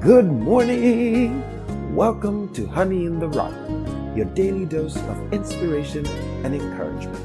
Good 0.00 0.24
morning! 0.24 1.44
Welcome 1.94 2.50
to 2.54 2.66
Honey 2.66 3.04
in 3.04 3.18
the 3.18 3.28
Rock, 3.28 3.52
your 4.16 4.24
daily 4.24 4.64
dose 4.64 4.96
of 4.96 5.30
inspiration 5.30 6.06
and 6.42 6.54
encouragement. 6.54 7.20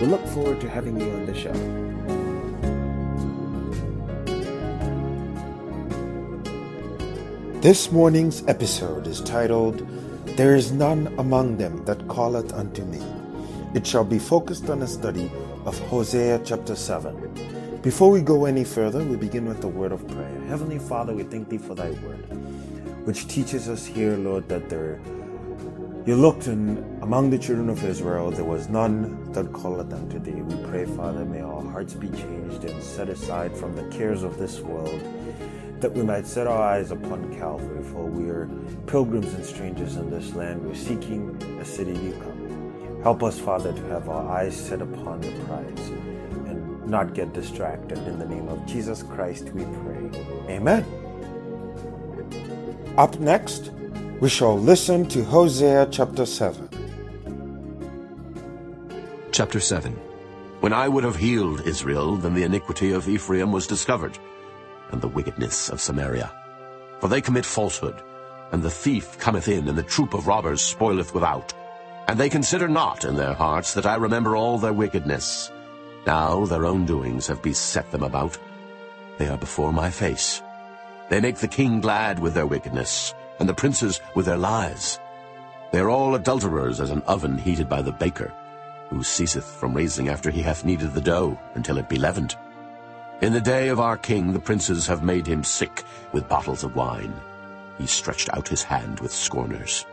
We 0.00 0.06
look 0.06 0.24
forward 0.28 0.60
to 0.60 0.68
having 0.70 1.00
you 1.00 1.10
on 1.10 1.26
the 1.26 1.34
show. 1.34 1.52
This 7.60 7.90
morning's 7.90 8.46
episode 8.46 9.08
is 9.08 9.20
titled, 9.20 9.84
There 10.36 10.54
is 10.54 10.70
none 10.70 11.12
among 11.18 11.56
them 11.56 11.84
that 11.86 12.08
calleth 12.08 12.52
unto 12.52 12.84
me. 12.84 13.02
It 13.74 13.84
shall 13.84 14.04
be 14.04 14.20
focused 14.20 14.70
on 14.70 14.82
a 14.82 14.86
study 14.86 15.28
of 15.64 15.76
Hosea 15.88 16.42
chapter 16.44 16.76
7. 16.76 17.80
Before 17.82 18.12
we 18.12 18.20
go 18.20 18.44
any 18.44 18.62
further, 18.62 19.02
we 19.02 19.16
begin 19.16 19.46
with 19.46 19.60
the 19.60 19.66
word 19.66 19.90
of 19.90 20.06
prayer. 20.06 20.31
Heavenly 20.52 20.78
Father, 20.78 21.14
we 21.14 21.22
thank 21.22 21.48
thee 21.48 21.56
for 21.56 21.74
thy 21.74 21.92
word, 22.04 22.26
which 23.06 23.26
teaches 23.26 23.70
us 23.70 23.86
here, 23.86 24.18
Lord, 24.18 24.50
that 24.50 24.68
there 24.68 25.00
you 26.04 26.14
looked 26.14 26.46
and 26.46 26.76
among 27.02 27.30
the 27.30 27.38
children 27.38 27.70
of 27.70 27.82
Israel 27.82 28.30
there 28.30 28.44
was 28.44 28.68
none 28.68 29.32
that 29.32 29.50
calleth 29.54 29.94
unto 29.94 30.18
thee. 30.18 30.42
We 30.42 30.62
pray, 30.68 30.84
Father, 30.84 31.24
may 31.24 31.40
our 31.40 31.62
hearts 31.62 31.94
be 31.94 32.10
changed 32.10 32.64
and 32.64 32.82
set 32.82 33.08
aside 33.08 33.56
from 33.56 33.74
the 33.74 33.84
cares 33.96 34.24
of 34.24 34.36
this 34.36 34.60
world 34.60 35.00
that 35.80 35.90
we 35.90 36.02
might 36.02 36.26
set 36.26 36.46
our 36.46 36.62
eyes 36.62 36.90
upon 36.90 37.34
Calvary, 37.38 37.82
for 37.84 38.04
we 38.04 38.28
are 38.28 38.46
pilgrims 38.86 39.32
and 39.32 39.46
strangers 39.46 39.96
in 39.96 40.10
this 40.10 40.34
land. 40.34 40.62
We're 40.62 40.74
seeking 40.74 41.34
a 41.62 41.64
city 41.64 41.92
you 41.92 42.12
come. 42.20 43.00
Help 43.02 43.22
us, 43.22 43.38
Father, 43.38 43.72
to 43.72 43.82
have 43.84 44.10
our 44.10 44.30
eyes 44.30 44.54
set 44.54 44.82
upon 44.82 45.22
the 45.22 45.32
prize 45.46 45.88
and 46.46 46.86
not 46.86 47.14
get 47.14 47.32
distracted. 47.32 47.96
In 48.06 48.18
the 48.18 48.26
name 48.26 48.48
of 48.48 48.66
Jesus 48.66 49.02
Christ, 49.02 49.44
we 49.54 49.64
pray. 49.64 49.92
Amen. 50.48 50.84
Up 52.98 53.18
next, 53.18 53.70
we 54.20 54.28
shall 54.28 54.58
listen 54.58 55.06
to 55.08 55.24
Hosea 55.24 55.88
chapter 55.90 56.26
7. 56.26 56.68
Chapter 59.32 59.60
7 59.60 59.92
When 60.60 60.72
I 60.72 60.88
would 60.88 61.04
have 61.04 61.16
healed 61.16 61.62
Israel, 61.66 62.16
then 62.16 62.34
the 62.34 62.42
iniquity 62.42 62.92
of 62.92 63.08
Ephraim 63.08 63.50
was 63.50 63.66
discovered 63.66 64.18
and 64.92 65.00
the 65.00 65.08
wickedness 65.08 65.70
of 65.70 65.80
Samaria. 65.80 66.30
For 67.00 67.08
they 67.08 67.20
commit 67.20 67.44
falsehood, 67.44 68.02
and 68.52 68.62
the 68.62 68.70
thief 68.70 69.18
cometh 69.18 69.48
in, 69.48 69.68
and 69.68 69.76
the 69.76 69.82
troop 69.82 70.14
of 70.14 70.26
robbers 70.26 70.60
spoileth 70.60 71.14
without. 71.14 71.52
And 72.08 72.20
they 72.20 72.28
consider 72.28 72.68
not 72.68 73.04
in 73.04 73.16
their 73.16 73.32
hearts 73.32 73.74
that 73.74 73.86
I 73.86 73.94
remember 73.96 74.36
all 74.36 74.58
their 74.58 74.72
wickedness. 74.72 75.50
Now 76.06 76.44
their 76.44 76.66
own 76.66 76.84
doings 76.84 77.26
have 77.28 77.42
beset 77.42 77.90
them 77.90 78.02
about. 78.02 78.36
They 79.22 79.28
are 79.28 79.38
before 79.38 79.72
my 79.72 79.88
face. 79.88 80.42
They 81.08 81.20
make 81.20 81.36
the 81.36 81.46
king 81.46 81.80
glad 81.80 82.18
with 82.18 82.34
their 82.34 82.48
wickedness, 82.48 83.14
and 83.38 83.48
the 83.48 83.54
princes 83.54 84.00
with 84.16 84.26
their 84.26 84.36
lies. 84.36 84.98
They 85.70 85.78
are 85.78 85.90
all 85.90 86.16
adulterers 86.16 86.80
as 86.80 86.90
an 86.90 87.02
oven 87.02 87.38
heated 87.38 87.68
by 87.68 87.82
the 87.82 87.92
baker, 87.92 88.32
who 88.90 89.04
ceaseth 89.04 89.44
from 89.44 89.74
raising 89.74 90.08
after 90.08 90.28
he 90.28 90.42
hath 90.42 90.64
kneaded 90.64 90.92
the 90.92 91.00
dough, 91.00 91.38
until 91.54 91.78
it 91.78 91.88
be 91.88 92.00
leavened. 92.00 92.34
In 93.20 93.32
the 93.32 93.40
day 93.40 93.68
of 93.68 93.78
our 93.78 93.96
king 93.96 94.32
the 94.32 94.40
princes 94.40 94.88
have 94.88 95.04
made 95.04 95.28
him 95.28 95.44
sick 95.44 95.84
with 96.10 96.28
bottles 96.28 96.64
of 96.64 96.74
wine. 96.74 97.14
He 97.78 97.86
stretched 97.86 98.28
out 98.32 98.48
his 98.48 98.64
hand 98.64 98.98
with 98.98 99.12
scorners. 99.12 99.86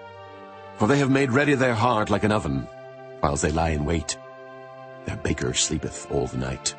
For 0.78 0.88
they 0.88 0.98
have 0.98 1.12
made 1.12 1.30
ready 1.30 1.54
their 1.54 1.76
heart 1.76 2.10
like 2.10 2.24
an 2.24 2.32
oven, 2.32 2.68
whiles 3.20 3.42
they 3.42 3.52
lie 3.52 3.78
in 3.78 3.86
wait. 3.86 4.18
Their 5.06 5.18
baker 5.18 5.54
sleepeth 5.54 6.10
all 6.10 6.26
the 6.26 6.38
night. 6.38 6.74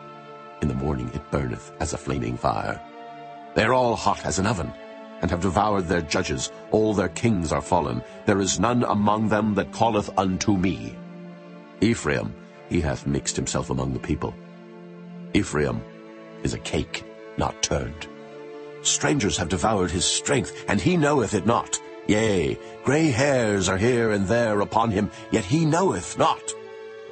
In 0.63 0.69
the 0.69 0.75
morning 0.75 1.11
it 1.15 1.31
burneth 1.31 1.73
as 1.81 1.93
a 1.93 1.99
flaming 1.99 2.37
fire. 2.37 2.81
They 3.55 3.65
are 3.65 3.75
all 3.75 3.97
hot 3.97 4.25
as 4.25 4.39
an 4.39 4.47
oven, 4.47 4.73
and 5.23 5.31
have 5.31 5.41
devoured 5.41 5.89
their 5.89 6.03
judges. 6.03 6.53
All 6.71 6.95
their 6.95 7.09
kings 7.09 7.53
are 7.53 7.63
fallen. 7.63 8.03
There 8.27 8.41
is 8.41 8.61
none 8.61 8.85
among 8.85 9.29
them 9.29 9.55
that 9.55 9.73
calleth 9.73 10.11
unto 10.19 10.57
me. 10.57 10.97
Ephraim, 11.81 12.35
he 12.69 12.81
hath 12.81 13.07
mixed 13.07 13.37
himself 13.37 13.71
among 13.71 13.93
the 13.93 13.99
people. 13.99 14.35
Ephraim 15.35 15.83
is 16.43 16.55
a 16.55 16.59
cake 16.59 17.05
not 17.37 17.63
turned. 17.63 18.07
Strangers 18.83 19.37
have 19.37 19.49
devoured 19.49 19.91
his 19.91 20.05
strength, 20.05 20.65
and 20.69 20.81
he 20.81 20.97
knoweth 20.97 21.35
it 21.35 21.47
not. 21.47 21.81
Yea, 22.07 22.59
grey 22.85 23.11
hairs 23.11 23.69
are 23.69 23.77
here 23.77 24.11
and 24.11 24.27
there 24.27 24.61
upon 24.61 24.91
him, 24.91 25.11
yet 25.31 25.45
he 25.45 25.65
knoweth 25.65 26.19
not. 26.19 26.55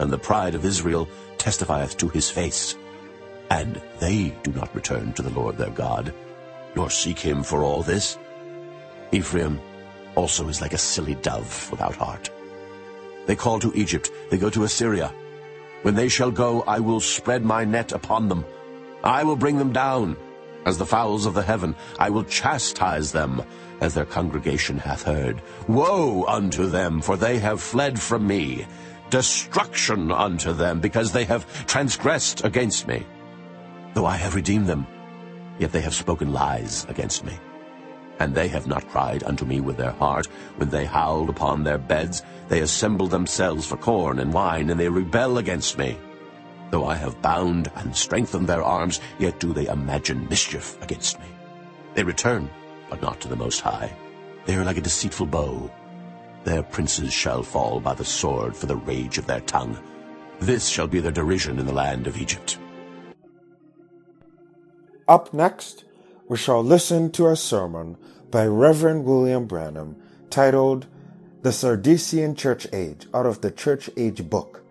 And 0.00 0.10
the 0.10 0.18
pride 0.18 0.54
of 0.54 0.64
Israel 0.64 1.08
testifieth 1.36 1.96
to 1.98 2.08
his 2.08 2.30
face. 2.30 2.76
And 3.50 3.80
they 3.98 4.34
do 4.42 4.52
not 4.52 4.74
return 4.74 5.12
to 5.14 5.22
the 5.22 5.30
Lord 5.30 5.56
their 5.56 5.70
God, 5.70 6.14
nor 6.76 6.90
seek 6.90 7.18
him 7.18 7.42
for 7.42 7.62
all 7.62 7.82
this. 7.82 8.18
Ephraim 9.12 9.60
also 10.14 10.48
is 10.48 10.60
like 10.60 10.74
a 10.74 10.78
silly 10.78 11.14
dove 11.14 11.70
without 11.70 11.96
heart. 11.96 12.30
They 13.26 13.36
call 13.36 13.58
to 13.60 13.72
Egypt, 13.74 14.10
they 14.30 14.38
go 14.38 14.50
to 14.50 14.64
Assyria. 14.64 15.12
When 15.82 15.94
they 15.94 16.08
shall 16.08 16.30
go, 16.30 16.62
I 16.62 16.80
will 16.80 17.00
spread 17.00 17.44
my 17.44 17.64
net 17.64 17.92
upon 17.92 18.28
them. 18.28 18.44
I 19.04 19.22
will 19.22 19.36
bring 19.36 19.58
them 19.58 19.72
down 19.72 20.16
as 20.66 20.76
the 20.76 20.86
fowls 20.86 21.24
of 21.24 21.34
the 21.34 21.42
heaven. 21.42 21.76
I 21.98 22.10
will 22.10 22.24
chastise 22.24 23.12
them 23.12 23.42
as 23.80 23.94
their 23.94 24.04
congregation 24.04 24.78
hath 24.78 25.04
heard. 25.04 25.40
Woe 25.68 26.24
unto 26.26 26.66
them, 26.66 27.00
for 27.00 27.16
they 27.16 27.38
have 27.38 27.62
fled 27.62 28.00
from 28.00 28.26
me. 28.26 28.66
Destruction 29.10 30.10
unto 30.10 30.52
them, 30.52 30.80
because 30.80 31.12
they 31.12 31.24
have 31.24 31.46
transgressed 31.66 32.44
against 32.44 32.88
me. 32.88 33.06
Though 33.98 34.06
I 34.06 34.14
have 34.14 34.36
redeemed 34.36 34.68
them, 34.68 34.86
yet 35.58 35.72
they 35.72 35.80
have 35.80 35.92
spoken 35.92 36.32
lies 36.32 36.86
against 36.88 37.24
me. 37.24 37.36
And 38.20 38.32
they 38.32 38.46
have 38.46 38.68
not 38.68 38.88
cried 38.90 39.24
unto 39.24 39.44
me 39.44 39.58
with 39.60 39.76
their 39.76 39.90
heart. 39.90 40.26
When 40.54 40.70
they 40.70 40.84
howled 40.84 41.28
upon 41.28 41.64
their 41.64 41.78
beds, 41.78 42.22
they 42.46 42.60
assembled 42.60 43.10
themselves 43.10 43.66
for 43.66 43.76
corn 43.76 44.20
and 44.20 44.32
wine, 44.32 44.70
and 44.70 44.78
they 44.78 44.88
rebel 44.88 45.38
against 45.38 45.78
me. 45.78 45.98
Though 46.70 46.86
I 46.86 46.94
have 46.94 47.20
bound 47.22 47.72
and 47.74 47.96
strengthened 47.96 48.46
their 48.46 48.62
arms, 48.62 49.00
yet 49.18 49.40
do 49.40 49.52
they 49.52 49.66
imagine 49.66 50.28
mischief 50.28 50.80
against 50.80 51.18
me. 51.18 51.26
They 51.94 52.04
return, 52.04 52.48
but 52.88 53.02
not 53.02 53.18
to 53.22 53.28
the 53.28 53.34
Most 53.34 53.62
High. 53.62 53.92
They 54.44 54.54
are 54.54 54.64
like 54.64 54.78
a 54.78 54.80
deceitful 54.80 55.26
bow. 55.26 55.68
Their 56.44 56.62
princes 56.62 57.12
shall 57.12 57.42
fall 57.42 57.80
by 57.80 57.94
the 57.94 58.04
sword 58.04 58.56
for 58.56 58.66
the 58.66 58.76
rage 58.76 59.18
of 59.18 59.26
their 59.26 59.40
tongue. 59.40 59.76
This 60.38 60.68
shall 60.68 60.86
be 60.86 61.00
their 61.00 61.10
derision 61.10 61.58
in 61.58 61.66
the 61.66 61.72
land 61.72 62.06
of 62.06 62.16
Egypt. 62.16 62.58
Up 65.08 65.32
next, 65.32 65.84
we 66.28 66.36
shall 66.36 66.62
listen 66.62 67.10
to 67.12 67.28
a 67.28 67.36
sermon 67.36 67.96
by 68.30 68.44
Reverend 68.44 69.06
William 69.06 69.46
Branham 69.46 69.96
titled 70.28 70.86
The 71.40 71.48
Sardisean 71.48 72.36
Church 72.36 72.66
Age 72.74 73.06
out 73.14 73.24
of 73.24 73.40
the 73.40 73.50
Church 73.50 73.88
Age 73.96 74.28
book. 74.28 74.62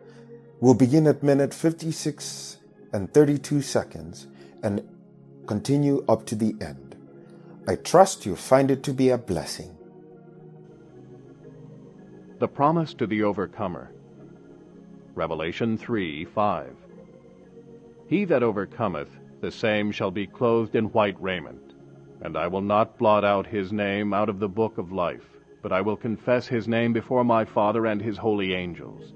We'll 0.61 0.75
begin 0.75 1.07
at 1.07 1.23
minute 1.23 1.55
56 1.55 2.57
and 2.93 3.11
32 3.11 3.63
seconds 3.63 4.27
and 4.61 4.87
continue 5.47 6.05
up 6.07 6.27
to 6.27 6.35
the 6.35 6.55
end. 6.61 6.95
I 7.67 7.75
trust 7.75 8.27
you 8.27 8.35
find 8.35 8.69
it 8.69 8.83
to 8.83 8.93
be 8.93 9.09
a 9.09 9.17
blessing. 9.17 9.75
The 12.37 12.47
promise 12.47 12.93
to 12.93 13.07
the 13.07 13.23
overcomer. 13.23 13.91
Revelation 15.15 15.79
3 15.79 16.25
5. 16.25 16.75
He 18.07 18.23
that 18.25 18.43
overcometh, 18.43 19.09
the 19.47 19.51
same 19.51 19.93
shall 19.93 20.11
be 20.11 20.27
clothed 20.27 20.75
in 20.75 20.91
white 20.91 21.15
raiment. 21.21 21.73
And 22.19 22.35
I 22.35 22.47
will 22.47 22.59
not 22.59 22.97
blot 22.97 23.23
out 23.23 23.47
his 23.47 23.71
name 23.71 24.13
out 24.13 24.27
of 24.27 24.39
the 24.39 24.49
book 24.49 24.77
of 24.77 24.91
life, 24.91 25.23
but 25.61 25.71
I 25.71 25.79
will 25.79 25.95
confess 25.95 26.45
his 26.45 26.67
name 26.67 26.91
before 26.91 27.23
my 27.23 27.45
Father 27.45 27.85
and 27.85 28.01
his 28.01 28.17
holy 28.17 28.53
angels. 28.53 29.13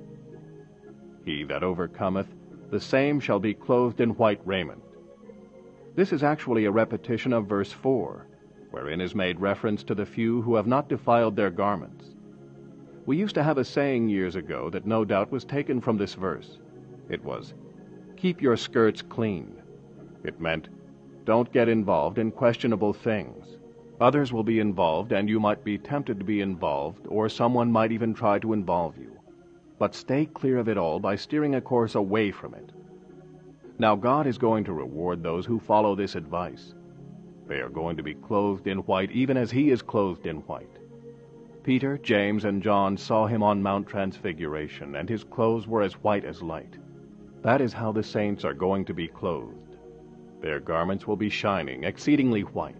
He 1.26 1.44
that 1.44 1.64
overcometh, 1.64 2.34
the 2.70 2.80
same 2.80 3.20
shall 3.20 3.40
be 3.40 3.54
clothed 3.54 4.00
in 4.00 4.12
white 4.12 4.40
raiment. 4.46 4.82
This 5.98 6.14
is 6.14 6.24
actually 6.24 6.64
a 6.64 6.72
repetition 6.72 7.34
of 7.34 7.48
verse 7.48 7.74
4, 7.74 8.26
wherein 8.70 9.02
is 9.02 9.14
made 9.14 9.42
reference 9.42 9.84
to 9.84 9.96
the 9.96 10.06
few 10.06 10.42
who 10.44 10.56
have 10.56 10.66
not 10.66 10.88
defiled 10.88 11.36
their 11.36 11.50
garments. 11.50 12.16
We 13.06 13.18
used 13.18 13.36
to 13.36 13.44
have 13.44 13.58
a 13.58 13.66
saying 13.66 14.08
years 14.08 14.38
ago 14.38 14.70
that 14.70 14.86
no 14.86 15.04
doubt 15.04 15.30
was 15.30 15.44
taken 15.44 15.82
from 15.82 15.98
this 15.98 16.14
verse. 16.14 16.58
It 17.10 17.22
was, 17.22 17.54
Keep 18.16 18.42
your 18.42 18.56
skirts 18.56 19.02
clean. 19.02 19.58
It 20.24 20.40
meant, 20.40 20.70
Don't 21.26 21.52
get 21.52 21.70
involved 21.70 22.18
in 22.18 22.32
questionable 22.32 22.94
things. 22.94 23.58
Others 24.00 24.34
will 24.34 24.44
be 24.44 24.60
involved, 24.60 25.12
and 25.12 25.30
you 25.30 25.40
might 25.40 25.64
be 25.64 25.78
tempted 25.78 26.20
to 26.20 26.26
be 26.26 26.42
involved, 26.42 27.06
or 27.08 27.30
someone 27.30 27.72
might 27.72 27.92
even 27.92 28.14
try 28.14 28.40
to 28.40 28.54
involve 28.54 28.98
you 28.98 29.12
but 29.82 29.96
stay 29.96 30.28
clear 30.28 30.60
of 30.60 30.70
it 30.70 30.78
all 30.78 31.00
by 31.00 31.16
steering 31.16 31.56
a 31.56 31.60
course 31.60 31.96
away 31.96 32.30
from 32.30 32.54
it. 32.54 32.72
Now, 33.80 33.96
God 33.96 34.28
is 34.28 34.38
going 34.38 34.64
to 34.66 34.74
reward 34.74 35.24
those 35.24 35.44
who 35.44 35.60
follow 35.60 35.96
this 35.96 36.14
advice. 36.14 36.76
They 37.48 37.62
are 37.62 37.68
going 37.68 37.98
to 37.98 38.04
be 38.04 38.14
clothed 38.14 38.68
in 38.68 38.78
white, 38.86 39.10
even 39.10 39.38
as 39.38 39.50
He 39.50 39.72
is 39.72 39.82
clothed 39.82 40.28
in 40.28 40.42
white. 40.42 40.78
Peter, 41.64 41.98
James, 41.98 42.46
and 42.46 42.62
John 42.62 42.96
saw 42.96 43.26
Him 43.26 43.42
on 43.42 43.64
Mount 43.64 43.88
Transfiguration, 43.88 44.94
and 44.94 45.10
His 45.10 45.24
clothes 45.24 45.68
were 45.68 45.82
as 45.82 45.94
white 46.04 46.26
as 46.26 46.44
light. 46.44 46.78
That 47.42 47.60
is 47.60 47.74
how 47.74 47.92
the 47.92 48.04
saints 48.04 48.46
are 48.46 48.54
going 48.54 48.86
to 48.86 48.94
be 48.94 49.08
clothed. 49.08 49.61
Their 50.42 50.60
garments 50.60 51.06
will 51.08 51.16
be 51.16 51.30
shining, 51.30 51.84
exceedingly 51.84 52.42
white. 52.42 52.76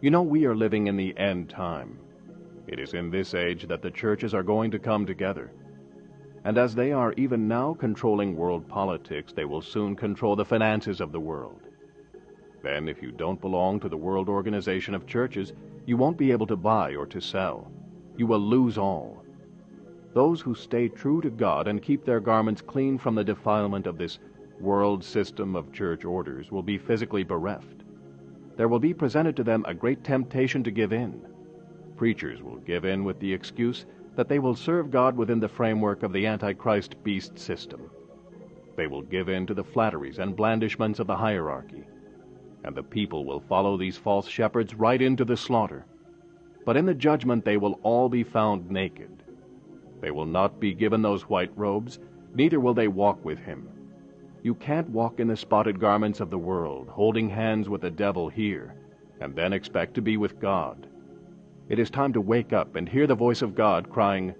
You 0.00 0.10
know, 0.10 0.22
we 0.22 0.44
are 0.46 0.54
living 0.54 0.86
in 0.86 0.96
the 0.96 1.16
end 1.18 1.50
time. 1.50 1.98
It 2.66 2.78
is 2.78 2.94
in 2.94 3.10
this 3.10 3.34
age 3.34 3.66
that 3.66 3.82
the 3.82 3.90
churches 3.90 4.32
are 4.32 4.42
going 4.42 4.70
to 4.70 4.78
come 4.78 5.06
together. 5.06 5.52
And 6.44 6.56
as 6.56 6.74
they 6.74 6.92
are 6.92 7.14
even 7.14 7.48
now 7.48 7.74
controlling 7.74 8.36
world 8.36 8.68
politics, 8.68 9.32
they 9.32 9.44
will 9.44 9.62
soon 9.62 9.96
control 9.96 10.36
the 10.36 10.44
finances 10.44 11.00
of 11.00 11.10
the 11.10 11.20
world. 11.20 11.60
Then, 12.62 12.88
if 12.88 13.02
you 13.02 13.10
don't 13.10 13.40
belong 13.40 13.80
to 13.80 13.88
the 13.88 13.96
World 13.96 14.28
Organization 14.28 14.94
of 14.94 15.06
Churches, 15.06 15.52
you 15.84 15.96
won't 15.96 16.16
be 16.16 16.32
able 16.32 16.46
to 16.46 16.56
buy 16.56 16.94
or 16.94 17.06
to 17.06 17.20
sell. 17.20 17.70
You 18.16 18.26
will 18.26 18.40
lose 18.40 18.78
all. 18.78 19.22
Those 20.14 20.40
who 20.40 20.54
stay 20.54 20.88
true 20.88 21.20
to 21.20 21.30
God 21.30 21.66
and 21.66 21.82
keep 21.82 22.04
their 22.04 22.20
garments 22.20 22.62
clean 22.62 22.98
from 22.98 23.14
the 23.14 23.24
defilement 23.24 23.86
of 23.86 23.98
this 23.98 24.18
world 24.60 25.04
system 25.04 25.56
of 25.56 25.72
church 25.72 26.04
orders 26.04 26.50
will 26.50 26.62
be 26.62 26.78
physically 26.78 27.24
bereft 27.24 27.84
there 28.56 28.68
will 28.68 28.78
be 28.78 28.94
presented 28.94 29.34
to 29.36 29.44
them 29.44 29.64
a 29.66 29.74
great 29.74 30.04
temptation 30.04 30.62
to 30.62 30.70
give 30.70 30.92
in. 30.92 31.20
Preachers 31.96 32.42
will 32.42 32.58
give 32.58 32.84
in 32.84 33.04
with 33.04 33.18
the 33.18 33.32
excuse 33.32 33.84
that 34.14 34.28
they 34.28 34.38
will 34.38 34.54
serve 34.54 34.92
God 34.92 35.16
within 35.16 35.40
the 35.40 35.48
framework 35.48 36.04
of 36.04 36.12
the 36.12 36.26
Antichrist 36.26 37.02
beast 37.02 37.36
system. 37.36 37.90
They 38.76 38.86
will 38.86 39.02
give 39.02 39.28
in 39.28 39.46
to 39.46 39.54
the 39.54 39.64
flatteries 39.64 40.20
and 40.20 40.36
blandishments 40.36 41.00
of 41.00 41.08
the 41.08 41.16
hierarchy, 41.16 41.82
and 42.62 42.76
the 42.76 42.82
people 42.82 43.24
will 43.24 43.40
follow 43.40 43.76
these 43.76 43.96
false 43.96 44.28
shepherds 44.28 44.74
right 44.74 45.02
into 45.02 45.24
the 45.24 45.36
slaughter. 45.36 45.84
But 46.64 46.76
in 46.76 46.86
the 46.86 46.94
judgment 46.94 47.44
they 47.44 47.56
will 47.56 47.80
all 47.82 48.08
be 48.08 48.22
found 48.22 48.70
naked. 48.70 49.10
They 50.00 50.12
will 50.12 50.26
not 50.26 50.60
be 50.60 50.74
given 50.74 51.02
those 51.02 51.28
white 51.28 51.52
robes, 51.56 51.98
neither 52.34 52.60
will 52.60 52.74
they 52.74 52.88
walk 52.88 53.24
with 53.24 53.38
him. 53.40 53.68
You 54.44 54.54
can't 54.54 54.90
walk 54.90 55.20
in 55.20 55.28
the 55.28 55.38
spotted 55.38 55.80
garments 55.80 56.20
of 56.20 56.28
the 56.28 56.36
world, 56.36 56.90
holding 56.90 57.30
hands 57.30 57.70
with 57.70 57.80
the 57.80 57.90
devil 57.90 58.28
here, 58.28 58.74
and 59.18 59.34
then 59.34 59.54
expect 59.54 59.94
to 59.94 60.02
be 60.02 60.18
with 60.18 60.38
God. 60.38 60.86
It 61.70 61.78
is 61.78 61.88
time 61.88 62.12
to 62.12 62.20
wake 62.20 62.52
up 62.52 62.76
and 62.76 62.86
hear 62.86 63.06
the 63.06 63.14
voice 63.14 63.40
of 63.40 63.54
God 63.54 63.88
crying, 63.88 64.34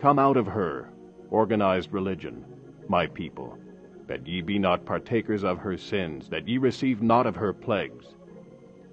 Come 0.00 0.18
out 0.18 0.38
of 0.38 0.46
her, 0.46 0.88
organized 1.28 1.92
religion, 1.92 2.42
my 2.88 3.06
people, 3.06 3.58
that 4.06 4.26
ye 4.26 4.40
be 4.40 4.58
not 4.58 4.86
partakers 4.86 5.44
of 5.44 5.58
her 5.58 5.76
sins, 5.76 6.30
that 6.30 6.48
ye 6.48 6.56
receive 6.56 7.02
not 7.02 7.26
of 7.26 7.36
her 7.36 7.52
plagues. 7.52 8.14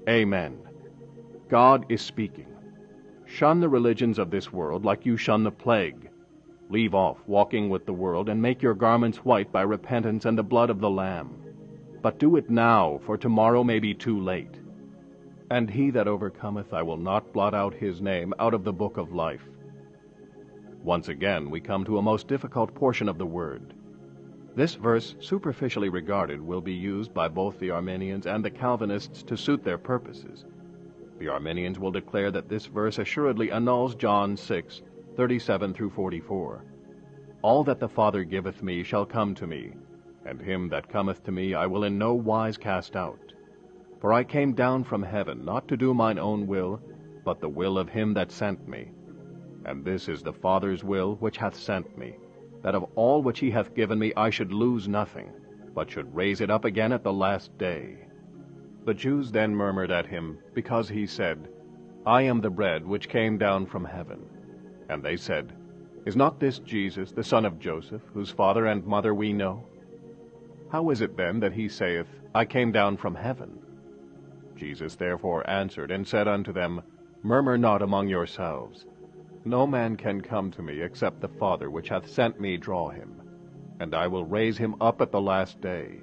Amen. 0.10 0.58
God 1.48 1.86
is 1.88 2.02
speaking. 2.02 2.48
Shun 3.26 3.62
the 3.62 3.70
religions 3.70 4.20
of 4.20 4.32
this 4.32 4.52
world 4.52 4.84
like 4.84 5.06
you 5.06 5.16
shun 5.16 5.46
the 5.46 5.52
plague. 5.52 6.01
Leave 6.72 6.96
off 6.96 7.18
walking 7.28 7.70
with 7.70 7.86
the 7.86 7.92
world, 7.92 8.30
and 8.30 8.42
make 8.42 8.62
your 8.62 8.74
garments 8.74 9.26
white 9.26 9.52
by 9.52 9.62
repentance 9.62 10.24
and 10.24 10.38
the 10.38 10.44
blood 10.44 10.70
of 10.70 10.80
the 10.80 10.90
Lamb. 10.90 11.36
But 12.02 12.18
do 12.18 12.38
it 12.38 12.50
now, 12.50 13.02
for 13.04 13.18
tomorrow 13.18 13.62
may 13.62 13.80
be 13.80 13.94
too 13.94 14.18
late. 14.18 14.56
And 15.50 15.70
he 15.70 15.90
that 15.90 16.08
overcometh 16.08 16.74
I 16.74 16.82
will 16.82 16.96
not 16.96 17.34
blot 17.34 17.54
out 17.54 17.74
his 17.74 18.00
name 18.00 18.34
out 18.40 18.54
of 18.54 18.64
the 18.64 18.72
book 18.72 18.96
of 18.96 19.12
life. 19.12 19.44
Once 20.82 21.10
again 21.10 21.50
we 21.50 21.60
come 21.60 21.84
to 21.84 21.98
a 21.98 22.02
most 22.02 22.30
difficult 22.30 22.74
portion 22.74 23.10
of 23.10 23.18
the 23.18 23.26
word. 23.26 23.74
This 24.56 24.76
verse, 24.76 25.16
superficially 25.20 25.90
regarded, 25.90 26.40
will 26.40 26.62
be 26.62 26.74
used 26.74 27.14
by 27.14 27.28
both 27.28 27.60
the 27.60 27.72
Arminians 27.72 28.26
and 28.26 28.46
the 28.46 28.50
Calvinists 28.50 29.24
to 29.24 29.36
suit 29.36 29.66
their 29.66 29.78
purposes. 29.78 30.46
The 31.20 31.28
Arminians 31.28 31.80
will 31.80 31.92
declare 31.92 32.32
that 32.32 32.48
this 32.48 32.66
verse 32.66 32.98
assuredly 32.98 33.52
annuls 33.52 33.94
John 33.94 34.38
6, 34.38 34.82
37 35.16 35.74
through 35.74 35.90
44. 35.90 36.64
All 37.42 37.64
that 37.64 37.80
the 37.80 37.90
Father 37.90 38.24
giveth 38.24 38.64
me 38.64 38.84
shall 38.84 39.06
come 39.06 39.36
to 39.36 39.46
me, 39.46 39.74
and 40.26 40.40
him 40.40 40.70
that 40.70 40.90
cometh 40.90 41.24
to 41.24 41.32
me 41.32 41.54
I 41.54 41.66
will 41.66 41.84
in 41.84 41.98
no 41.98 42.14
wise 42.14 42.58
cast 42.58 42.96
out. 42.96 43.34
For 44.00 44.14
I 44.14 44.24
came 44.24 44.54
down 44.54 44.84
from 44.84 45.04
heaven, 45.04 45.44
not 45.44 45.68
to 45.68 45.78
do 45.78 45.94
mine 45.94 46.18
own 46.18 46.48
will, 46.48 46.82
but 47.26 47.42
the 47.42 47.50
will 47.50 47.78
of 47.78 47.90
him 47.90 48.14
that 48.14 48.32
sent 48.32 48.68
me. 48.68 48.92
And 49.66 49.84
this 49.84 50.08
is 50.08 50.24
the 50.24 50.34
Father's 50.34 50.84
will 50.84 51.16
which 51.16 51.38
hath 51.38 51.56
sent 51.56 51.98
me, 51.98 52.16
that 52.64 52.76
of 52.76 52.86
all 52.96 53.22
which 53.22 53.40
he 53.40 53.52
hath 53.52 53.76
given 53.76 54.00
me 54.00 54.14
I 54.16 54.30
should 54.30 54.54
lose 54.54 54.88
nothing, 54.88 55.32
but 55.76 55.92
should 55.92 56.16
raise 56.16 56.42
it 56.42 56.50
up 56.50 56.66
again 56.66 56.92
at 56.92 57.04
the 57.04 57.14
last 57.14 57.56
day. 57.58 58.08
The 58.86 58.94
Jews 58.94 59.32
then 59.32 59.56
murmured 59.56 59.92
at 59.92 60.08
him, 60.08 60.40
because 60.54 60.90
he 60.90 61.06
said, 61.06 61.50
I 62.06 62.24
am 62.24 62.42
the 62.42 62.50
bread 62.50 62.86
which 62.86 63.10
came 63.10 63.38
down 63.38 63.68
from 63.68 63.86
heaven. 63.86 64.26
And 64.92 65.02
they 65.02 65.16
said, 65.16 65.54
Is 66.06 66.18
not 66.18 66.42
this 66.42 66.60
Jesus, 66.60 67.14
the 67.14 67.24
son 67.24 67.46
of 67.46 67.60
Joseph, 67.60 68.02
whose 68.14 68.30
father 68.30 68.66
and 68.66 68.86
mother 68.86 69.16
we 69.16 69.32
know? 69.32 69.66
How 70.70 70.90
is 70.90 71.00
it 71.00 71.16
then 71.16 71.40
that 71.40 71.54
he 71.54 71.70
saith, 71.70 72.08
I 72.36 72.44
came 72.44 72.74
down 72.74 72.98
from 72.98 73.16
heaven? 73.16 73.58
Jesus 74.58 74.96
therefore 74.98 75.50
answered 75.50 75.92
and 75.92 76.06
said 76.06 76.28
unto 76.28 76.52
them, 76.52 76.82
Murmur 77.24 77.58
not 77.58 77.82
among 77.82 78.10
yourselves. 78.10 78.86
No 79.46 79.66
man 79.66 79.96
can 79.96 80.20
come 80.20 80.52
to 80.52 80.62
me 80.62 80.82
except 80.82 81.22
the 81.22 81.30
Father 81.30 81.70
which 81.70 81.88
hath 81.88 82.10
sent 82.10 82.42
me 82.42 82.58
draw 82.58 82.90
him, 82.90 83.22
and 83.80 83.96
I 83.96 84.08
will 84.08 84.26
raise 84.26 84.58
him 84.58 84.76
up 84.82 85.00
at 85.00 85.14
the 85.14 85.22
last 85.22 85.62
day. 85.62 86.02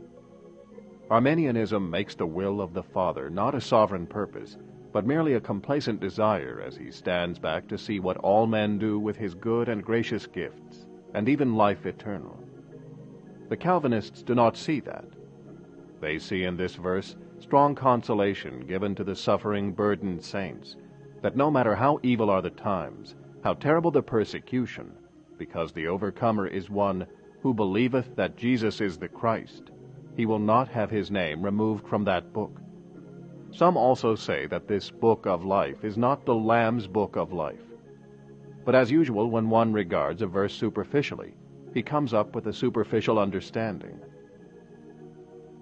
Arminianism 1.10 1.90
makes 1.90 2.14
the 2.14 2.26
will 2.26 2.62
of 2.62 2.72
the 2.72 2.82
Father 2.82 3.28
not 3.28 3.54
a 3.54 3.60
sovereign 3.60 4.06
purpose, 4.06 4.56
but 4.98 5.06
merely 5.06 5.34
a 5.34 5.40
complacent 5.40 6.00
desire 6.00 6.60
as 6.66 6.76
he 6.76 6.90
stands 6.90 7.38
back 7.38 7.68
to 7.68 7.78
see 7.78 8.00
what 8.00 8.16
all 8.16 8.48
men 8.48 8.78
do 8.78 8.98
with 8.98 9.16
his 9.16 9.32
good 9.32 9.68
and 9.68 9.84
gracious 9.84 10.26
gifts, 10.26 10.88
and 11.14 11.28
even 11.28 11.54
life 11.54 11.86
eternal. 11.86 12.36
The 13.48 13.56
Calvinists 13.56 14.24
do 14.24 14.34
not 14.34 14.56
see 14.56 14.80
that. 14.80 15.04
They 16.00 16.18
see 16.18 16.42
in 16.42 16.56
this 16.56 16.74
verse 16.74 17.14
strong 17.38 17.76
consolation 17.76 18.66
given 18.66 18.96
to 18.96 19.04
the 19.04 19.14
suffering, 19.14 19.70
burdened 19.70 20.24
saints, 20.24 20.74
that 21.22 21.36
no 21.36 21.48
matter 21.48 21.76
how 21.76 22.00
evil 22.02 22.28
are 22.28 22.42
the 22.42 22.50
times, 22.50 23.14
how 23.44 23.54
terrible 23.54 23.92
the 23.92 24.02
persecution, 24.02 24.90
because 25.36 25.70
the 25.70 25.86
overcomer 25.86 26.48
is 26.48 26.70
one 26.70 27.06
who 27.40 27.54
believeth 27.54 28.16
that 28.16 28.36
Jesus 28.36 28.80
is 28.80 28.98
the 28.98 29.06
Christ, 29.08 29.70
he 30.16 30.26
will 30.26 30.40
not 30.40 30.66
have 30.66 30.90
his 30.90 31.08
name 31.08 31.40
removed 31.40 31.86
from 31.86 32.02
that 32.02 32.32
book 32.32 32.60
some 33.50 33.76
also 33.76 34.14
say 34.14 34.46
that 34.46 34.68
this 34.68 34.90
book 34.90 35.26
of 35.26 35.44
life 35.44 35.84
is 35.84 35.96
not 35.96 36.24
the 36.24 36.34
Lamb's 36.34 36.86
book 36.86 37.16
of 37.16 37.32
life. 37.32 37.62
But 38.64 38.74
as 38.74 38.90
usual, 38.90 39.30
when 39.30 39.48
one 39.48 39.72
regards 39.72 40.20
a 40.20 40.26
verse 40.26 40.54
superficially, 40.54 41.34
he 41.72 41.82
comes 41.82 42.12
up 42.12 42.34
with 42.34 42.46
a 42.46 42.52
superficial 42.52 43.18
understanding. 43.18 43.98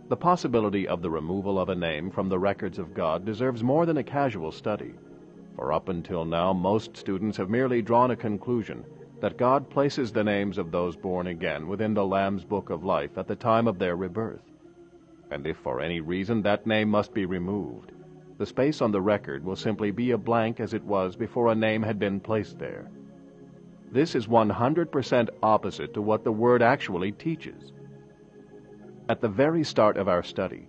The 0.09 0.17
possibility 0.17 0.89
of 0.89 1.03
the 1.03 1.11
removal 1.11 1.59
of 1.59 1.69
a 1.69 1.75
name 1.75 2.11
from 2.11 2.29
the 2.29 2.39
records 2.39 2.79
of 2.79 2.95
God 2.95 3.25
deserves 3.25 3.63
more 3.63 3.87
than 3.87 3.99
a 3.99 4.05
casual 4.05 4.51
study, 4.51 4.95
for 5.55 5.73
up 5.73 5.89
until 5.89 6.25
now 6.25 6.53
most 6.53 6.97
students 6.97 7.37
have 7.37 7.51
merely 7.51 7.83
drawn 7.83 8.11
a 8.11 8.17
conclusion 8.17 8.85
that 9.21 9.39
God 9.39 9.71
places 9.71 10.13
the 10.13 10.25
names 10.25 10.59
of 10.59 10.71
those 10.71 10.97
born 10.97 11.29
again 11.29 11.67
within 11.67 11.95
the 11.95 12.05
Lamb's 12.05 12.45
book 12.45 12.71
of 12.71 12.85
life 12.85 13.17
at 13.17 13.27
the 13.27 13.37
time 13.37 13.67
of 13.67 13.79
their 13.79 13.97
rebirth 13.97 14.43
and 15.31 15.47
if 15.47 15.57
for 15.59 15.81
any 15.81 16.01
reason 16.01 16.43
that 16.43 16.67
name 16.67 16.89
must 16.89 17.13
be 17.13 17.27
removed, 17.27 17.93
the 18.39 18.47
space 18.47 18.81
on 18.81 18.93
the 18.93 19.01
record 19.01 19.45
will 19.45 19.57
simply 19.57 19.91
be 19.91 20.11
a 20.11 20.19
blank 20.19 20.61
as 20.61 20.75
it 20.75 20.85
was 20.85 21.17
before 21.17 21.51
a 21.51 21.55
name 21.55 21.83
had 21.83 21.99
been 21.99 22.21
placed 22.21 22.59
there. 22.59 22.91
This 23.91 24.15
is 24.15 24.27
100% 24.27 25.29
opposite 25.43 25.95
to 25.95 26.03
what 26.03 26.25
the 26.25 26.33
Word 26.33 26.63
actually 26.63 27.13
teaches. 27.13 27.73
At 29.09 29.21
the 29.21 29.29
very 29.29 29.65
start 29.65 29.97
of 29.97 30.09
our 30.09 30.23
study, 30.23 30.69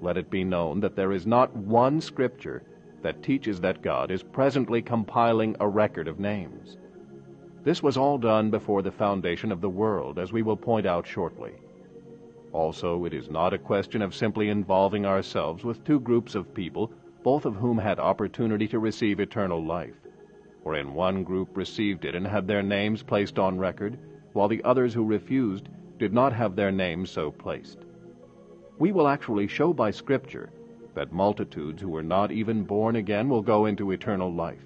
let 0.00 0.16
it 0.16 0.30
be 0.30 0.44
known 0.44 0.80
that 0.80 0.94
there 0.94 1.12
is 1.12 1.26
not 1.26 1.56
one 1.56 2.00
scripture 2.00 2.62
that 3.02 3.22
teaches 3.22 3.60
that 3.60 3.82
God 3.82 4.10
is 4.10 4.22
presently 4.22 4.82
compiling 4.82 5.56
a 5.60 5.68
record 5.68 6.08
of 6.08 6.20
names. 6.20 6.76
This 7.64 7.82
was 7.82 7.96
all 7.96 8.18
done 8.18 8.50
before 8.50 8.82
the 8.82 8.92
foundation 8.92 9.50
of 9.50 9.60
the 9.60 9.70
world, 9.70 10.18
as 10.18 10.32
we 10.32 10.42
will 10.42 10.56
point 10.56 10.86
out 10.86 11.06
shortly. 11.06 11.52
Also, 12.52 13.04
it 13.04 13.12
is 13.12 13.30
not 13.30 13.52
a 13.52 13.58
question 13.58 14.00
of 14.00 14.14
simply 14.14 14.48
involving 14.48 15.04
ourselves 15.04 15.64
with 15.64 15.84
two 15.84 16.00
groups 16.00 16.34
of 16.34 16.54
people, 16.54 16.90
both 17.22 17.44
of 17.44 17.56
whom 17.56 17.78
had 17.78 17.98
opportunity 17.98 18.66
to 18.68 18.78
receive 18.78 19.20
eternal 19.20 19.62
life. 19.62 19.94
For 20.62 20.74
in 20.74 20.94
one 20.94 21.24
group 21.24 21.56
received 21.56 22.04
it 22.04 22.14
and 22.14 22.26
had 22.26 22.46
their 22.46 22.62
names 22.62 23.02
placed 23.02 23.38
on 23.38 23.58
record, 23.58 23.98
while 24.32 24.48
the 24.48 24.62
others 24.64 24.94
who 24.94 25.04
refused 25.04 25.68
did 25.98 26.12
not 26.12 26.32
have 26.32 26.56
their 26.56 26.72
names 26.72 27.10
so 27.10 27.30
placed. 27.30 27.78
We 28.78 28.92
will 28.92 29.08
actually 29.08 29.48
show 29.48 29.72
by 29.72 29.90
Scripture 29.90 30.50
that 30.94 31.12
multitudes 31.12 31.82
who 31.82 31.88
were 31.88 32.02
not 32.02 32.30
even 32.30 32.64
born 32.64 32.96
again 32.96 33.28
will 33.28 33.42
go 33.42 33.66
into 33.66 33.90
eternal 33.90 34.32
life. 34.32 34.64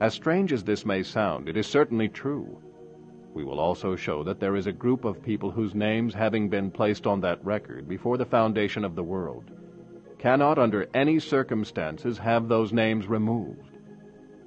As 0.00 0.14
strange 0.14 0.52
as 0.52 0.64
this 0.64 0.84
may 0.84 1.02
sound, 1.02 1.48
it 1.48 1.56
is 1.56 1.66
certainly 1.66 2.08
true. 2.08 2.58
We 3.34 3.42
will 3.42 3.58
also 3.58 3.96
show 3.96 4.22
that 4.22 4.38
there 4.38 4.54
is 4.54 4.68
a 4.68 4.72
group 4.72 5.04
of 5.04 5.20
people 5.20 5.50
whose 5.50 5.74
names, 5.74 6.14
having 6.14 6.48
been 6.48 6.70
placed 6.70 7.04
on 7.04 7.20
that 7.22 7.44
record 7.44 7.88
before 7.88 8.16
the 8.16 8.24
foundation 8.24 8.84
of 8.84 8.94
the 8.94 9.02
world, 9.02 9.50
cannot 10.18 10.56
under 10.56 10.88
any 10.94 11.18
circumstances 11.18 12.16
have 12.16 12.46
those 12.46 12.72
names 12.72 13.08
removed, 13.08 13.76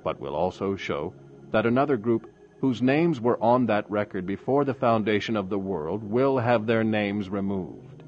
but 0.06 0.22
will 0.22 0.36
also 0.36 0.78
show 0.78 1.14
that 1.52 1.66
another 1.66 1.98
group 1.98 2.32
whose 2.62 2.82
names 2.82 3.20
were 3.20 3.38
on 3.44 3.66
that 3.66 3.92
record 3.92 4.26
before 4.26 4.64
the 4.64 4.74
foundation 4.74 5.36
of 5.36 5.50
the 5.50 5.60
world 5.60 6.02
will 6.02 6.38
have 6.38 6.66
their 6.66 6.84
names 6.84 7.30
removed. 7.30 8.04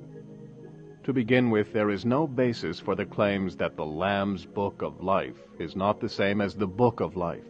To 1.03 1.12
begin 1.12 1.50
with, 1.50 1.74
there 1.74 1.89
is 1.89 2.05
no 2.05 2.25
basis 2.25 2.79
for 2.79 2.95
the 2.95 3.05
claims 3.05 3.57
that 3.57 3.75
the 3.75 3.86
Lamb's 3.86 4.45
Book 4.45 4.81
of 4.81 5.03
Life 5.03 5.43
is 5.59 5.75
not 5.75 6.00
the 6.00 6.09
same 6.09 6.39
as 6.39 6.55
the 6.55 6.67
Book 6.67 7.01
of 7.01 7.17
Life. 7.17 7.49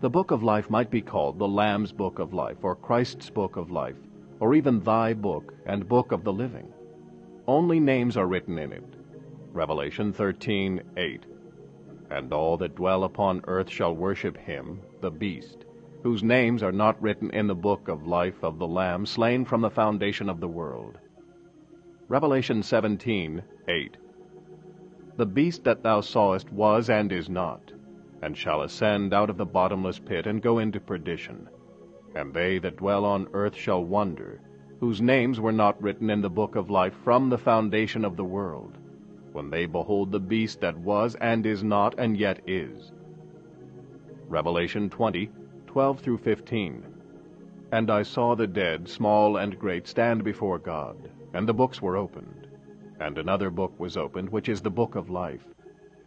The 0.00 0.08
Book 0.08 0.30
of 0.30 0.44
Life 0.44 0.70
might 0.70 0.92
be 0.92 1.00
called 1.00 1.40
the 1.40 1.48
Lamb's 1.48 1.90
Book 1.90 2.20
of 2.20 2.32
Life, 2.32 2.58
or 2.62 2.76
Christ's 2.76 3.30
Book 3.30 3.56
of 3.56 3.72
Life, 3.72 3.96
or 4.38 4.54
even 4.54 4.78
Thy 4.78 5.12
Book 5.12 5.52
and 5.66 5.88
Book 5.88 6.12
of 6.12 6.22
the 6.22 6.32
Living. 6.32 6.68
Only 7.48 7.80
names 7.80 8.16
are 8.16 8.28
written 8.28 8.58
in 8.58 8.72
it. 8.72 8.84
Revelation 9.52 10.12
13:8. 10.12 11.22
And 12.10 12.32
all 12.32 12.56
that 12.58 12.76
dwell 12.76 13.02
upon 13.02 13.42
earth 13.48 13.68
shall 13.68 13.92
worship 13.92 14.36
him, 14.36 14.82
the 15.00 15.10
beast, 15.10 15.64
whose 16.04 16.22
names 16.22 16.62
are 16.62 16.70
not 16.70 17.02
written 17.02 17.30
in 17.30 17.48
the 17.48 17.56
book 17.56 17.88
of 17.88 18.06
life 18.06 18.44
of 18.44 18.60
the 18.60 18.68
Lamb 18.68 19.04
slain 19.04 19.44
from 19.44 19.62
the 19.62 19.70
foundation 19.70 20.28
of 20.28 20.38
the 20.38 20.46
world. 20.46 20.96
Revelation 22.06 22.62
17:8. 22.62 23.96
The 25.16 25.26
beast 25.26 25.64
that 25.64 25.82
thou 25.82 26.02
sawest 26.02 26.52
was 26.52 26.88
and 26.88 27.10
is 27.10 27.28
not, 27.28 27.72
and 28.22 28.36
shall 28.36 28.62
ascend 28.62 29.14
out 29.14 29.30
of 29.30 29.36
the 29.36 29.46
bottomless 29.46 29.98
pit 29.98 30.26
and 30.26 30.42
go 30.42 30.58
into 30.58 30.80
perdition. 30.80 31.48
And 32.14 32.32
they 32.34 32.58
that 32.58 32.76
dwell 32.76 33.04
on 33.04 33.28
earth 33.32 33.54
shall 33.54 33.84
wonder, 33.84 34.40
whose 34.80 35.00
names 35.00 35.40
were 35.40 35.52
not 35.52 35.80
written 35.82 36.10
in 36.10 36.20
the 36.20 36.30
book 36.30 36.56
of 36.56 36.70
life 36.70 36.94
from 37.04 37.28
the 37.28 37.38
foundation 37.38 38.04
of 38.04 38.16
the 38.16 38.24
world, 38.24 38.78
when 39.32 39.50
they 39.50 39.66
behold 39.66 40.10
the 40.10 40.20
beast 40.20 40.60
that 40.60 40.76
was 40.76 41.14
and 41.16 41.46
is 41.46 41.62
not 41.62 41.94
and 41.98 42.16
yet 42.16 42.40
is. 42.46 42.92
Revelation 44.28 44.90
20, 44.90 45.30
12 45.66 46.00
through 46.00 46.18
15. 46.18 46.84
And 47.70 47.90
I 47.90 48.02
saw 48.02 48.34
the 48.34 48.46
dead, 48.46 48.88
small 48.88 49.36
and 49.36 49.58
great, 49.58 49.86
stand 49.86 50.24
before 50.24 50.58
God, 50.58 51.10
and 51.34 51.48
the 51.48 51.54
books 51.54 51.82
were 51.82 51.96
opened. 51.96 52.46
And 53.00 53.18
another 53.18 53.50
book 53.50 53.78
was 53.78 53.96
opened, 53.96 54.30
which 54.30 54.48
is 54.48 54.60
the 54.60 54.70
book 54.70 54.96
of 54.96 55.10
life. 55.10 55.46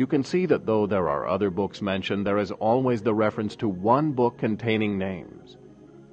You 0.00 0.06
can 0.06 0.24
see 0.24 0.46
that 0.46 0.64
though 0.64 0.86
there 0.86 1.10
are 1.10 1.28
other 1.28 1.50
books 1.50 1.82
mentioned, 1.82 2.26
there 2.26 2.38
is 2.38 2.52
always 2.52 3.02
the 3.02 3.12
reference 3.12 3.54
to 3.56 3.68
one 3.68 4.12
book 4.12 4.38
containing 4.38 4.96
names. 4.96 5.58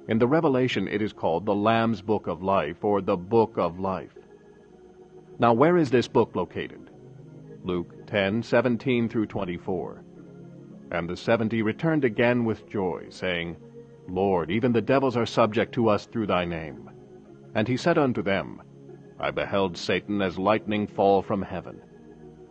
In 0.08 0.18
the 0.18 0.26
Revelation, 0.26 0.86
it 0.86 1.00
is 1.00 1.14
called 1.14 1.46
the 1.46 1.54
Lamb's 1.54 2.02
Book 2.02 2.26
of 2.26 2.42
Life, 2.42 2.84
or 2.84 3.00
the 3.00 3.16
Book 3.16 3.54
of 3.56 3.80
Life. 3.80 4.12
Now, 5.38 5.54
where 5.54 5.78
is 5.78 5.88
this 5.88 6.06
book 6.06 6.36
located? 6.36 6.90
Luke 7.64 8.06
10, 8.06 8.42
17 8.42 9.08
through 9.08 9.24
24. 9.24 10.04
And 10.90 11.08
the 11.08 11.16
seventy 11.16 11.62
returned 11.62 12.04
again 12.04 12.44
with 12.44 12.68
joy, 12.68 13.06
saying, 13.08 13.56
Lord, 14.06 14.50
even 14.50 14.70
the 14.70 14.82
devils 14.82 15.16
are 15.16 15.24
subject 15.24 15.72
to 15.76 15.88
us 15.88 16.04
through 16.04 16.26
thy 16.26 16.44
name. 16.44 16.90
And 17.54 17.66
he 17.66 17.78
said 17.78 17.96
unto 17.96 18.20
them, 18.20 18.60
I 19.18 19.30
beheld 19.30 19.78
Satan 19.78 20.20
as 20.20 20.38
lightning 20.38 20.86
fall 20.86 21.22
from 21.22 21.40
heaven. 21.40 21.80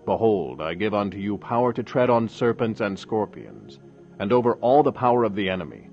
Behold, 0.07 0.61
I 0.61 0.73
give 0.73 0.93
unto 0.93 1.17
you 1.17 1.37
power 1.37 1.73
to 1.73 1.83
tread 1.83 2.09
on 2.09 2.29
serpents 2.29 2.79
and 2.79 2.97
scorpions, 2.97 3.77
and 4.19 4.31
over 4.31 4.53
all 4.61 4.81
the 4.81 4.93
power 4.93 5.25
of 5.25 5.35
the 5.35 5.49
enemy, 5.49 5.89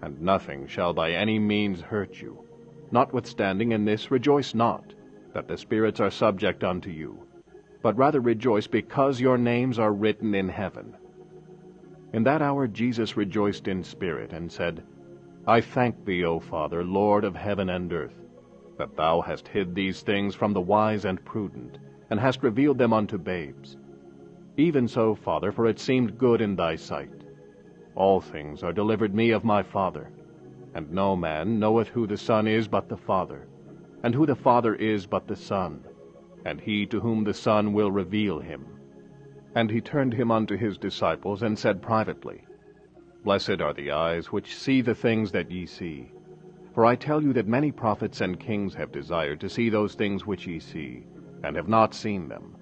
and 0.00 0.20
nothing 0.20 0.68
shall 0.68 0.92
by 0.92 1.10
any 1.10 1.40
means 1.40 1.80
hurt 1.80 2.22
you. 2.22 2.38
Notwithstanding 2.92 3.72
in 3.72 3.84
this 3.84 4.08
rejoice 4.08 4.54
not, 4.54 4.94
that 5.32 5.48
the 5.48 5.58
spirits 5.58 5.98
are 5.98 6.12
subject 6.12 6.62
unto 6.62 6.90
you, 6.90 7.26
but 7.82 7.96
rather 7.96 8.20
rejoice 8.20 8.68
because 8.68 9.20
your 9.20 9.36
names 9.36 9.80
are 9.80 9.92
written 9.92 10.32
in 10.32 10.48
heaven. 10.48 10.94
In 12.12 12.22
that 12.22 12.42
hour 12.42 12.68
Jesus 12.68 13.16
rejoiced 13.16 13.66
in 13.66 13.82
spirit, 13.82 14.32
and 14.32 14.52
said, 14.52 14.84
I 15.44 15.60
thank 15.60 16.04
thee, 16.04 16.24
O 16.24 16.38
Father, 16.38 16.84
Lord 16.84 17.24
of 17.24 17.34
heaven 17.34 17.70
and 17.70 17.92
earth, 17.92 18.28
that 18.78 18.94
thou 18.94 19.22
hast 19.22 19.48
hid 19.48 19.74
these 19.74 20.02
things 20.02 20.36
from 20.36 20.52
the 20.52 20.60
wise 20.60 21.04
and 21.04 21.24
prudent, 21.24 21.78
and 22.10 22.20
hast 22.20 22.42
revealed 22.42 22.78
them 22.78 22.92
unto 22.92 23.18
babes. 23.18 23.76
Even 24.56 24.88
so, 24.88 25.14
Father, 25.14 25.52
for 25.52 25.66
it 25.66 25.78
seemed 25.78 26.18
good 26.18 26.40
in 26.40 26.56
thy 26.56 26.76
sight. 26.76 27.10
All 27.94 28.20
things 28.20 28.62
are 28.62 28.72
delivered 28.72 29.14
me 29.14 29.30
of 29.30 29.44
my 29.44 29.62
Father, 29.62 30.10
and 30.74 30.90
no 30.90 31.16
man 31.16 31.58
knoweth 31.58 31.88
who 31.88 32.06
the 32.06 32.16
Son 32.16 32.46
is 32.46 32.68
but 32.68 32.88
the 32.88 32.96
Father, 32.96 33.46
and 34.02 34.14
who 34.14 34.26
the 34.26 34.36
Father 34.36 34.74
is 34.74 35.06
but 35.06 35.26
the 35.26 35.36
Son, 35.36 35.82
and 36.44 36.60
he 36.60 36.86
to 36.86 37.00
whom 37.00 37.24
the 37.24 37.34
Son 37.34 37.72
will 37.72 37.90
reveal 37.90 38.38
him. 38.38 38.66
And 39.54 39.70
he 39.70 39.80
turned 39.80 40.14
him 40.14 40.30
unto 40.30 40.56
his 40.56 40.76
disciples, 40.78 41.42
and 41.42 41.58
said 41.58 41.80
privately, 41.82 42.44
Blessed 43.24 43.60
are 43.60 43.72
the 43.72 43.90
eyes 43.90 44.30
which 44.30 44.54
see 44.54 44.80
the 44.80 44.94
things 44.94 45.32
that 45.32 45.50
ye 45.50 45.66
see. 45.66 46.12
For 46.74 46.84
I 46.84 46.94
tell 46.94 47.22
you 47.22 47.32
that 47.32 47.48
many 47.48 47.72
prophets 47.72 48.20
and 48.20 48.38
kings 48.38 48.74
have 48.74 48.92
desired 48.92 49.40
to 49.40 49.48
see 49.48 49.70
those 49.70 49.94
things 49.94 50.26
which 50.26 50.46
ye 50.46 50.60
see, 50.60 51.04
and 51.46 51.54
have 51.54 51.68
not 51.68 51.94
seen 51.94 52.28
them, 52.28 52.56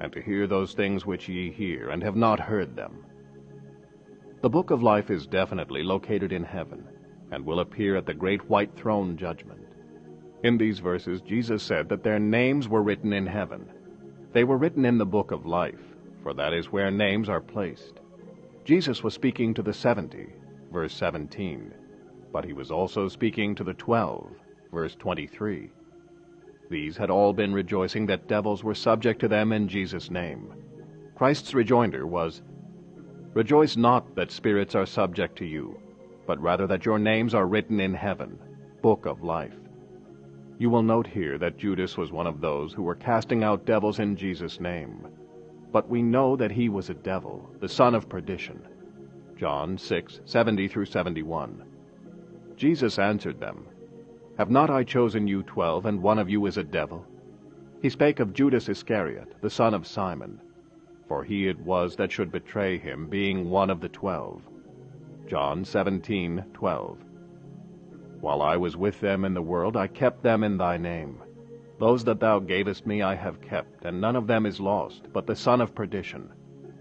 and 0.00 0.10
to 0.10 0.22
hear 0.22 0.46
those 0.46 0.72
things 0.72 1.04
which 1.04 1.28
ye 1.28 1.50
hear, 1.50 1.90
and 1.90 2.02
have 2.02 2.16
not 2.16 2.40
heard 2.40 2.74
them. 2.74 3.04
The 4.40 4.48
book 4.48 4.70
of 4.70 4.82
life 4.82 5.10
is 5.10 5.26
definitely 5.26 5.82
located 5.82 6.32
in 6.32 6.42
heaven, 6.42 6.88
and 7.30 7.44
will 7.44 7.60
appear 7.60 7.94
at 7.94 8.06
the 8.06 8.14
great 8.14 8.48
white 8.48 8.74
throne 8.74 9.18
judgment. 9.18 9.60
In 10.44 10.56
these 10.56 10.78
verses, 10.78 11.20
Jesus 11.20 11.62
said 11.62 11.90
that 11.90 12.02
their 12.02 12.18
names 12.18 12.70
were 12.70 12.82
written 12.82 13.12
in 13.12 13.26
heaven. 13.26 13.68
They 14.32 14.44
were 14.44 14.56
written 14.56 14.86
in 14.86 14.96
the 14.96 15.04
book 15.04 15.30
of 15.30 15.44
life, 15.44 15.94
for 16.22 16.32
that 16.32 16.54
is 16.54 16.72
where 16.72 16.90
names 16.90 17.28
are 17.28 17.40
placed. 17.40 18.00
Jesus 18.64 19.02
was 19.02 19.12
speaking 19.12 19.52
to 19.52 19.62
the 19.62 19.74
seventy, 19.74 20.28
verse 20.72 20.94
17, 20.94 21.74
but 22.32 22.46
he 22.46 22.54
was 22.54 22.70
also 22.70 23.08
speaking 23.08 23.54
to 23.56 23.62
the 23.62 23.74
twelve, 23.74 24.30
verse 24.72 24.94
23. 24.94 25.70
These 26.72 26.96
had 26.96 27.10
all 27.10 27.34
been 27.34 27.52
rejoicing 27.52 28.06
that 28.06 28.28
devils 28.28 28.64
were 28.64 28.74
subject 28.74 29.20
to 29.20 29.28
them 29.28 29.52
in 29.52 29.68
Jesus' 29.68 30.10
name. 30.10 30.54
Christ's 31.14 31.52
rejoinder 31.52 32.06
was, 32.06 32.40
Rejoice 33.34 33.76
not 33.76 34.14
that 34.14 34.30
spirits 34.30 34.74
are 34.74 34.86
subject 34.86 35.36
to 35.36 35.44
you, 35.44 35.78
but 36.26 36.40
rather 36.40 36.66
that 36.66 36.86
your 36.86 36.98
names 36.98 37.34
are 37.34 37.46
written 37.46 37.78
in 37.78 37.92
heaven, 37.92 38.38
book 38.80 39.04
of 39.04 39.22
life. 39.22 39.52
You 40.56 40.70
will 40.70 40.82
note 40.82 41.06
here 41.06 41.36
that 41.36 41.58
Judas 41.58 41.98
was 41.98 42.10
one 42.10 42.26
of 42.26 42.40
those 42.40 42.72
who 42.72 42.84
were 42.84 42.94
casting 42.94 43.44
out 43.44 43.66
devils 43.66 43.98
in 43.98 44.16
Jesus' 44.16 44.58
name. 44.58 45.08
But 45.72 45.90
we 45.90 46.00
know 46.00 46.36
that 46.36 46.52
he 46.52 46.70
was 46.70 46.88
a 46.88 46.94
devil, 46.94 47.50
the 47.60 47.68
son 47.68 47.94
of 47.94 48.08
perdition. 48.08 48.66
John 49.36 49.76
6, 49.76 50.20
70 50.24 50.68
through 50.68 50.86
71. 50.86 51.64
Jesus 52.56 52.98
answered 52.98 53.40
them, 53.40 53.66
have 54.38 54.50
not 54.50 54.70
I 54.70 54.82
chosen 54.82 55.26
you 55.26 55.42
twelve, 55.42 55.84
and 55.86 56.02
one 56.02 56.18
of 56.18 56.30
you 56.30 56.46
is 56.46 56.56
a 56.56 56.64
devil? 56.64 57.04
He 57.82 57.90
spake 57.90 58.20
of 58.20 58.32
Judas 58.32 58.68
Iscariot, 58.68 59.34
the 59.40 59.50
son 59.50 59.74
of 59.74 59.86
Simon, 59.86 60.40
for 61.06 61.22
he 61.22 61.48
it 61.48 61.60
was 61.60 61.96
that 61.96 62.10
should 62.10 62.32
betray 62.32 62.78
him, 62.78 63.08
being 63.08 63.50
one 63.50 63.68
of 63.68 63.80
the 63.80 63.88
twelve. 63.88 64.40
John 65.26 65.64
17:12. 65.64 66.96
While 68.20 68.40
I 68.40 68.56
was 68.56 68.76
with 68.76 69.00
them 69.00 69.24
in 69.24 69.34
the 69.34 69.42
world, 69.42 69.76
I 69.76 69.86
kept 69.86 70.22
them 70.22 70.42
in 70.44 70.56
thy 70.56 70.76
name. 70.76 71.20
Those 71.78 72.04
that 72.04 72.20
thou 72.20 72.38
gavest 72.38 72.86
me 72.86 73.02
I 73.02 73.14
have 73.14 73.40
kept, 73.40 73.84
and 73.84 74.00
none 74.00 74.16
of 74.16 74.26
them 74.26 74.46
is 74.46 74.60
lost, 74.60 75.12
but 75.12 75.26
the 75.26 75.36
son 75.36 75.60
of 75.60 75.74
perdition, 75.74 76.30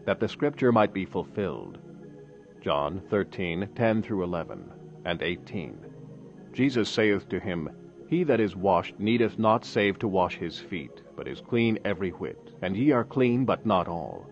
that 0.06 0.20
the 0.20 0.30
scripture 0.30 0.72
might 0.72 0.94
be 0.94 1.06
fulfilled. 1.06 1.80
John 2.62 3.02
13:10 3.10 4.04
through 4.04 4.24
11, 4.24 4.72
and 5.04 5.22
18. 5.22 5.78
Jesus 6.54 6.90
saith 6.90 7.30
to 7.30 7.40
him, 7.40 7.70
He 8.08 8.24
that 8.24 8.42
is 8.42 8.56
washed 8.56 9.00
needeth 9.00 9.40
not 9.40 9.64
save 9.64 9.98
to 10.00 10.08
wash 10.08 10.36
his 10.36 10.60
feet, 10.60 11.02
but 11.16 11.28
is 11.28 11.40
clean 11.40 11.80
every 11.86 12.10
whit, 12.10 12.52
and 12.62 12.76
ye 12.76 12.92
are 12.92 13.06
clean, 13.06 13.46
but 13.46 13.66
not 13.66 13.88
all. 13.88 14.30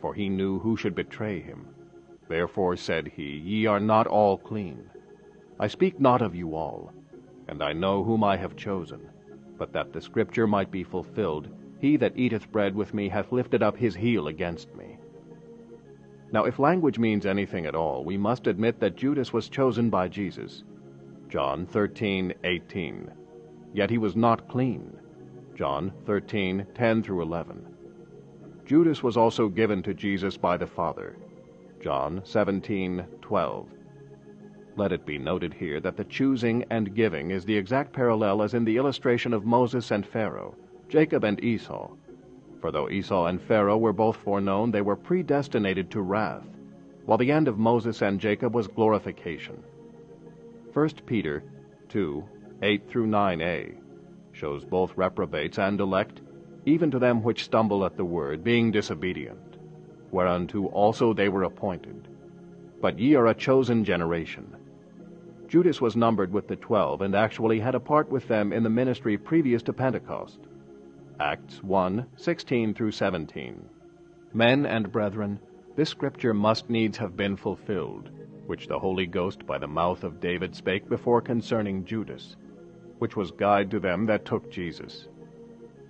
For 0.00 0.12
he 0.14 0.28
knew 0.28 0.58
who 0.58 0.76
should 0.76 0.94
betray 0.94 1.40
him. 1.40 1.66
Therefore 2.28 2.76
said 2.76 3.08
he, 3.08 3.36
Ye 3.38 3.66
are 3.66 3.80
not 3.80 4.06
all 4.06 4.36
clean. 4.36 4.90
I 5.58 5.66
speak 5.66 5.98
not 5.98 6.22
of 6.22 6.34
you 6.34 6.54
all, 6.54 6.92
and 7.48 7.62
I 7.62 7.72
know 7.72 8.04
whom 8.04 8.22
I 8.22 8.36
have 8.36 8.54
chosen, 8.54 9.08
but 9.58 9.72
that 9.72 9.92
the 9.92 10.00
scripture 10.00 10.46
might 10.46 10.70
be 10.70 10.84
fulfilled, 10.84 11.48
He 11.80 11.96
that 11.96 12.16
eateth 12.16 12.52
bread 12.52 12.74
with 12.74 12.92
me 12.94 13.08
hath 13.08 13.32
lifted 13.32 13.62
up 13.62 13.76
his 13.76 13.94
heel 13.94 14.28
against 14.28 14.74
me. 14.76 14.98
Now 16.32 16.44
if 16.44 16.58
language 16.58 16.98
means 16.98 17.26
anything 17.26 17.66
at 17.66 17.74
all, 17.74 18.04
we 18.04 18.16
must 18.16 18.46
admit 18.46 18.78
that 18.80 18.96
Judas 18.96 19.32
was 19.32 19.48
chosen 19.48 19.90
by 19.90 20.06
Jesus, 20.06 20.64
John 21.30 21.64
13:18. 21.66 23.08
Yet 23.72 23.88
he 23.88 23.98
was 23.98 24.16
not 24.16 24.48
clean. 24.48 24.98
John 25.54 25.92
13:10 26.04 27.04
through 27.04 27.22
11. 27.22 27.64
Judas 28.66 29.04
was 29.04 29.16
also 29.16 29.48
given 29.48 29.80
to 29.84 29.94
Jesus 29.94 30.36
by 30.36 30.56
the 30.56 30.66
Father. 30.66 31.16
John 31.80 32.20
17:12. 32.24 33.68
Let 34.74 34.90
it 34.90 35.06
be 35.06 35.18
noted 35.18 35.54
here 35.54 35.78
that 35.78 35.96
the 35.96 36.04
choosing 36.04 36.64
and 36.68 36.96
giving 36.96 37.30
is 37.30 37.44
the 37.44 37.56
exact 37.56 37.92
parallel 37.92 38.42
as 38.42 38.54
in 38.54 38.64
the 38.64 38.76
illustration 38.76 39.32
of 39.32 39.46
Moses 39.46 39.92
and 39.92 40.04
Pharaoh, 40.04 40.56
Jacob 40.88 41.22
and 41.22 41.42
Esau. 41.44 41.92
For 42.60 42.72
though 42.72 42.90
Esau 42.90 43.26
and 43.26 43.40
Pharaoh 43.40 43.78
were 43.78 43.92
both 43.92 44.16
foreknown, 44.16 44.72
they 44.72 44.82
were 44.82 44.96
predestinated 44.96 45.92
to 45.92 46.02
wrath, 46.02 46.48
while 47.06 47.18
the 47.18 47.30
end 47.30 47.46
of 47.46 47.56
Moses 47.56 48.02
and 48.02 48.18
Jacob 48.18 48.52
was 48.52 48.66
glorification. 48.66 49.62
1 50.72 50.88
Peter 51.04 51.42
2 51.88 52.24
8 52.62 52.88
through 52.88 53.06
9a 53.08 53.74
shows 54.30 54.64
both 54.64 54.96
reprobates 54.96 55.58
and 55.58 55.80
elect, 55.80 56.20
even 56.64 56.92
to 56.92 56.98
them 57.00 57.24
which 57.24 57.42
stumble 57.42 57.84
at 57.84 57.96
the 57.96 58.04
word, 58.04 58.44
being 58.44 58.70
disobedient, 58.70 59.56
whereunto 60.12 60.66
also 60.66 61.12
they 61.12 61.28
were 61.28 61.42
appointed. 61.42 62.06
But 62.80 63.00
ye 63.00 63.16
are 63.16 63.26
a 63.26 63.34
chosen 63.34 63.84
generation. 63.84 64.54
Judas 65.48 65.80
was 65.80 65.96
numbered 65.96 66.32
with 66.32 66.46
the 66.46 66.54
twelve, 66.54 67.00
and 67.00 67.16
actually 67.16 67.58
had 67.58 67.74
a 67.74 67.80
part 67.80 68.08
with 68.08 68.28
them 68.28 68.52
in 68.52 68.62
the 68.62 68.70
ministry 68.70 69.18
previous 69.18 69.64
to 69.64 69.72
Pentecost. 69.72 70.38
Acts 71.18 71.64
1 71.64 72.06
16 72.16 72.74
through 72.74 72.92
17. 72.92 73.68
Men 74.32 74.66
and 74.66 74.92
brethren, 74.92 75.40
this 75.74 75.90
scripture 75.90 76.32
must 76.32 76.70
needs 76.70 76.96
have 76.98 77.16
been 77.16 77.36
fulfilled, 77.36 78.10
which 78.46 78.66
the 78.66 78.78
Holy 78.78 79.06
Ghost 79.06 79.46
by 79.46 79.58
the 79.58 79.66
mouth 79.66 80.04
of 80.04 80.20
David 80.20 80.54
spake 80.54 80.88
before 80.88 81.20
concerning 81.20 81.84
Judas, 81.84 82.36
which 82.98 83.16
was 83.16 83.30
guide 83.30 83.70
to 83.70 83.80
them 83.80 84.06
that 84.06 84.24
took 84.24 84.50
Jesus. 84.50 85.08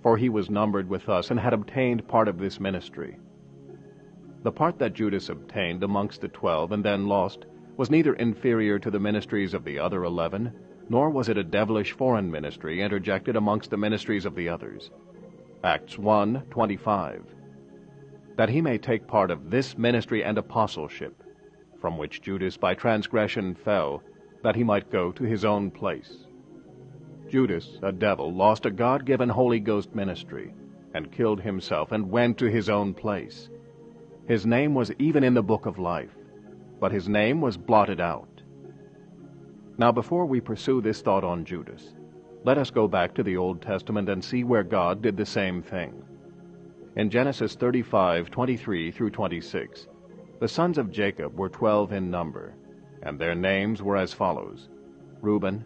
For 0.01 0.17
he 0.17 0.29
was 0.29 0.49
numbered 0.49 0.89
with 0.89 1.09
us, 1.09 1.31
and 1.31 1.39
had 1.39 1.53
obtained 1.53 2.07
part 2.07 2.27
of 2.27 2.37
this 2.37 2.59
ministry. 2.59 3.17
The 4.43 4.51
part 4.51 4.79
that 4.79 4.93
Judas 4.93 5.29
obtained 5.29 5.83
amongst 5.83 6.21
the 6.21 6.27
twelve, 6.27 6.71
and 6.71 6.83
then 6.83 7.07
lost, 7.07 7.45
was 7.77 7.91
neither 7.91 8.13
inferior 8.13 8.79
to 8.79 8.91
the 8.91 8.99
ministries 8.99 9.53
of 9.53 9.63
the 9.63 9.77
other 9.79 10.03
eleven, 10.03 10.51
nor 10.89 11.09
was 11.09 11.29
it 11.29 11.37
a 11.37 11.43
devilish 11.43 11.93
foreign 11.93 12.29
ministry 12.29 12.81
interjected 12.81 13.35
amongst 13.35 13.69
the 13.69 13.77
ministries 13.77 14.25
of 14.25 14.35
the 14.35 14.49
others. 14.49 14.91
Acts 15.63 15.97
1 15.97 16.43
25. 16.49 17.23
That 18.35 18.49
he 18.49 18.61
may 18.61 18.77
take 18.77 19.07
part 19.07 19.29
of 19.29 19.51
this 19.51 19.77
ministry 19.77 20.23
and 20.23 20.37
apostleship, 20.37 21.20
from 21.81 21.97
which 21.97 22.21
Judas 22.21 22.55
by 22.55 22.75
transgression 22.75 23.55
fell, 23.55 24.01
that 24.43 24.55
he 24.55 24.63
might 24.63 24.91
go 24.91 25.11
to 25.11 25.23
his 25.23 25.43
own 25.43 25.71
place. 25.71 26.25
Judas, 27.29 27.77
a 27.83 27.91
devil, 27.91 28.33
lost 28.33 28.65
a 28.65 28.71
God 28.71 29.05
given 29.05 29.27
Holy 29.27 29.59
Ghost 29.59 29.93
ministry, 29.93 30.53
and 30.93 31.11
killed 31.11 31.41
himself, 31.41 31.91
and 31.91 32.09
went 32.09 32.37
to 32.37 32.45
his 32.45 32.69
own 32.69 32.93
place. 32.93 33.49
His 34.27 34.45
name 34.45 34.73
was 34.73 34.91
even 34.99 35.23
in 35.23 35.33
the 35.33 35.43
book 35.43 35.65
of 35.65 35.77
life 35.77 36.11
but 36.81 36.91
his 36.91 37.07
name 37.07 37.39
was 37.39 37.55
blotted 37.55 38.01
out. 38.01 38.41
Now, 39.77 39.91
before 39.91 40.25
we 40.25 40.41
pursue 40.41 40.81
this 40.81 41.01
thought 41.01 41.23
on 41.23 41.45
Judas, 41.45 41.93
let 42.43 42.57
us 42.57 42.71
go 42.71 42.87
back 42.87 43.13
to 43.13 43.23
the 43.23 43.37
Old 43.37 43.61
Testament 43.61 44.09
and 44.09 44.25
see 44.25 44.43
where 44.43 44.63
God 44.63 45.01
did 45.01 45.15
the 45.15 45.25
same 45.25 45.61
thing. 45.61 46.03
In 46.95 47.11
Genesis 47.11 47.53
35 47.53 48.31
23 48.31 48.91
through 48.91 49.11
26, 49.11 49.87
the 50.41 50.47
sons 50.47 50.79
of 50.79 50.91
Jacob 50.91 51.37
were 51.37 51.49
twelve 51.49 51.93
in 51.93 52.09
number, 52.09 52.55
and 53.03 53.19
their 53.19 53.35
names 53.35 53.83
were 53.83 53.95
as 53.95 54.11
follows 54.11 54.69
Reuben, 55.21 55.63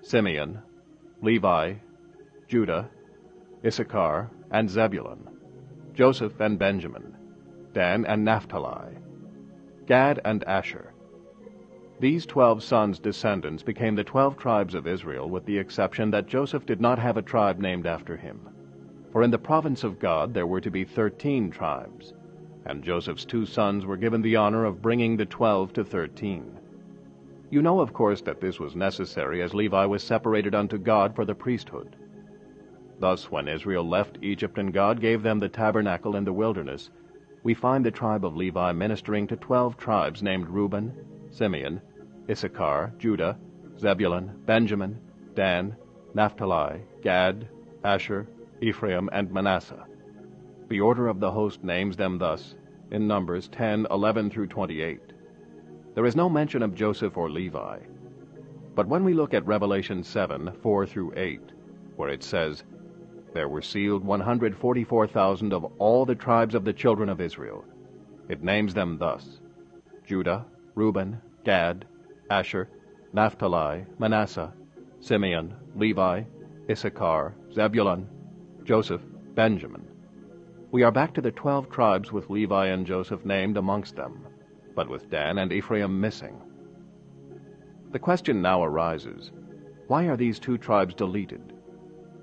Simeon, 0.00 0.60
Levi, 1.22 1.74
Judah, 2.46 2.88
Issachar, 3.66 4.30
and 4.52 4.70
Zebulun, 4.70 5.28
Joseph 5.92 6.38
and 6.38 6.56
Benjamin, 6.56 7.16
Dan 7.72 8.06
and 8.06 8.24
Naphtali, 8.24 8.94
Gad 9.86 10.20
and 10.24 10.44
Asher. 10.44 10.94
These 11.98 12.24
twelve 12.24 12.62
sons' 12.62 13.00
descendants 13.00 13.64
became 13.64 13.96
the 13.96 14.04
twelve 14.04 14.36
tribes 14.36 14.74
of 14.74 14.86
Israel, 14.86 15.28
with 15.28 15.44
the 15.46 15.58
exception 15.58 16.12
that 16.12 16.28
Joseph 16.28 16.64
did 16.64 16.80
not 16.80 17.00
have 17.00 17.16
a 17.16 17.22
tribe 17.22 17.58
named 17.58 17.88
after 17.88 18.16
him. 18.16 18.48
For 19.10 19.24
in 19.24 19.32
the 19.32 19.38
province 19.38 19.82
of 19.82 19.98
God 19.98 20.32
there 20.32 20.46
were 20.46 20.60
to 20.60 20.70
be 20.70 20.84
thirteen 20.84 21.50
tribes, 21.50 22.14
and 22.66 22.84
Joseph's 22.84 23.24
two 23.24 23.46
sons 23.46 23.84
were 23.84 23.96
given 23.96 24.22
the 24.22 24.36
honor 24.36 24.64
of 24.64 24.82
bringing 24.82 25.16
the 25.16 25.26
twelve 25.26 25.72
to 25.74 25.84
thirteen. 25.84 26.58
You 27.50 27.60
know, 27.62 27.80
of 27.80 27.92
course, 27.92 28.22
that 28.22 28.40
this 28.40 28.58
was 28.58 28.74
necessary, 28.74 29.42
as 29.42 29.52
Levi 29.52 29.84
was 29.84 30.02
separated 30.02 30.54
unto 30.54 30.78
God 30.78 31.14
for 31.14 31.24
the 31.24 31.34
priesthood. 31.34 31.96
Thus, 32.98 33.30
when 33.30 33.48
Israel 33.48 33.86
left 33.86 34.18
Egypt 34.22 34.58
and 34.58 34.72
God 34.72 35.00
gave 35.00 35.22
them 35.22 35.38
the 35.38 35.48
tabernacle 35.48 36.16
in 36.16 36.24
the 36.24 36.32
wilderness, 36.32 36.90
we 37.42 37.52
find 37.52 37.84
the 37.84 37.90
tribe 37.90 38.24
of 38.24 38.36
Levi 38.36 38.72
ministering 38.72 39.26
to 39.26 39.36
twelve 39.36 39.76
tribes 39.76 40.22
named 40.22 40.48
Reuben, 40.48 40.94
Simeon, 41.30 41.80
Issachar, 42.30 42.94
Judah, 42.98 43.36
Zebulun, 43.78 44.40
Benjamin, 44.46 44.98
Dan, 45.34 45.76
Naphtali, 46.14 46.82
Gad, 47.02 47.48
Asher, 47.82 48.28
Ephraim, 48.60 49.10
and 49.12 49.30
Manasseh. 49.32 49.84
The 50.72 50.80
order 50.80 51.08
of 51.08 51.20
the 51.20 51.30
host 51.30 51.62
names 51.62 51.98
them 51.98 52.16
thus 52.16 52.54
in 52.90 53.06
Numbers 53.06 53.46
10, 53.48 53.88
11 53.90 54.30
through 54.30 54.46
28. 54.46 55.00
There 55.94 56.06
is 56.06 56.16
no 56.16 56.30
mention 56.30 56.62
of 56.62 56.74
Joseph 56.74 57.18
or 57.18 57.28
Levi. 57.28 57.80
But 58.74 58.88
when 58.88 59.04
we 59.04 59.12
look 59.12 59.34
at 59.34 59.46
Revelation 59.46 60.02
7, 60.02 60.50
4 60.62 60.86
through 60.86 61.12
8, 61.14 61.42
where 61.96 62.08
it 62.08 62.22
says, 62.22 62.64
there 63.34 63.50
were 63.50 63.60
sealed 63.60 64.02
144,000 64.02 65.52
of 65.52 65.70
all 65.78 66.06
the 66.06 66.14
tribes 66.14 66.54
of 66.54 66.64
the 66.64 66.72
children 66.72 67.10
of 67.10 67.20
Israel. 67.20 67.66
It 68.30 68.42
names 68.42 68.72
them 68.72 68.96
thus 68.96 69.40
Judah, 70.06 70.46
Reuben, 70.74 71.20
Gad, 71.44 71.84
Asher, 72.30 72.70
Naphtali, 73.12 73.84
Manasseh, 73.98 74.54
Simeon, 75.00 75.54
Levi, 75.76 76.22
Issachar, 76.70 77.34
Zebulun, 77.52 78.08
Joseph, 78.64 79.02
Benjamin. 79.34 79.91
We 80.72 80.84
are 80.84 80.90
back 80.90 81.12
to 81.14 81.20
the 81.20 81.30
twelve 81.30 81.68
tribes 81.68 82.12
with 82.12 82.30
Levi 82.30 82.68
and 82.68 82.86
Joseph 82.86 83.26
named 83.26 83.58
amongst 83.58 83.94
them, 83.94 84.26
but 84.74 84.88
with 84.88 85.10
Dan 85.10 85.36
and 85.36 85.52
Ephraim 85.52 86.00
missing. 86.00 86.40
The 87.90 87.98
question 87.98 88.40
now 88.40 88.64
arises 88.64 89.32
why 89.86 90.06
are 90.06 90.16
these 90.16 90.38
two 90.38 90.56
tribes 90.56 90.94
deleted? 90.94 91.52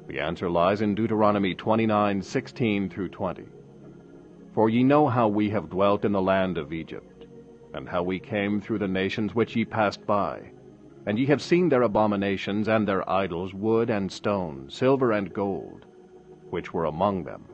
The 0.07 0.19
answer 0.19 0.49
lies 0.49 0.81
in 0.81 0.95
Deuteronomy 0.95 1.53
29 1.53 2.23
16 2.23 2.89
through 2.89 3.09
20. 3.09 3.45
For 4.55 4.67
ye 4.67 4.83
know 4.83 5.05
how 5.05 5.27
we 5.27 5.51
have 5.51 5.69
dwelt 5.69 6.03
in 6.03 6.11
the 6.11 6.19
land 6.19 6.57
of 6.57 6.73
Egypt, 6.73 7.27
and 7.75 7.87
how 7.87 8.01
we 8.01 8.19
came 8.19 8.59
through 8.61 8.79
the 8.79 8.87
nations 8.87 9.35
which 9.35 9.55
ye 9.55 9.63
passed 9.63 10.07
by. 10.07 10.41
And 11.05 11.19
ye 11.19 11.27
have 11.27 11.43
seen 11.43 11.69
their 11.69 11.83
abominations 11.83 12.67
and 12.67 12.87
their 12.87 13.07
idols, 13.07 13.53
wood 13.53 13.91
and 13.91 14.11
stone, 14.11 14.71
silver 14.71 15.11
and 15.11 15.31
gold, 15.31 15.85
which 16.49 16.73
were 16.73 16.85
among 16.85 17.25
them, 17.25 17.45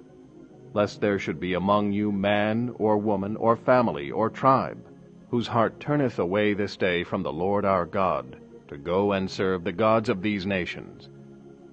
lest 0.76 1.02
there 1.02 1.18
should 1.18 1.40
be 1.40 1.56
among 1.56 1.92
you 1.92 2.12
man, 2.12 2.72
or 2.76 3.00
woman, 3.00 3.36
or 3.38 3.56
family, 3.56 4.12
or 4.12 4.30
tribe, 4.30 4.78
whose 5.32 5.48
heart 5.48 5.80
turneth 5.80 6.20
away 6.20 6.54
this 6.54 6.78
day 6.78 7.04
from 7.04 7.24
the 7.24 7.34
Lord 7.34 7.66
our 7.66 7.88
God, 7.88 8.38
to 8.68 8.78
go 8.78 9.14
and 9.14 9.28
serve 9.28 9.64
the 9.64 9.72
gods 9.72 10.10
of 10.10 10.22
these 10.22 10.46
nations 10.46 11.10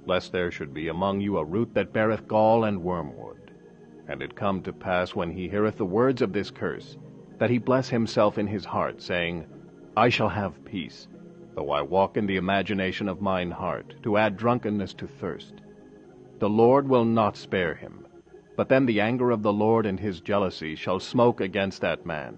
lest 0.07 0.33
there 0.33 0.51
should 0.51 0.75
be 0.75 0.89
among 0.89 1.21
you 1.21 1.39
a 1.39 1.45
root 1.45 1.73
that 1.75 1.93
beareth 1.93 2.27
gall 2.27 2.65
and 2.65 2.83
wormwood. 2.83 3.53
And 4.09 4.23
it 4.23 4.35
come 4.35 4.63
to 4.63 4.73
pass 4.73 5.15
when 5.15 5.31
he 5.31 5.49
heareth 5.49 5.77
the 5.77 5.85
words 5.85 6.23
of 6.23 6.33
this 6.33 6.51
curse, 6.51 6.97
that 7.39 7.51
he 7.51 7.59
bless 7.59 7.89
himself 7.89 8.39
in 8.39 8.47
his 8.47 8.65
heart, 8.65 9.01
saying, 9.01 9.47
I 9.97 10.09
shall 10.09 10.29
have 10.29 10.65
peace, 10.65 11.09
though 11.55 11.71
I 11.71 11.83
walk 11.83 12.17
in 12.17 12.27
the 12.27 12.37
imagination 12.37 13.09
of 13.09 13.21
mine 13.21 13.51
heart, 13.51 13.95
to 14.03 14.17
add 14.17 14.37
drunkenness 14.37 14.95
to 14.95 15.07
thirst. 15.07 15.55
The 16.41 16.49
Lord 16.49 16.89
will 16.89 17.05
not 17.05 17.37
spare 17.37 17.75
him, 17.75 18.02
but 18.57 18.69
then 18.69 18.87
the 18.87 19.01
anger 19.01 19.31
of 19.31 19.43
the 19.43 19.53
Lord 19.53 19.87
and 19.87 19.99
his 19.99 20.21
jealousy 20.21 20.75
shall 20.75 21.01
smoke 21.01 21.41
against 21.41 21.81
that 21.81 22.05
man, 22.05 22.37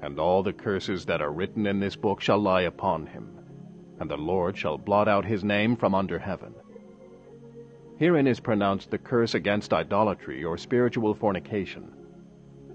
and 0.00 0.18
all 0.18 0.42
the 0.42 0.52
curses 0.52 1.04
that 1.06 1.20
are 1.20 1.32
written 1.32 1.66
in 1.66 1.80
this 1.80 1.96
book 1.96 2.20
shall 2.20 2.38
lie 2.38 2.62
upon 2.62 3.06
him, 3.06 3.38
and 3.98 4.10
the 4.10 4.16
Lord 4.16 4.56
shall 4.56 4.78
blot 4.78 5.08
out 5.08 5.24
his 5.24 5.44
name 5.44 5.76
from 5.76 5.94
under 5.94 6.18
heaven. 6.18 6.54
Herein 7.98 8.26
is 8.26 8.40
pronounced 8.40 8.90
the 8.90 8.98
curse 8.98 9.34
against 9.34 9.74
idolatry 9.74 10.42
or 10.42 10.56
spiritual 10.56 11.14
fornication. 11.14 11.92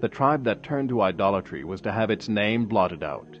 The 0.00 0.08
tribe 0.08 0.44
that 0.44 0.62
turned 0.62 0.90
to 0.90 1.00
idolatry 1.00 1.64
was 1.64 1.80
to 1.80 1.92
have 1.92 2.10
its 2.10 2.28
name 2.28 2.66
blotted 2.66 3.02
out. 3.02 3.40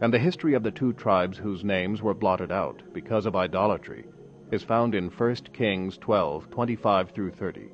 And 0.00 0.14
the 0.14 0.18
history 0.18 0.54
of 0.54 0.62
the 0.62 0.70
two 0.70 0.92
tribes 0.92 1.36
whose 1.36 1.64
names 1.64 2.00
were 2.00 2.14
blotted 2.14 2.50
out 2.50 2.82
because 2.92 3.26
of 3.26 3.36
idolatry 3.36 4.04
is 4.50 4.62
found 4.62 4.94
in 4.94 5.10
1 5.10 5.34
Kings 5.52 5.98
12, 5.98 6.48
25 6.50 7.10
through 7.10 7.32
30. 7.32 7.68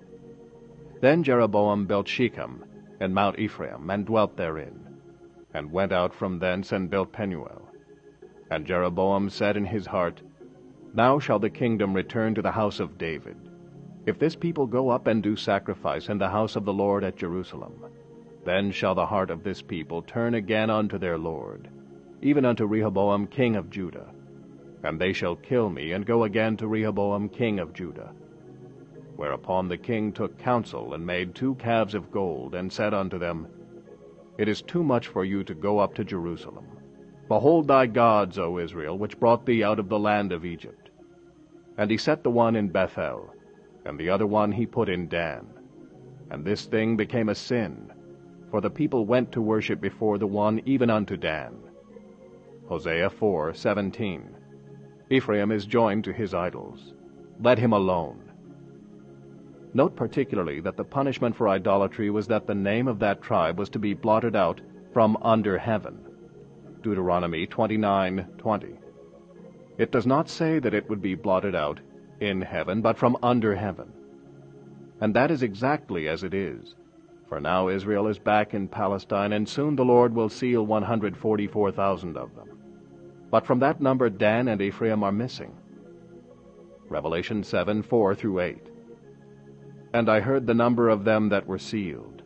Then 1.01 1.23
Jeroboam 1.23 1.87
built 1.87 2.09
Shechem 2.09 2.65
and 3.01 3.15
Mount 3.15 3.39
Ephraim, 3.39 3.89
and 3.89 4.05
dwelt 4.05 4.37
therein, 4.37 4.79
and 5.55 5.73
went 5.73 5.93
out 5.93 6.15
from 6.15 6.39
thence 6.39 6.73
and 6.73 6.91
built 6.91 7.13
Penuel. 7.13 7.69
And 8.51 8.67
Jeroboam 8.67 9.31
said 9.31 9.57
in 9.57 9.65
his 9.65 9.87
heart, 9.87 10.21
now 10.93 11.19
shall 11.19 11.39
the 11.39 11.51
kingdom 11.51 11.95
return 11.95 12.35
to 12.35 12.43
the 12.43 12.51
house 12.51 12.81
of 12.81 12.99
David. 12.99 13.37
If 14.07 14.19
this 14.19 14.35
people 14.35 14.67
go 14.67 14.91
up 14.91 15.07
and 15.07 15.23
do 15.23 15.37
sacrifice 15.37 16.09
in 16.09 16.19
the 16.19 16.29
house 16.29 16.57
of 16.57 16.65
the 16.65 16.73
Lord 16.73 17.05
at 17.05 17.17
Jerusalem, 17.17 17.85
then 18.45 18.73
shall 18.73 18.95
the 18.95 19.07
heart 19.07 19.31
of 19.31 19.45
this 19.45 19.63
people 19.63 20.03
turn 20.03 20.35
again 20.35 20.69
unto 20.69 20.99
their 20.99 21.17
Lord, 21.17 21.69
even 22.21 22.45
unto 22.45 22.67
Rehoboam 22.67 23.27
king 23.29 23.57
of 23.57 23.71
Judah. 23.71 24.13
And 24.83 25.01
they 25.01 25.13
shall 25.13 25.37
kill 25.37 25.71
me, 25.71 25.93
and 25.93 26.05
go 26.05 26.25
again 26.25 26.57
to 26.57 26.67
Rehoboam 26.67 27.29
king 27.29 27.61
of 27.61 27.73
Judah. 27.73 28.13
Whereupon 29.20 29.68
the 29.68 29.76
king 29.76 30.12
took 30.12 30.38
counsel, 30.38 30.94
and 30.94 31.04
made 31.04 31.35
two 31.35 31.54
calves 31.56 31.94
of 31.94 32.11
gold, 32.11 32.54
and 32.54 32.72
said 32.72 32.94
unto 32.94 33.18
them, 33.18 33.48
It 34.38 34.48
is 34.48 34.62
too 34.62 34.83
much 34.83 35.09
for 35.09 35.26
you 35.26 35.44
to 35.44 35.52
go 35.52 35.78
up 35.78 35.94
to 35.96 36.04
Jerusalem. 36.04 36.64
Behold 37.28 37.68
thy 37.68 37.85
gods, 37.85 38.38
O 38.38 38.56
Israel, 38.56 38.96
which 38.96 39.20
brought 39.20 39.44
thee 39.44 39.62
out 39.62 39.78
of 39.78 39.90
the 39.90 39.98
land 39.98 40.33
of 40.33 40.46
Egypt. 40.46 40.88
And 41.76 41.90
he 41.90 41.98
set 41.98 42.24
the 42.24 42.30
one 42.30 42.56
in 42.56 42.70
Bethel, 42.70 43.35
and 43.85 44.00
the 44.00 44.09
other 44.09 44.26
one 44.26 44.52
he 44.52 44.64
put 44.64 44.88
in 44.88 45.06
Dan. 45.06 45.46
And 46.30 46.42
this 46.42 46.64
thing 46.64 46.96
became 46.96 47.28
a 47.28 47.35
sin, 47.35 47.92
for 48.50 48.62
the 48.62 48.70
people 48.70 49.04
went 49.04 49.33
to 49.33 49.42
worship 49.42 49.83
before 49.83 50.16
the 50.16 50.26
one 50.26 50.62
even 50.64 50.88
unto 50.88 51.18
Dan. 51.18 51.59
Hosea 52.68 53.11
4:17. 53.11 54.35
Ephraim 55.11 55.52
is 55.52 55.66
joined 55.66 56.04
to 56.04 56.12
his 56.14 56.33
idols. 56.33 56.94
Let 57.38 57.59
him 57.59 57.74
alone. 57.74 58.30
Note 59.72 59.94
particularly 59.94 60.61
that 60.61 60.76
the 60.76 60.85
punishment 60.85 61.37
for 61.37 61.48
idolatry 61.48 62.11
was 62.11 62.26
that 62.26 62.46
the 62.46 62.54
name 62.54 62.88
of 62.88 62.98
that 62.98 63.22
tribe 63.22 63.59
was 63.59 63.70
to 63.70 63.78
be 63.78 63.94
blotted 63.94 64.35
out 64.35 64.61
from 64.92 65.16
under 65.22 65.59
heaven. 65.59 65.98
Deuteronomy 66.83 67.46
29:20. 67.46 68.76
It 69.78 69.92
does 69.92 70.06
not 70.06 70.28
say 70.28 70.59
that 70.59 70.74
it 70.74 70.88
would 70.88 71.00
be 71.00 71.14
blotted 71.14 71.54
out 71.54 71.80
in 72.20 72.42
heaven, 72.42 72.83
but 72.83 72.98
from 72.98 73.16
under 73.22 73.54
heaven. 73.54 73.92
And 75.00 75.14
that 75.14 75.30
is 75.30 75.42
exactly 75.42 76.09
as 76.09 76.24
it 76.24 76.35
is. 76.35 76.74
For 77.28 77.40
now 77.40 77.68
Israel 77.68 78.09
is 78.09 78.18
back 78.18 78.54
in 78.54 78.66
Palestine, 78.66 79.33
and 79.33 79.48
soon 79.48 79.76
the 79.76 79.85
Lord 79.85 80.14
will 80.14 80.28
seal 80.28 80.66
144,000 80.66 82.16
of 82.16 82.35
them. 82.35 82.48
But 83.30 83.46
from 83.46 83.61
that 83.61 83.80
number 83.80 84.11
Dan 84.11 84.48
and 84.48 84.61
Ephraim 84.61 85.04
are 85.04 85.12
missing. 85.12 85.56
Revelation 86.88 87.44
7 87.44 87.83
4 87.83 88.14
through 88.16 88.40
8. 88.40 88.69
And 89.92 90.09
I 90.09 90.20
heard 90.20 90.46
the 90.46 90.55
number 90.55 90.88
of 90.88 91.05
them 91.05 91.29
that 91.31 91.46
were 91.46 91.59
sealed. 91.59 92.22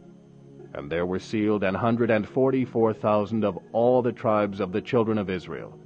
And 0.75 0.91
there 0.91 1.07
were 1.07 1.19
sealed 1.19 1.63
an 1.63 1.75
hundred 1.75 2.11
and 2.11 2.29
forty 2.29 2.65
four 2.65 2.93
thousand 2.93 3.45
of 3.45 3.59
all 3.73 4.03
the 4.03 4.13
tribes 4.13 4.61
of 4.61 4.73
the 4.73 4.83
children 4.83 5.19
of 5.19 5.31
Israel. 5.31 5.79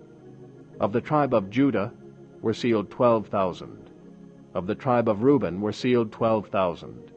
Of 0.80 0.92
the 0.92 1.00
tribe 1.00 1.34
of 1.34 1.50
Judah 1.50 1.92
were 2.40 2.54
sealed 2.54 2.90
twelve 2.90 3.28
thousand. 3.28 3.90
Of 4.54 4.66
the 4.66 4.74
tribe 4.74 5.08
of 5.08 5.22
Reuben 5.22 5.60
were 5.60 5.72
sealed 5.72 6.10
twelve 6.10 6.48
thousand. 6.48 7.12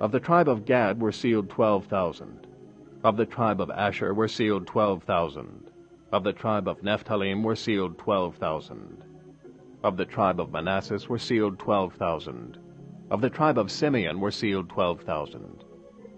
Of 0.00 0.12
the 0.12 0.20
tribe 0.20 0.48
of 0.48 0.64
Gad 0.64 1.00
were 1.02 1.12
sealed 1.12 1.50
twelve 1.50 1.86
thousand. 1.86 2.46
Of 3.02 3.16
the 3.16 3.26
tribe 3.26 3.60
of 3.60 3.70
Asher 3.70 4.14
were 4.14 4.28
sealed 4.28 4.66
twelve 4.66 5.02
thousand. 5.02 5.70
Of 6.12 6.24
the 6.24 6.32
tribe 6.32 6.68
of 6.68 6.82
Nephthalim 6.82 7.42
were 7.42 7.56
sealed 7.56 7.98
twelve 7.98 8.36
thousand. 8.36 9.02
Of 9.82 9.96
the 9.96 10.06
tribe 10.06 10.40
of 10.40 10.52
Manasseh 10.52 11.00
were 11.08 11.18
sealed 11.18 11.58
twelve 11.58 11.94
thousand. 11.94 12.58
Of 13.10 13.22
the 13.22 13.30
tribe 13.30 13.56
of 13.56 13.70
Simeon 13.70 14.20
were 14.20 14.30
sealed 14.30 14.68
twelve 14.68 15.00
thousand. 15.00 15.64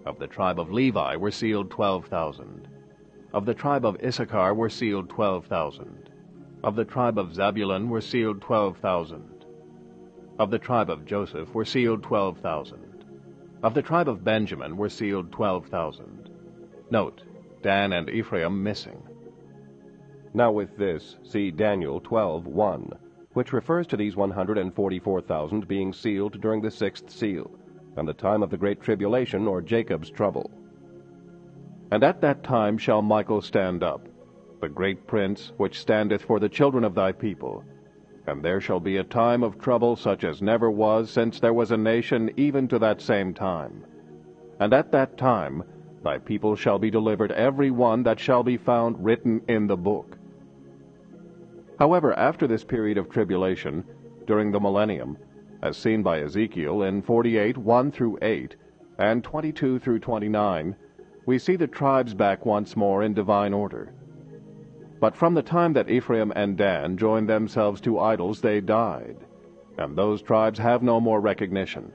Of 0.04 0.18
the 0.18 0.26
tribe 0.26 0.58
of 0.58 0.72
Levi 0.72 1.14
were 1.14 1.30
sealed 1.30 1.70
twelve 1.70 2.06
thousand. 2.06 2.66
Of 3.32 3.46
the 3.46 3.54
tribe 3.54 3.84
of 3.84 3.96
Issachar 4.02 4.54
were 4.54 4.68
sealed 4.68 5.08
twelve 5.08 5.46
thousand. 5.46 6.10
Of 6.64 6.74
the 6.74 6.84
tribe 6.84 7.16
of 7.16 7.32
Zabulon 7.32 7.88
were 7.88 8.00
sealed 8.00 8.40
twelve 8.40 8.78
thousand. 8.78 9.44
Of 10.40 10.50
the 10.50 10.58
tribe 10.58 10.90
of 10.90 11.04
Joseph 11.04 11.54
were 11.54 11.64
sealed 11.64 12.02
twelve 12.02 12.38
thousand. 12.38 13.04
Of 13.62 13.74
the 13.74 13.82
tribe 13.82 14.08
of 14.08 14.24
Benjamin 14.24 14.76
were 14.76 14.88
sealed 14.88 15.30
twelve 15.30 15.66
thousand. 15.66 16.28
Note, 16.90 17.22
Dan 17.62 17.92
and 17.92 18.10
Ephraim 18.10 18.64
missing. 18.64 19.00
Now 20.34 20.50
with 20.50 20.76
this, 20.76 21.18
see 21.22 21.52
Daniel 21.52 22.00
12:1, 22.00 22.96
which 23.40 23.54
refers 23.54 23.86
to 23.86 23.96
these 23.96 24.16
144,000 24.16 25.66
being 25.66 25.94
sealed 25.94 26.38
during 26.42 26.60
the 26.60 26.70
sixth 26.70 27.08
seal, 27.10 27.50
and 27.96 28.06
the 28.06 28.12
time 28.12 28.42
of 28.42 28.50
the 28.50 28.58
great 28.58 28.82
tribulation 28.82 29.48
or 29.48 29.62
Jacob's 29.62 30.10
trouble. 30.10 30.50
And 31.90 32.04
at 32.04 32.20
that 32.20 32.44
time 32.44 32.76
shall 32.76 33.00
Michael 33.00 33.40
stand 33.40 33.82
up, 33.82 34.06
the 34.60 34.68
great 34.68 35.06
prince, 35.06 35.54
which 35.56 35.80
standeth 35.80 36.20
for 36.20 36.38
the 36.38 36.50
children 36.50 36.84
of 36.84 36.94
thy 36.94 37.12
people, 37.12 37.64
and 38.26 38.42
there 38.42 38.60
shall 38.60 38.78
be 38.78 38.98
a 38.98 39.04
time 39.04 39.42
of 39.42 39.58
trouble 39.58 39.96
such 39.96 40.22
as 40.22 40.42
never 40.42 40.70
was 40.70 41.08
since 41.08 41.40
there 41.40 41.54
was 41.54 41.70
a 41.70 41.78
nation 41.78 42.30
even 42.36 42.68
to 42.68 42.78
that 42.78 43.00
same 43.00 43.32
time. 43.32 43.86
And 44.58 44.74
at 44.74 44.92
that 44.92 45.16
time 45.16 45.64
thy 46.04 46.18
people 46.18 46.56
shall 46.56 46.78
be 46.78 46.90
delivered 46.90 47.32
every 47.32 47.70
one 47.70 48.02
that 48.02 48.20
shall 48.20 48.42
be 48.42 48.58
found 48.58 49.02
written 49.02 49.40
in 49.48 49.66
the 49.66 49.78
book. 49.78 50.18
However, 51.80 52.12
after 52.18 52.46
this 52.46 52.62
period 52.62 52.98
of 52.98 53.08
tribulation, 53.08 53.84
during 54.26 54.52
the 54.52 54.60
millennium, 54.60 55.16
as 55.62 55.78
seen 55.78 56.02
by 56.02 56.20
Ezekiel 56.20 56.82
in 56.82 57.00
48 57.00 57.56
1 57.56 57.90
through 57.90 58.18
8 58.20 58.54
and 58.98 59.24
22 59.24 59.78
through 59.78 59.98
29, 60.00 60.76
we 61.24 61.38
see 61.38 61.56
the 61.56 61.66
tribes 61.66 62.12
back 62.12 62.44
once 62.44 62.76
more 62.76 63.02
in 63.02 63.14
divine 63.14 63.54
order. 63.54 63.94
But 65.00 65.16
from 65.16 65.32
the 65.32 65.42
time 65.42 65.72
that 65.72 65.88
Ephraim 65.88 66.34
and 66.36 66.54
Dan 66.54 66.98
joined 66.98 67.30
themselves 67.30 67.80
to 67.80 67.98
idols, 67.98 68.42
they 68.42 68.60
died, 68.60 69.16
and 69.78 69.96
those 69.96 70.20
tribes 70.20 70.58
have 70.58 70.82
no 70.82 71.00
more 71.00 71.22
recognition. 71.22 71.90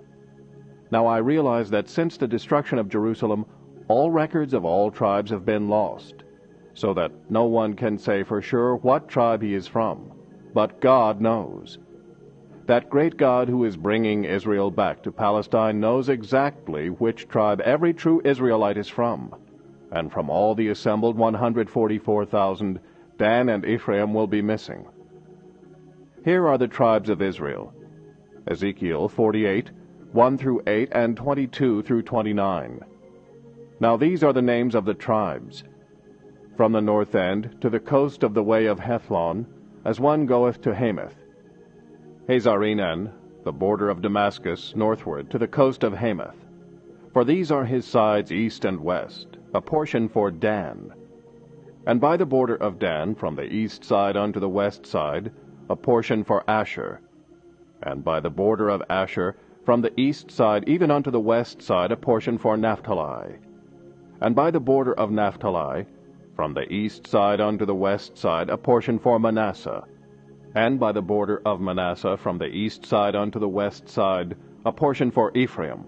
Now 0.89 1.06
I 1.06 1.19
realize 1.19 1.69
that 1.69 1.89
since 1.89 2.17
the 2.17 2.28
destruction 2.28 2.80
of 2.80 2.89
Jerusalem, 2.89 3.45
all 3.88 4.10
records 4.10 4.56
of 4.56 4.65
all 4.65 4.89
tribes 4.89 5.30
have 5.30 5.45
been 5.45 5.69
lost, 5.69 6.24
so 6.75 6.93
that 6.93 7.11
no 7.29 7.45
one 7.45 7.73
can 7.73 7.97
say 7.97 8.21
for 8.23 8.41
sure 8.41 8.75
what 8.75 9.07
tribe 9.07 9.41
he 9.41 9.55
is 9.55 9.67
from. 9.67 10.11
But 10.53 10.79
God 10.81 11.19
knows. 11.19 11.79
That 12.67 12.89
great 12.89 13.17
God 13.17 13.47
who 13.47 13.63
is 13.63 13.77
bringing 13.77 14.25
Israel 14.25 14.71
back 14.71 15.01
to 15.03 15.11
Palestine 15.11 15.79
knows 15.79 16.09
exactly 16.09 16.89
which 16.89 17.27
tribe 17.27 17.61
every 17.61 17.93
true 17.93 18.21
Israelite 18.23 18.77
is 18.77 18.89
from. 18.89 19.33
And 19.91 20.11
from 20.11 20.29
all 20.29 20.53
the 20.53 20.69
assembled 20.69 21.15
144,000, 21.17 22.79
Dan 23.17 23.49
and 23.49 23.65
Ephraim 23.65 24.13
will 24.13 24.27
be 24.27 24.41
missing. 24.41 24.85
Here 26.25 26.47
are 26.47 26.57
the 26.57 26.67
tribes 26.67 27.09
of 27.09 27.21
Israel 27.21 27.73
Ezekiel 28.47 29.07
48, 29.07 29.71
1 30.11 30.38
through 30.38 30.61
8, 30.67 30.89
and 30.91 31.15
22 31.15 31.83
through 31.83 32.01
29. 32.01 32.79
Now 33.79 33.97
these 33.97 34.23
are 34.23 34.33
the 34.33 34.41
names 34.41 34.75
of 34.75 34.85
the 34.85 34.93
tribes. 34.93 35.63
From 36.56 36.72
the 36.72 36.82
north 36.82 37.15
end 37.15 37.58
to 37.60 37.70
the 37.70 37.80
coast 37.82 38.24
of 38.24 38.34
the 38.34 38.44
way 38.44 38.65
of 38.65 38.80
Hethlon, 38.80 39.46
as 39.84 40.00
one 40.00 40.26
goeth 40.26 40.62
to 40.62 40.74
Hamath. 40.74 41.18
Hazar-enan, 42.30 43.12
the 43.44 43.52
border 43.52 43.89
of 43.89 44.02
Damascus, 44.02 44.74
northward 44.76 45.30
to 45.32 45.38
the 45.38 45.50
coast 45.50 45.84
of 45.84 45.94
Hamath. 45.94 46.46
For 47.12 47.26
these 47.26 47.52
are 47.52 47.65
his 47.65 47.86
sides 47.86 48.32
east 48.32 48.63
and 48.63 48.80
west, 48.80 49.38
a 49.54 49.60
portion 49.60 50.08
for 50.08 50.32
Dan 50.32 50.94
and 51.86 52.02
by 52.02 52.18
the 52.18 52.26
border 52.26 52.56
of 52.56 52.80
Dan 52.80 53.13
from 53.15 53.36
the 53.36 53.52
east 53.54 53.84
side 53.84 54.18
unto 54.18 54.39
the 54.39 54.50
west 54.50 54.86
side, 54.86 55.32
a 55.70 55.76
portion 55.76 56.24
for 56.24 56.44
Asher, 56.48 57.00
and 57.84 58.04
by 58.04 58.20
the 58.20 58.30
border 58.30 58.70
of 58.70 58.82
Asher 58.89 59.36
from 59.63 59.82
the 59.82 59.91
east 60.00 60.32
side 60.32 60.68
even 60.68 60.89
unto 60.89 61.12
the 61.12 61.20
west 61.20 61.62
side 61.62 61.91
a 61.91 61.98
portion 61.98 62.38
for 62.38 62.58
Naphtali, 62.58 63.36
and 64.20 64.36
by 64.36 64.50
the 64.52 64.60
border 64.60 64.94
of 64.94 65.12
Naphtali 65.12 65.86
from 66.36 66.54
the 66.54 66.71
east 66.71 67.08
side 67.08 67.39
unto 67.39 67.65
the 67.65 67.74
west 67.74 68.17
side 68.17 68.50
a 68.50 68.58
portion 68.58 69.00
for 69.00 69.17
Manasseh, 69.17 69.84
and 70.54 70.80
by 70.80 70.91
the 70.91 71.02
border 71.02 71.41
of 71.45 71.62
Manasseh 71.62 72.17
from 72.17 72.38
the 72.38 72.48
east 72.48 72.86
side 72.86 73.15
unto 73.15 73.39
the 73.39 73.48
west 73.48 73.88
side 73.88 74.36
a 74.65 74.71
portion 74.71 75.12
for 75.12 75.32
Ephraim, 75.34 75.86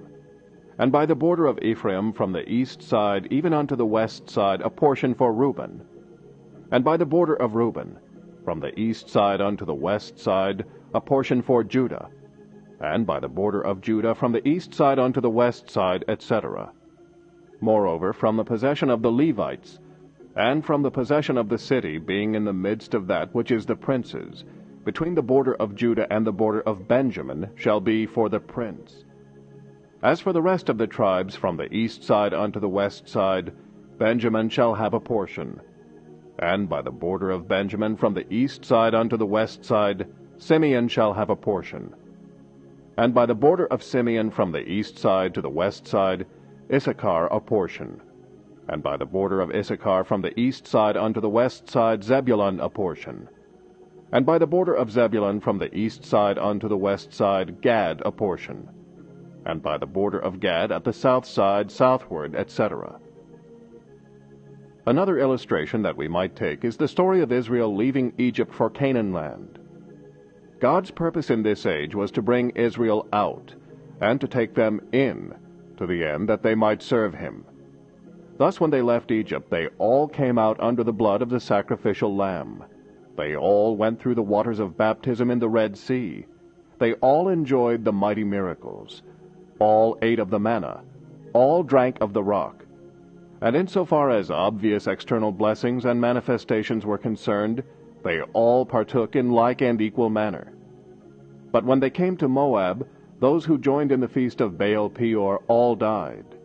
and 0.80 0.92
by 0.92 1.06
the 1.06 1.16
border 1.16 1.48
of 1.48 1.60
Ephraim 1.62 2.14
from 2.14 2.32
the 2.32 2.50
east 2.50 2.82
side 2.82 3.28
even 3.30 3.54
unto 3.54 3.76
the 3.76 3.86
west 3.86 4.30
side 4.30 4.62
a 4.62 4.70
portion 4.70 5.14
for 5.14 5.34
Reuben, 5.34 5.82
and 6.72 6.84
by 6.84 6.96
the 6.96 7.06
border 7.06 7.36
of 7.36 7.56
Reuben 7.56 7.98
from 8.46 8.62
the 8.62 8.78
east 8.80 9.10
side 9.10 9.42
unto 9.42 9.66
the 9.66 9.76
west 9.76 10.18
side 10.18 10.64
a 10.94 11.02
portion 11.02 11.42
for 11.42 11.62
Judah, 11.64 12.10
and 12.80 13.06
by 13.06 13.20
the 13.20 13.28
border 13.28 13.60
of 13.60 13.82
Judah 13.82 14.16
from 14.16 14.32
the 14.32 14.48
east 14.48 14.74
side 14.74 14.98
unto 14.98 15.20
the 15.20 15.30
west 15.30 15.70
side, 15.70 16.06
etc. 16.08 16.72
Moreover, 17.60 18.14
from 18.14 18.38
the 18.38 18.46
possession 18.46 18.90
of 18.90 19.02
the 19.02 19.12
Levites, 19.12 19.80
and 20.38 20.64
from 20.64 20.84
the 20.84 20.92
possession 20.92 21.36
of 21.36 21.50
the 21.50 21.58
city, 21.58 21.98
being 21.98 22.36
in 22.36 22.46
the 22.46 22.54
midst 22.54 22.94
of 22.94 23.08
that 23.08 23.34
which 23.34 23.50
is 23.50 23.66
the 23.66 23.76
prince's, 23.76 24.46
between 24.86 25.16
the 25.16 25.22
border 25.24 25.56
of 25.56 25.74
Judah 25.74 26.06
and 26.14 26.26
the 26.26 26.32
border 26.32 26.62
of 26.62 26.88
Benjamin, 26.88 27.50
shall 27.56 27.80
be 27.80 28.06
for 28.06 28.30
the 28.30 28.40
prince. 28.40 29.04
As 30.04 30.22
for 30.22 30.32
the 30.32 30.42
rest 30.42 30.70
of 30.70 30.78
the 30.78 30.86
tribes 30.86 31.36
from 31.36 31.58
the 31.58 31.74
east 31.74 32.04
side 32.04 32.36
unto 32.36 32.60
the 32.60 32.70
west 32.70 33.10
side, 33.10 33.52
Benjamin 33.98 34.48
shall 34.48 34.76
have 34.76 34.94
a 34.94 35.00
portion. 35.00 35.60
And 36.38 36.70
by 36.70 36.84
the 36.84 36.92
border 36.92 37.32
of 37.32 37.48
Benjamin 37.48 37.96
from 37.96 38.14
the 38.14 38.32
east 38.32 38.64
side 38.64 38.94
unto 38.94 39.18
the 39.18 39.26
west 39.26 39.66
side, 39.66 40.08
Simeon 40.38 40.88
shall 40.88 41.14
have 41.14 41.32
a 41.32 41.36
portion. 41.36 41.96
And 42.96 43.12
by 43.12 43.26
the 43.26 43.34
border 43.34 43.66
of 43.66 43.82
Simeon 43.82 44.30
from 44.30 44.52
the 44.52 44.70
east 44.70 45.00
side 45.00 45.34
to 45.34 45.42
the 45.42 45.50
west 45.50 45.88
side, 45.88 46.28
Issachar 46.72 47.26
a 47.28 47.40
portion. 47.40 48.02
And 48.70 48.84
by 48.84 48.98
the 48.98 49.06
border 49.06 49.40
of 49.40 49.52
Issachar 49.52 50.04
from 50.04 50.22
the 50.22 50.38
east 50.40 50.68
side 50.68 50.98
unto 50.98 51.22
the 51.22 51.30
west 51.30 51.70
side, 51.70 52.04
Zebulun 52.04 52.60
a 52.60 52.70
portion. 52.70 53.30
And 54.12 54.26
by 54.26 54.38
the 54.38 54.48
border 54.48 54.74
of 54.74 54.92
Zebulun 54.92 55.40
from 55.40 55.58
the 55.58 55.74
east 55.76 56.06
side 56.06 56.38
unto 56.38 56.68
the 56.68 56.78
west 56.78 57.14
side, 57.14 57.62
Gad 57.62 58.02
a 58.06 58.12
portion. 58.12 58.70
And 59.46 59.62
by 59.62 59.78
the 59.78 59.86
border 59.86 60.20
of 60.20 60.40
Gad 60.40 60.72
at 60.72 60.84
the 60.84 60.94
south 60.94 61.26
side, 61.26 61.72
southward, 61.72 62.36
etc. 62.36 63.00
Another 64.86 65.18
illustration 65.18 65.82
that 65.82 65.98
we 65.98 66.08
might 66.08 66.36
take 66.36 66.64
is 66.64 66.78
the 66.78 66.88
story 66.88 67.22
of 67.22 67.32
Israel 67.32 67.76
leaving 67.76 68.14
Egypt 68.18 68.54
for 68.54 68.70
Canaan 68.70 69.12
land. 69.12 69.60
God's 70.60 70.92
purpose 70.92 71.30
in 71.30 71.44
this 71.44 71.66
age 71.66 71.94
was 71.94 72.12
to 72.12 72.22
bring 72.22 72.52
Israel 72.52 73.08
out, 73.14 73.54
and 74.02 74.20
to 74.22 74.28
take 74.28 74.56
them 74.56 74.82
in, 74.92 75.36
to 75.78 75.86
the 75.86 76.04
end 76.04 76.30
that 76.30 76.42
they 76.42 76.56
might 76.56 76.82
serve 76.82 77.14
him. 77.14 77.46
Thus, 78.38 78.60
when 78.60 78.70
they 78.70 78.82
left 78.82 79.12
Egypt, 79.12 79.50
they 79.50 79.68
all 79.80 80.08
came 80.08 80.38
out 80.38 80.60
under 80.60 80.84
the 80.84 80.94
blood 80.94 81.22
of 81.22 81.30
the 81.30 81.40
sacrificial 81.40 82.16
lamb. 82.16 82.64
They 83.16 83.36
all 83.36 83.76
went 83.76 84.00
through 84.00 84.16
the 84.16 84.22
waters 84.22 84.60
of 84.60 84.78
baptism 84.78 85.32
in 85.32 85.40
the 85.40 85.50
Red 85.50 85.76
Sea. 85.76 86.26
They 86.78 86.94
all 86.96 87.30
enjoyed 87.30 87.84
the 87.84 87.92
mighty 87.92 88.24
miracles. 88.24 89.02
All 89.58 89.98
ate 90.04 90.20
of 90.20 90.30
the 90.30 90.40
manna. 90.40 90.84
All 91.34 91.64
drank 91.64 91.98
of 92.00 92.14
the 92.14 92.24
rock. 92.24 92.64
And 93.42 93.56
insofar 93.56 94.12
as 94.12 94.30
obvious 94.30 94.86
external 94.86 95.32
blessings 95.32 95.86
and 95.86 96.00
manifestations 96.00 96.86
were 96.86 96.98
concerned, 97.00 97.64
they 98.04 98.22
all 98.22 98.66
partook 98.66 99.16
in 99.16 99.32
like 99.32 99.62
and 99.62 99.82
equal 99.82 100.12
manner. 100.12 100.54
But 101.52 101.66
when 101.66 101.80
they 101.80 101.90
came 101.90 102.18
to 102.18 102.28
Moab, 102.28 102.88
those 103.20 103.46
who 103.46 103.58
joined 103.58 103.92
in 103.92 104.00
the 104.00 104.08
feast 104.08 104.42
of 104.42 104.60
Baal 104.60 104.90
Peor 104.90 105.42
all 105.48 105.76
died. 105.76 106.37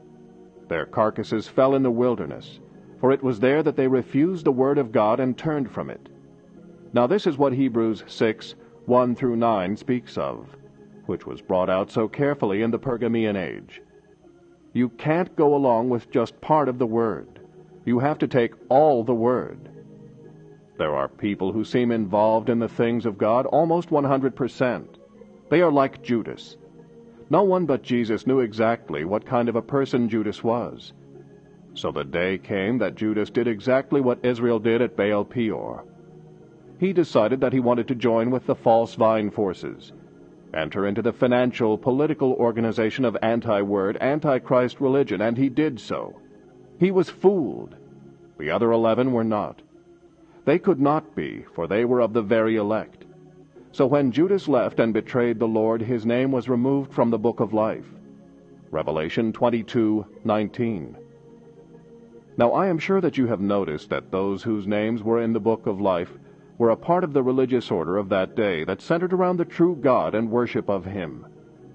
Their 0.72 0.86
carcasses 0.86 1.48
fell 1.48 1.74
in 1.74 1.82
the 1.82 1.90
wilderness, 1.90 2.58
for 2.98 3.12
it 3.12 3.22
was 3.22 3.40
there 3.40 3.62
that 3.62 3.76
they 3.76 3.86
refused 3.86 4.46
the 4.46 4.52
word 4.52 4.78
of 4.78 4.90
God 4.90 5.20
and 5.20 5.36
turned 5.36 5.70
from 5.70 5.90
it. 5.90 6.08
Now 6.94 7.06
this 7.06 7.26
is 7.26 7.36
what 7.36 7.52
Hebrews 7.52 8.04
6, 8.06 8.54
1 8.86 9.14
through 9.14 9.36
9 9.36 9.76
speaks 9.76 10.16
of, 10.16 10.56
which 11.04 11.26
was 11.26 11.42
brought 11.42 11.68
out 11.68 11.90
so 11.90 12.08
carefully 12.08 12.62
in 12.62 12.70
the 12.70 12.78
Pergamean 12.78 13.36
age. 13.36 13.82
You 14.72 14.88
can't 14.88 15.36
go 15.36 15.54
along 15.54 15.90
with 15.90 16.10
just 16.10 16.40
part 16.40 16.70
of 16.70 16.78
the 16.78 16.86
Word. 16.86 17.40
You 17.84 17.98
have 17.98 18.16
to 18.20 18.26
take 18.26 18.54
all 18.70 19.04
the 19.04 19.12
Word. 19.12 19.68
There 20.78 20.94
are 20.94 21.06
people 21.06 21.52
who 21.52 21.66
seem 21.66 21.92
involved 21.92 22.48
in 22.48 22.60
the 22.60 22.66
things 22.66 23.04
of 23.04 23.18
God 23.18 23.44
almost 23.44 23.90
100%. 23.90 24.86
They 25.50 25.60
are 25.60 25.70
like 25.70 26.02
Judas. 26.02 26.56
No 27.32 27.42
one 27.42 27.66
but 27.66 27.82
Jesus 27.82 28.26
knew 28.26 28.40
exactly 28.40 29.04
what 29.04 29.26
kind 29.26 29.48
of 29.48 29.56
a 29.56 29.68
person 29.76 30.08
Judas 30.08 30.44
was. 30.44 30.92
So 31.74 31.90
the 31.90 32.04
day 32.04 32.38
came 32.38 32.78
that 32.78 32.94
Judas 32.94 33.30
did 33.30 33.48
exactly 33.48 34.00
what 34.00 34.24
Israel 34.24 34.60
did 34.60 34.82
at 34.82 34.96
Baal 34.96 35.24
Peor 35.24 35.84
he 36.82 36.92
decided 36.92 37.40
that 37.40 37.52
he 37.52 37.60
wanted 37.60 37.86
to 37.86 37.94
join 37.94 38.28
with 38.28 38.44
the 38.44 38.56
false 38.56 38.96
vine 38.96 39.30
forces, 39.30 39.92
enter 40.52 40.84
into 40.84 41.00
the 41.00 41.12
financial, 41.12 41.78
political 41.78 42.32
organization 42.32 43.04
of 43.04 43.16
anti-word, 43.22 43.96
anti-Christ 43.98 44.80
religion, 44.80 45.20
and 45.20 45.38
he 45.38 45.48
did 45.48 45.78
so. 45.78 46.20
He 46.80 46.90
was 46.90 47.08
fooled. 47.08 47.76
The 48.36 48.50
other 48.50 48.72
eleven 48.72 49.12
were 49.12 49.22
not. 49.22 49.62
They 50.44 50.58
could 50.58 50.80
not 50.80 51.14
be, 51.14 51.44
for 51.54 51.68
they 51.68 51.84
were 51.84 52.00
of 52.00 52.14
the 52.14 52.22
very 52.22 52.56
elect. 52.56 53.01
So 53.72 53.86
when 53.86 54.12
Judas 54.12 54.48
left 54.48 54.80
and 54.80 54.92
betrayed 54.92 55.38
the 55.38 55.48
Lord, 55.48 55.80
his 55.80 56.04
name 56.04 56.30
was 56.30 56.46
removed 56.46 56.92
from 56.92 57.08
the 57.08 57.18
book 57.18 57.40
of 57.40 57.54
life. 57.54 57.86
Revelation 58.70 59.32
22:19. 59.32 60.94
Now 62.36 62.52
I 62.52 62.66
am 62.66 62.78
sure 62.78 63.00
that 63.00 63.16
you 63.16 63.26
have 63.28 63.40
noticed 63.40 63.88
that 63.88 64.10
those 64.10 64.42
whose 64.42 64.66
names 64.66 65.02
were 65.02 65.22
in 65.22 65.32
the 65.32 65.40
book 65.40 65.66
of 65.66 65.80
life 65.80 66.18
were 66.58 66.68
a 66.68 66.76
part 66.76 67.02
of 67.02 67.14
the 67.14 67.22
religious 67.22 67.70
order 67.70 67.96
of 67.96 68.10
that 68.10 68.36
day 68.36 68.62
that 68.64 68.82
centered 68.82 69.14
around 69.14 69.38
the 69.38 69.44
true 69.46 69.74
God 69.74 70.14
and 70.14 70.30
worship 70.30 70.68
of 70.68 70.84
Him, 70.84 71.24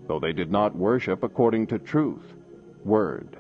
though 0.08 0.20
they 0.20 0.34
did 0.34 0.52
not 0.52 0.76
worship 0.76 1.24
according 1.24 1.66
to 1.68 1.80
truth, 1.80 2.36
word. 2.86 3.38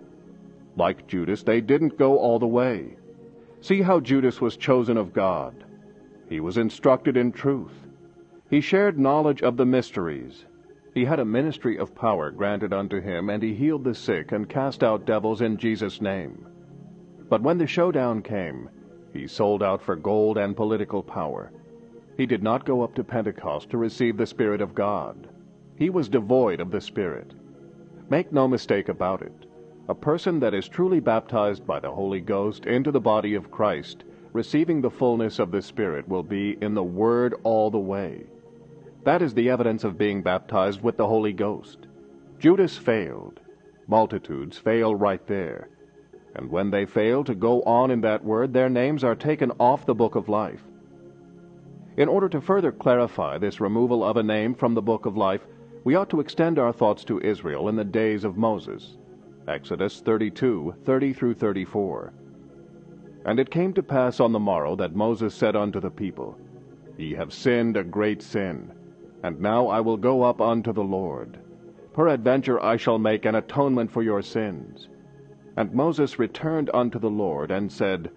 Like 0.76 1.06
Judas, 1.08 1.43
they 1.43 1.62
didn't 1.62 1.98
go 1.98 2.17
all 2.17 2.39
the 2.39 2.48
way. 2.48 2.98
See 3.62 3.84
how 3.84 4.00
Judas 4.00 4.41
was 4.41 4.58
chosen 4.58 4.98
of 4.98 5.13
God. 5.13 5.63
He 6.28 6.39
was 6.39 6.58
instructed 6.58 7.17
in 7.17 7.32
truth. 7.32 7.87
He 8.49 8.62
shared 8.62 8.97
knowledge 8.97 9.43
of 9.43 9.57
the 9.57 9.65
mysteries. 9.65 10.45
He 10.93 11.03
had 11.03 11.19
a 11.19 11.25
ministry 11.25 11.77
of 11.77 11.93
power 11.93 12.31
granted 12.31 12.71
unto 12.71 13.01
him, 13.01 13.29
and 13.29 13.43
he 13.43 13.53
healed 13.53 13.83
the 13.83 13.93
sick 13.93 14.31
and 14.31 14.47
cast 14.47 14.86
out 14.86 15.05
devils 15.05 15.41
in 15.41 15.57
Jesus' 15.57 15.99
name. 15.99 16.47
But 17.27 17.41
when 17.41 17.57
the 17.57 17.67
showdown 17.67 18.21
came, 18.21 18.69
he 19.12 19.27
sold 19.27 19.62
out 19.62 19.81
for 19.81 19.97
gold 19.97 20.38
and 20.38 20.55
political 20.55 21.03
power. 21.03 21.51
He 22.15 22.25
did 22.25 22.41
not 22.41 22.63
go 22.63 22.83
up 22.83 22.95
to 22.95 23.03
Pentecost 23.03 23.69
to 23.71 23.77
receive 23.77 24.15
the 24.15 24.25
Spirit 24.25 24.62
of 24.62 24.73
God. 24.73 25.27
He 25.75 25.89
was 25.89 26.07
devoid 26.07 26.62
of 26.62 26.71
the 26.71 26.79
Spirit. 26.79 27.33
Make 28.10 28.31
no 28.31 28.47
mistake 28.47 28.88
about 28.88 29.21
it. 29.21 29.45
A 29.89 29.93
person 29.93 30.39
that 30.39 30.53
is 30.53 30.69
truly 30.69 31.01
baptized 31.01 31.67
by 31.67 31.81
the 31.81 31.91
Holy 31.91 32.21
Ghost 32.21 32.65
into 32.65 32.91
the 32.91 33.01
body 33.01 33.36
of 33.36 33.51
Christ, 33.51 34.05
receiving 34.31 34.79
the 34.79 34.89
fullness 34.89 35.38
of 35.38 35.51
the 35.51 35.62
Spirit, 35.62 36.07
will 36.07 36.23
be 36.23 36.57
in 36.62 36.73
the 36.73 36.83
Word 36.83 37.36
all 37.43 37.69
the 37.69 37.77
way. 37.77 38.23
That 39.03 39.21
is 39.21 39.33
the 39.33 39.49
evidence 39.49 39.83
of 39.83 39.97
being 39.97 40.21
baptized 40.21 40.81
with 40.81 40.97
the 40.97 41.07
Holy 41.07 41.33
Ghost. 41.33 41.88
Judas 42.39 42.77
failed. 42.77 43.39
Multitudes 43.88 44.57
fail 44.57 44.93
right 44.95 45.25
there 45.27 45.69
and 46.38 46.51
when 46.51 46.69
they 46.69 46.86
fail 46.86 47.23
to 47.23 47.33
go 47.33 47.63
on 47.63 47.89
in 47.89 48.01
that 48.01 48.23
word, 48.23 48.53
their 48.53 48.69
names 48.69 49.03
are 49.03 49.15
taken 49.15 49.51
off 49.60 49.86
the 49.86 49.95
book 49.95 50.15
of 50.15 50.29
life. 50.29 50.62
In 51.97 52.07
order 52.07 52.29
to 52.29 52.39
further 52.39 52.71
clarify 52.71 53.39
this 53.39 53.60
removal 53.60 54.03
of 54.03 54.17
a 54.17 54.23
name 54.23 54.53
from 54.53 54.75
the 54.75 54.81
book 54.81 55.07
of 55.07 55.17
life, 55.17 55.41
we 55.83 55.95
ought 55.95 56.12
to 56.12 56.19
extend 56.19 56.60
our 56.60 56.71
thoughts 56.71 57.03
to 57.05 57.19
Israel 57.21 57.69
in 57.69 57.75
the 57.75 57.83
days 57.83 58.23
of 58.23 58.38
Moses. 58.38 58.97
Exodus 59.47 59.99
32, 60.01 60.75
30 60.86 61.13
through 61.13 61.33
34. 61.33 62.13
And 63.25 63.39
it 63.39 63.49
came 63.49 63.73
to 63.73 63.81
pass 63.81 64.19
on 64.19 64.31
the 64.31 64.39
morrow 64.39 64.75
that 64.75 64.95
Moses 64.95 65.33
said 65.33 65.55
unto 65.55 65.79
the 65.79 65.89
people, 65.89 66.38
Ye 66.97 67.15
have 67.15 67.33
sinned 67.33 67.77
a 67.77 67.83
great 67.83 68.21
sin, 68.21 68.71
and 69.27 69.39
now 69.39 69.67
I 69.67 69.81
will 69.81 69.97
go 69.97 70.23
up 70.23 70.41
unto 70.41 70.73
the 70.73 70.83
Lord. 70.83 71.37
Peradventure 71.93 72.59
I 72.63 72.77
shall 72.77 72.97
make 72.97 73.25
an 73.25 73.35
atonement 73.35 73.91
for 73.91 74.01
your 74.01 74.21
sins 74.21 74.87
and 75.57 75.73
Moses 75.73 76.19
returned 76.19 76.69
unto 76.71 76.99
the 76.99 77.09
Lord, 77.09 77.49
and 77.49 77.71
said, 77.71 78.11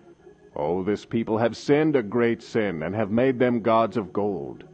O 0.55 0.83
this 0.83 1.07
people 1.07 1.39
have 1.39 1.57
sinned 1.57 1.97
a 1.97 2.03
great 2.03 2.43
sin, 2.43 2.83
and 2.83 2.95
have 2.95 3.11
made 3.11 3.39
them 3.39 3.63
gods 3.63 3.97
of 3.97 4.13
gold. 4.13 4.65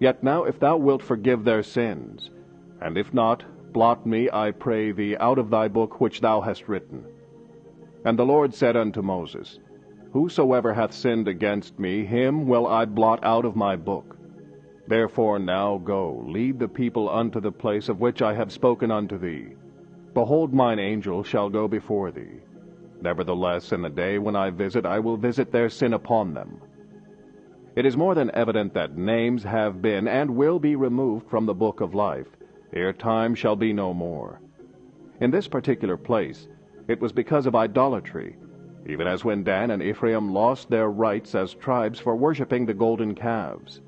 Yet 0.00 0.24
now 0.24 0.42
if 0.42 0.58
thou 0.58 0.76
wilt 0.76 1.02
forgive 1.02 1.44
their 1.44 1.62
sins, 1.62 2.30
and 2.80 2.98
if 2.98 3.14
not, 3.14 3.44
blot 3.72 4.04
me, 4.04 4.28
I 4.32 4.50
pray 4.50 4.90
thee, 4.90 5.16
out 5.18 5.38
of 5.38 5.50
thy 5.50 5.68
book 5.68 6.00
which 6.00 6.20
thou 6.20 6.40
hast 6.40 6.68
written. 6.68 7.04
And 8.04 8.18
the 8.18 8.26
Lord 8.26 8.52
said 8.52 8.76
unto 8.76 9.00
Moses, 9.00 9.60
Whosoever 10.12 10.74
hath 10.74 10.92
sinned 10.92 11.28
against 11.28 11.78
me, 11.78 12.04
him 12.04 12.48
will 12.48 12.66
I 12.66 12.86
blot 12.86 13.20
out 13.22 13.44
of 13.44 13.54
my 13.54 13.76
book. 13.76 14.16
Therefore 14.86 15.38
now 15.38 15.78
go, 15.78 16.24
lead 16.26 16.58
the 16.58 16.68
people 16.68 17.08
unto 17.08 17.40
the 17.40 17.52
place 17.52 17.88
of 17.88 18.00
which 18.00 18.20
I 18.20 18.34
have 18.34 18.52
spoken 18.52 18.90
unto 18.90 19.16
thee. 19.16 19.54
Behold, 20.12 20.52
mine 20.52 20.78
angel 20.78 21.22
shall 21.22 21.48
go 21.48 21.66
before 21.66 22.10
thee. 22.10 22.40
Nevertheless, 23.00 23.72
in 23.72 23.82
the 23.82 23.88
day 23.88 24.18
when 24.18 24.36
I 24.36 24.50
visit, 24.50 24.86
I 24.86 24.98
will 24.98 25.16
visit 25.16 25.50
their 25.50 25.68
sin 25.68 25.94
upon 25.94 26.34
them. 26.34 26.60
It 27.76 27.86
is 27.86 27.96
more 27.96 28.14
than 28.14 28.30
evident 28.34 28.74
that 28.74 28.96
names 28.96 29.42
have 29.42 29.82
been 29.82 30.06
and 30.06 30.36
will 30.36 30.58
be 30.58 30.76
removed 30.76 31.28
from 31.28 31.46
the 31.46 31.54
book 31.54 31.80
of 31.80 31.94
life, 31.94 32.28
ere 32.72 32.92
time 32.92 33.34
shall 33.34 33.56
be 33.56 33.72
no 33.72 33.92
more. 33.92 34.40
In 35.20 35.30
this 35.30 35.48
particular 35.48 35.96
place, 35.96 36.48
it 36.88 37.00
was 37.00 37.12
because 37.12 37.46
of 37.46 37.54
idolatry, 37.56 38.36
even 38.86 39.06
as 39.06 39.24
when 39.24 39.42
Dan 39.42 39.70
and 39.70 39.82
Ephraim 39.82 40.32
lost 40.32 40.70
their 40.70 40.90
rights 40.90 41.34
as 41.34 41.54
tribes 41.54 41.98
for 41.98 42.14
worshipping 42.14 42.66
the 42.66 42.74
golden 42.74 43.14
calves. 43.14 43.80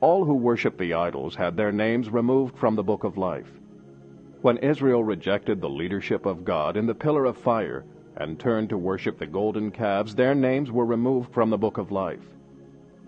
All 0.00 0.24
who 0.24 0.34
worshipped 0.34 0.78
the 0.78 0.94
idols 0.94 1.36
had 1.36 1.56
their 1.56 1.72
names 1.72 2.08
removed 2.08 2.56
from 2.56 2.74
the 2.74 2.82
book 2.82 3.04
of 3.04 3.18
life. 3.18 3.60
When 4.40 4.56
Israel 4.58 5.04
rejected 5.04 5.60
the 5.60 5.68
leadership 5.68 6.24
of 6.24 6.42
God 6.42 6.78
in 6.78 6.86
the 6.86 6.94
pillar 6.94 7.26
of 7.26 7.36
fire 7.36 7.84
and 8.16 8.40
turned 8.40 8.70
to 8.70 8.78
worship 8.78 9.18
the 9.18 9.26
golden 9.26 9.70
calves, 9.70 10.14
their 10.14 10.34
names 10.34 10.72
were 10.72 10.86
removed 10.86 11.34
from 11.34 11.50
the 11.50 11.58
book 11.58 11.76
of 11.76 11.92
life. 11.92 12.26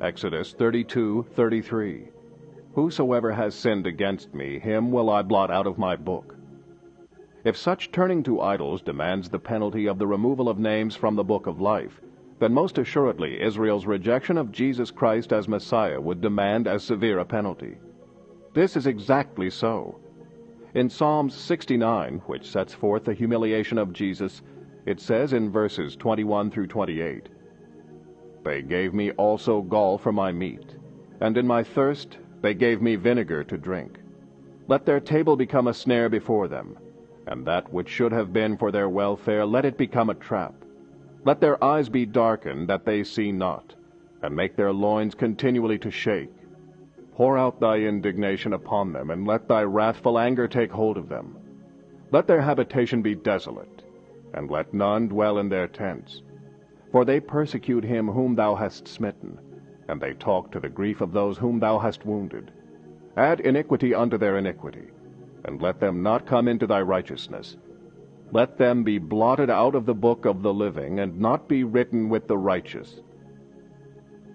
Exodus 0.03 0.53
32:33. 0.53 2.09
Whosoever 2.75 3.33
has 3.33 3.55
sinned 3.55 3.87
against 3.87 4.35
me, 4.35 4.59
him 4.59 4.93
will 4.93 5.09
I 5.09 5.23
blot 5.23 5.51
out 5.51 5.67
of 5.67 5.79
my 5.79 5.97
book. 5.97 6.37
If 7.43 7.57
such 7.57 7.91
turning 7.91 8.23
to 8.25 8.43
idols 8.43 8.83
demands 8.83 9.31
the 9.31 9.39
penalty 9.39 9.87
of 9.87 9.99
the 9.99 10.07
removal 10.07 10.47
of 10.47 10.59
names 10.59 10.95
from 10.95 11.17
the 11.17 11.25
book 11.25 11.47
of 11.47 11.59
life, 11.59 12.02
then 12.43 12.53
most 12.53 12.77
assuredly 12.77 13.41
Israel's 13.41 13.87
rejection 13.87 14.37
of 14.37 14.51
Jesus 14.51 14.91
Christ 14.91 15.33
as 15.33 15.47
Messiah 15.47 16.01
would 16.01 16.21
demand 16.21 16.67
as 16.67 16.83
severe 16.83 17.21
a 17.21 17.25
penalty. 17.25 17.79
This 18.53 18.77
is 18.77 18.89
exactly 18.89 19.49
so. 19.49 20.01
In 20.75 20.91
Psalms 20.91 21.35
69, 21.35 22.21
which 22.27 22.51
sets 22.51 22.75
forth 22.75 23.05
the 23.05 23.15
humiliation 23.15 23.79
of 23.79 23.93
Jesus, 23.93 24.43
it 24.87 24.99
says 24.99 25.33
in 25.33 25.53
verses 25.53 25.95
21 25.95 26.51
through 26.51 26.67
28 26.67 27.29
They 28.45 28.61
gave 28.61 28.93
me 28.93 29.13
also 29.13 29.63
gall 29.63 29.97
for 29.97 30.11
my 30.11 30.33
meat, 30.33 30.75
and 31.21 31.37
in 31.37 31.47
my 31.47 31.63
thirst 31.63 32.19
they 32.41 32.55
gave 32.55 32.83
me 32.83 32.97
vinegar 32.97 33.45
to 33.45 33.57
drink. 33.57 34.01
Let 34.67 34.85
their 34.85 34.99
table 34.99 35.37
become 35.37 35.69
a 35.69 35.75
snare 35.75 36.09
before 36.09 36.49
them, 36.49 36.77
and 37.29 37.47
that 37.47 37.73
which 37.73 37.89
should 37.89 38.11
have 38.11 38.33
been 38.33 38.57
for 38.57 38.73
their 38.73 38.89
welfare, 38.89 39.47
let 39.47 39.65
it 39.65 39.79
become 39.79 40.11
a 40.11 40.15
trap. 40.15 40.62
Let 41.25 41.41
their 41.41 41.63
eyes 41.63 41.89
be 41.89 42.05
darkened, 42.05 42.69
that 42.69 42.85
they 42.85 43.05
see 43.05 43.31
not, 43.31 43.75
and 44.23 44.35
make 44.35 44.57
their 44.57 44.73
loins 44.73 45.15
continually 45.15 45.79
to 45.79 45.91
shake. 45.91 46.33
Pour 47.15 47.39
out 47.39 47.61
thy 47.61 47.79
indignation 47.79 48.53
upon 48.53 48.93
them, 48.93 49.11
and 49.11 49.27
let 49.27 49.47
thy 49.47 49.63
wrathful 49.63 50.19
anger 50.19 50.49
take 50.49 50.73
hold 50.73 50.97
of 50.97 51.09
them. 51.09 51.37
Let 52.11 52.27
their 52.27 52.41
habitation 52.41 53.03
be 53.03 53.15
desolate, 53.15 53.85
and 54.35 54.51
let 54.51 54.75
none 54.75 55.09
dwell 55.09 55.39
in 55.39 55.49
their 55.49 55.69
tents. 55.69 56.23
For 56.91 57.05
they 57.05 57.21
persecute 57.21 57.85
him 57.85 58.09
whom 58.09 58.35
thou 58.35 58.55
hast 58.55 58.89
smitten, 58.89 59.39
and 59.89 60.01
they 60.01 60.15
talk 60.15 60.51
to 60.51 60.61
the 60.61 60.69
grief 60.69 61.01
of 61.01 61.13
those 61.13 61.39
whom 61.39 61.61
thou 61.61 61.79
hast 61.79 62.05
wounded. 62.05 62.51
Add 63.17 63.41
iniquity 63.41 63.95
unto 63.95 64.19
their 64.19 64.39
iniquity, 64.39 64.89
and 65.45 65.63
let 65.63 65.79
them 65.79 66.03
not 66.03 66.27
come 66.27 66.49
into 66.49 66.67
thy 66.67 66.81
righteousness. 66.83 67.57
Let 68.33 68.57
them 68.57 68.83
be 68.83 68.99
blotted 68.99 69.51
out 69.51 69.75
of 69.75 69.85
the 69.85 69.95
book 69.95 70.25
of 70.25 70.43
the 70.43 70.55
living, 70.55 71.01
and 71.01 71.21
not 71.21 71.49
be 71.49 71.65
written 71.65 72.09
with 72.09 72.27
the 72.27 72.39
righteous. 72.39 73.01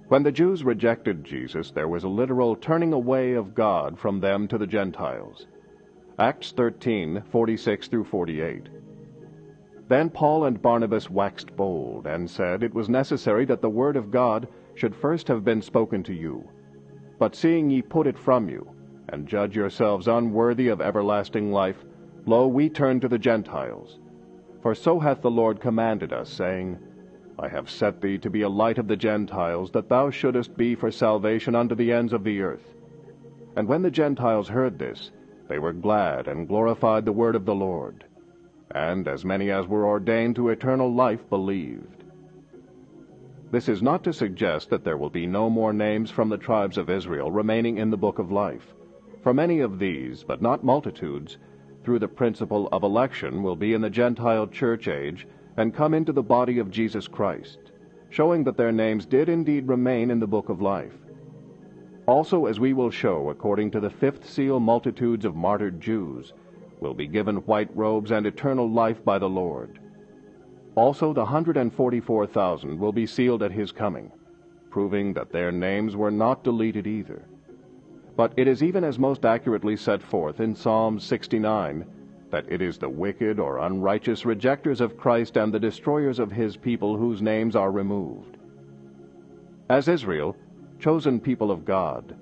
When 0.08 0.22
the 0.22 0.32
Jews 0.32 0.64
rejected 0.64 1.24
Jesus, 1.24 1.72
there 1.72 1.88
was 1.88 2.04
a 2.04 2.08
literal 2.08 2.56
turning 2.56 2.94
away 2.94 3.34
of 3.34 3.56
God 3.56 3.98
from 3.98 4.20
them 4.20 4.48
to 4.50 4.58
the 4.60 4.68
Gentiles. 4.68 5.48
Acts 6.20 6.52
13, 6.52 7.24
46 7.32 7.88
through 7.88 8.06
48. 8.06 8.70
Then 9.90 10.10
Paul 10.12 10.46
and 10.46 10.62
Barnabas 10.62 11.10
waxed 11.10 11.56
bold, 11.56 12.06
and 12.06 12.30
said 12.30 12.62
it 12.62 12.74
was 12.74 12.90
necessary 12.90 13.46
that 13.46 13.62
the 13.62 13.70
word 13.70 13.96
of 13.96 14.12
God 14.12 14.48
should 14.76 14.96
first 14.96 15.28
have 15.28 15.44
been 15.44 15.62
spoken 15.62 16.04
to 16.04 16.14
you. 16.14 16.48
But 17.18 17.36
seeing 17.36 17.70
ye 17.72 17.82
put 17.82 18.06
it 18.06 18.18
from 18.18 18.48
you, 18.48 18.70
and 19.10 19.28
judge 19.28 19.56
yourselves 19.56 20.08
unworthy 20.08 20.68
of 20.68 20.82
everlasting 20.82 21.52
life, 21.52 21.84
Lo, 22.28 22.46
we 22.46 22.70
turn 22.70 23.00
to 23.00 23.08
the 23.08 23.18
Gentiles. 23.18 24.00
For 24.62 24.76
so 24.76 25.00
hath 25.00 25.22
the 25.22 25.32
Lord 25.32 25.62
commanded 25.62 26.12
us, 26.12 26.30
saying, 26.30 26.78
I 27.40 27.48
have 27.48 27.70
set 27.70 28.02
thee 28.02 28.18
to 28.18 28.30
be 28.30 28.42
a 28.42 28.50
light 28.50 28.78
of 28.78 28.90
the 28.90 28.98
Gentiles, 28.98 29.72
that 29.72 29.88
thou 29.88 30.10
shouldest 30.10 30.58
be 30.58 30.76
for 30.76 30.92
salvation 30.92 31.56
unto 31.56 31.74
the 31.74 31.94
ends 31.94 32.12
of 32.12 32.26
the 32.26 32.42
earth. 32.42 32.76
And 33.56 33.66
when 33.66 33.82
the 33.82 33.90
Gentiles 33.90 34.50
heard 34.50 34.78
this, 34.78 35.10
they 35.48 35.58
were 35.58 35.72
glad 35.72 36.28
and 36.28 36.50
glorified 36.50 37.06
the 37.06 37.14
word 37.14 37.36
of 37.36 37.46
the 37.46 37.56
Lord. 37.56 38.04
And 38.72 39.08
as 39.08 39.24
many 39.24 39.50
as 39.50 39.66
were 39.66 39.88
ordained 39.88 40.36
to 40.36 40.50
eternal 40.50 40.94
life 40.94 41.30
believed. 41.30 42.04
This 43.52 43.70
is 43.70 43.82
not 43.82 44.04
to 44.04 44.12
suggest 44.12 44.70
that 44.70 44.84
there 44.84 44.98
will 44.98 45.10
be 45.10 45.26
no 45.26 45.50
more 45.50 45.72
names 45.72 46.12
from 46.12 46.28
the 46.28 46.38
tribes 46.38 46.78
of 46.78 46.90
Israel 46.90 47.32
remaining 47.32 47.78
in 47.78 47.90
the 47.90 47.96
book 47.96 48.20
of 48.20 48.34
life. 48.34 48.74
For 49.24 49.34
many 49.34 49.62
of 49.62 49.80
these, 49.80 50.26
but 50.26 50.42
not 50.42 50.66
multitudes, 50.66 51.38
through 51.88 52.00
the 52.00 52.06
principle 52.06 52.68
of 52.74 52.84
election 52.84 53.42
will 53.42 53.56
be 53.56 53.74
in 53.74 53.80
the 53.80 53.90
Gentile 53.90 54.46
church 54.46 54.90
age 54.90 55.26
and 55.56 55.74
come 55.74 55.94
into 55.94 56.12
the 56.12 56.22
body 56.22 56.60
of 56.60 56.70
Jesus 56.70 57.08
Christ, 57.08 57.60
showing 58.10 58.44
that 58.44 58.58
their 58.58 58.74
names 58.74 59.06
did 59.06 59.30
indeed 59.30 59.70
remain 59.70 60.12
in 60.12 60.20
the 60.20 60.28
book 60.28 60.50
of 60.50 60.62
life. 60.62 60.92
Also, 62.06 62.46
as 62.46 62.60
we 62.60 62.74
will 62.74 62.92
show, 62.92 63.30
according 63.30 63.72
to 63.72 63.80
the 63.80 63.90
fifth 63.90 64.30
seal, 64.30 64.60
multitudes 64.60 65.24
of 65.24 65.38
martyred 65.38 65.80
Jews 65.80 66.34
will 66.82 66.94
be 66.94 67.08
given 67.08 67.38
white 67.38 67.70
robes 67.74 68.12
and 68.12 68.26
eternal 68.26 68.70
life 68.70 69.02
by 69.06 69.18
the 69.18 69.30
Lord. 69.30 69.80
Also, 70.76 71.14
the 71.14 71.26
hundred 71.26 71.56
and 71.56 71.74
forty-four 71.74 72.28
thousand 72.28 72.78
will 72.78 72.92
be 72.92 73.08
sealed 73.08 73.42
at 73.42 73.54
his 73.54 73.72
coming, 73.72 74.12
proving 74.70 75.14
that 75.14 75.32
their 75.32 75.54
names 75.54 75.96
were 75.96 76.12
not 76.12 76.44
deleted 76.44 76.86
either. 76.86 77.30
But 78.18 78.34
it 78.36 78.48
is 78.48 78.64
even 78.64 78.84
as 78.84 78.98
most 78.98 79.26
accurately 79.26 79.78
set 79.78 80.02
forth 80.02 80.40
in 80.40 80.56
Psalm 80.56 81.00
69 81.00 81.86
that 82.32 82.52
it 82.52 82.64
is 82.64 82.80
the 82.80 82.90
wicked 82.90 83.40
or 83.40 83.60
unrighteous 83.60 84.26
rejectors 84.26 84.82
of 84.82 84.98
Christ 84.98 85.38
and 85.38 85.54
the 85.54 85.60
destroyers 85.60 86.18
of 86.18 86.32
his 86.32 86.58
people 86.58 86.98
whose 86.98 87.22
names 87.22 87.56
are 87.56 87.72
removed. 87.72 88.38
As 89.70 89.88
Israel, 89.88 90.36
chosen 90.80 91.20
people 91.20 91.52
of 91.52 91.64
God, 91.64 92.16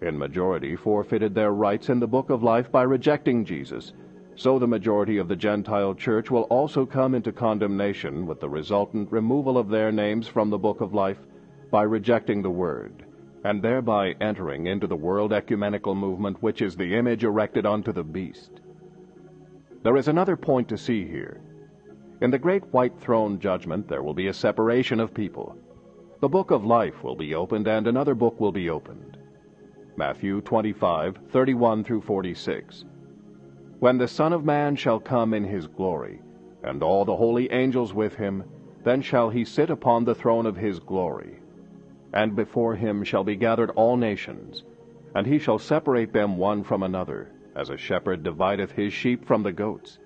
in 0.00 0.16
majority 0.16 0.76
forfeited 0.76 1.34
their 1.34 1.52
rights 1.52 1.90
in 1.90 2.00
the 2.00 2.06
book 2.06 2.30
of 2.30 2.42
life 2.42 2.72
by 2.72 2.82
rejecting 2.82 3.44
Jesus, 3.44 3.92
so 4.36 4.58
the 4.58 4.66
majority 4.66 5.18
of 5.18 5.28
the 5.28 5.36
Gentile 5.36 5.94
church 5.94 6.30
will 6.30 6.44
also 6.44 6.86
come 6.86 7.14
into 7.14 7.32
condemnation 7.32 8.26
with 8.26 8.40
the 8.40 8.48
resultant 8.48 9.12
removal 9.12 9.58
of 9.58 9.68
their 9.68 9.92
names 9.92 10.26
from 10.26 10.48
the 10.48 10.58
book 10.58 10.80
of 10.80 10.94
life 10.94 11.18
by 11.70 11.82
rejecting 11.82 12.40
the 12.40 12.50
Word 12.50 13.03
and 13.44 13.60
thereby 13.60 14.14
entering 14.22 14.66
into 14.66 14.86
the 14.86 14.96
world 14.96 15.32
ecumenical 15.32 15.94
movement 15.94 16.42
which 16.42 16.62
is 16.62 16.76
the 16.76 16.94
image 16.94 17.24
erected 17.24 17.66
unto 17.66 17.92
the 17.92 18.02
beast. 18.02 18.50
There 19.82 19.98
is 19.98 20.08
another 20.08 20.34
point 20.34 20.66
to 20.70 20.78
see 20.78 21.06
here. 21.06 21.42
In 22.22 22.30
the 22.30 22.38
great 22.38 22.64
white 22.72 22.98
throne 22.98 23.38
judgment 23.38 23.86
there 23.86 24.02
will 24.02 24.14
be 24.14 24.28
a 24.28 24.32
separation 24.32 24.98
of 24.98 25.12
people. 25.12 25.56
The 26.20 26.28
book 26.28 26.50
of 26.50 26.64
life 26.64 27.04
will 27.04 27.16
be 27.16 27.34
opened 27.34 27.68
and 27.68 27.86
another 27.86 28.14
book 28.14 28.40
will 28.40 28.52
be 28.52 28.70
opened. 28.70 29.18
Matthew 29.96 30.40
25, 30.40 31.18
31 31.30 31.84
through 31.84 32.00
46. 32.00 32.86
When 33.78 33.98
the 33.98 34.08
Son 34.08 34.32
of 34.32 34.44
Man 34.44 34.74
shall 34.74 34.98
come 34.98 35.34
in 35.34 35.44
his 35.44 35.66
glory, 35.66 36.22
and 36.62 36.82
all 36.82 37.04
the 37.04 37.16
holy 37.16 37.52
angels 37.52 37.92
with 37.92 38.14
him, 38.14 38.42
then 38.82 39.02
shall 39.02 39.28
he 39.28 39.44
sit 39.44 39.68
upon 39.68 40.04
the 40.04 40.14
throne 40.14 40.46
of 40.46 40.56
his 40.56 40.78
glory 40.78 41.40
and 42.14 42.36
before 42.36 42.76
him 42.76 43.02
shall 43.02 43.24
be 43.24 43.34
gathered 43.34 43.70
all 43.70 43.96
nations, 43.96 44.62
and 45.16 45.26
he 45.26 45.38
shall 45.38 45.58
separate 45.58 46.12
them 46.12 46.36
one 46.38 46.62
from 46.62 46.84
another, 46.84 47.30
as 47.56 47.70
a 47.70 47.76
shepherd 47.76 48.22
divideth 48.22 48.70
his 48.70 48.92
sheep 48.92 49.24
from 49.24 49.42
the 49.42 49.52
goats. 49.52 49.98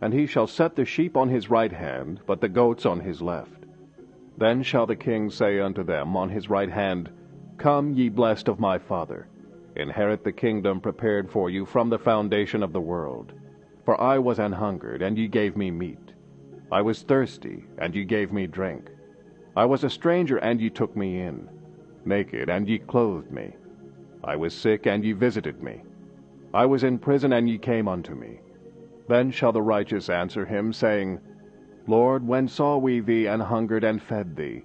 And 0.00 0.12
he 0.12 0.26
shall 0.26 0.48
set 0.48 0.74
the 0.74 0.84
sheep 0.84 1.16
on 1.16 1.28
his 1.28 1.48
right 1.48 1.72
hand, 1.72 2.20
but 2.26 2.40
the 2.40 2.48
goats 2.48 2.84
on 2.84 3.00
his 3.00 3.22
left. 3.22 3.64
Then 4.36 4.62
shall 4.62 4.86
the 4.86 4.96
king 4.96 5.30
say 5.30 5.60
unto 5.60 5.84
them 5.84 6.16
on 6.16 6.28
his 6.28 6.50
right 6.50 6.68
hand, 6.68 7.10
Come, 7.58 7.94
ye 7.94 8.08
blessed 8.08 8.48
of 8.48 8.60
my 8.60 8.76
Father, 8.78 9.28
inherit 9.76 10.24
the 10.24 10.32
kingdom 10.32 10.80
prepared 10.80 11.30
for 11.30 11.48
you 11.48 11.64
from 11.64 11.88
the 11.88 11.98
foundation 11.98 12.62
of 12.62 12.72
the 12.72 12.80
world. 12.80 13.32
For 13.84 13.98
I 14.00 14.18
was 14.18 14.40
an 14.40 14.52
hungered, 14.52 15.00
and 15.00 15.16
ye 15.16 15.28
gave 15.28 15.56
me 15.56 15.70
meat. 15.70 16.12
I 16.72 16.82
was 16.82 17.02
thirsty, 17.02 17.64
and 17.78 17.94
ye 17.94 18.04
gave 18.04 18.32
me 18.32 18.48
drink. 18.48 18.90
I 19.56 19.64
was 19.64 19.82
a 19.84 19.90
stranger, 19.90 20.36
and 20.36 20.60
ye 20.60 20.68
took 20.68 20.94
me 20.94 21.18
in. 21.20 21.48
Naked, 22.04 22.50
and 22.50 22.68
ye 22.68 22.78
clothed 22.78 23.30
me. 23.30 23.54
I 24.22 24.36
was 24.36 24.52
sick, 24.52 24.86
and 24.86 25.02
ye 25.02 25.12
visited 25.12 25.62
me. 25.62 25.82
I 26.52 26.66
was 26.66 26.84
in 26.84 26.98
prison, 26.98 27.32
and 27.32 27.48
ye 27.48 27.56
came 27.56 27.88
unto 27.88 28.14
me. 28.14 28.40
Then 29.08 29.30
shall 29.30 29.52
the 29.52 29.62
righteous 29.62 30.10
answer 30.10 30.44
him, 30.44 30.74
saying, 30.74 31.20
Lord, 31.86 32.26
when 32.26 32.48
saw 32.48 32.76
we 32.76 33.00
thee 33.00 33.26
an 33.26 33.40
hungered, 33.40 33.82
and 33.82 34.02
fed 34.02 34.36
thee? 34.36 34.64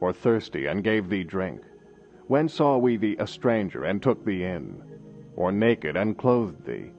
Or 0.00 0.12
thirsty, 0.12 0.66
and 0.66 0.84
gave 0.84 1.08
thee 1.08 1.24
drink? 1.24 1.62
When 2.28 2.48
saw 2.48 2.78
we 2.78 2.96
thee 2.96 3.16
a 3.18 3.26
stranger, 3.26 3.84
and 3.84 4.00
took 4.00 4.24
thee 4.24 4.44
in? 4.44 4.80
Or 5.34 5.50
naked, 5.50 5.96
and 5.96 6.16
clothed 6.16 6.64
thee? 6.64 6.92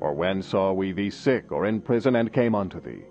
Or 0.00 0.14
when 0.14 0.40
saw 0.40 0.72
we 0.72 0.92
thee 0.92 1.10
sick, 1.10 1.52
or 1.52 1.66
in 1.66 1.82
prison, 1.82 2.16
and 2.16 2.32
came 2.32 2.54
unto 2.54 2.80
thee? 2.80 3.02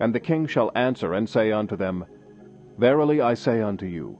And 0.00 0.12
the 0.12 0.20
king 0.20 0.48
shall 0.48 0.72
answer 0.74 1.12
and 1.12 1.28
say 1.28 1.52
unto 1.52 1.76
them, 1.76 2.06
Verily 2.78 3.22
I 3.22 3.32
say 3.32 3.62
unto 3.62 3.86
you, 3.86 4.18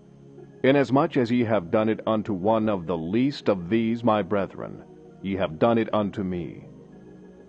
Inasmuch 0.62 1.18
as 1.18 1.30
ye 1.30 1.44
have 1.44 1.70
done 1.70 1.90
it 1.90 2.00
unto 2.06 2.32
one 2.32 2.70
of 2.70 2.86
the 2.86 2.96
least 2.96 3.50
of 3.50 3.68
these 3.68 4.02
my 4.02 4.22
brethren, 4.22 4.82
ye 5.20 5.36
have 5.36 5.58
done 5.58 5.76
it 5.76 5.92
unto 5.92 6.24
me. 6.24 6.64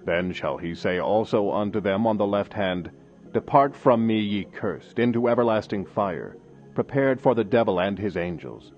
Then 0.03 0.33
shall 0.33 0.57
he 0.57 0.75
say 0.75 0.99
also 0.99 1.49
unto 1.49 1.79
them 1.79 2.05
on 2.05 2.17
the 2.17 2.27
left 2.27 2.53
hand, 2.53 2.91
Depart 3.31 3.73
from 3.73 4.05
me, 4.05 4.19
ye 4.19 4.43
cursed, 4.43 4.99
into 4.99 5.29
everlasting 5.29 5.85
fire, 5.85 6.35
prepared 6.75 7.21
for 7.21 7.33
the 7.33 7.45
devil 7.45 7.79
and 7.79 7.97
his 7.97 8.17
angels. 8.17 8.73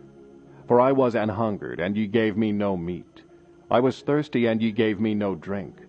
For 0.67 0.79
I 0.79 0.91
was 0.91 1.15
an 1.15 1.29
hungered, 1.29 1.79
and 1.79 1.97
ye 1.97 2.05
gave 2.05 2.37
me 2.37 2.51
no 2.51 2.77
meat. 2.77 3.23
I 3.71 3.79
was 3.79 4.03
thirsty, 4.03 4.45
and 4.45 4.61
ye 4.61 4.71
gave 4.71 4.99
me 4.99 5.15
no 5.15 5.33
drink. 5.33 5.81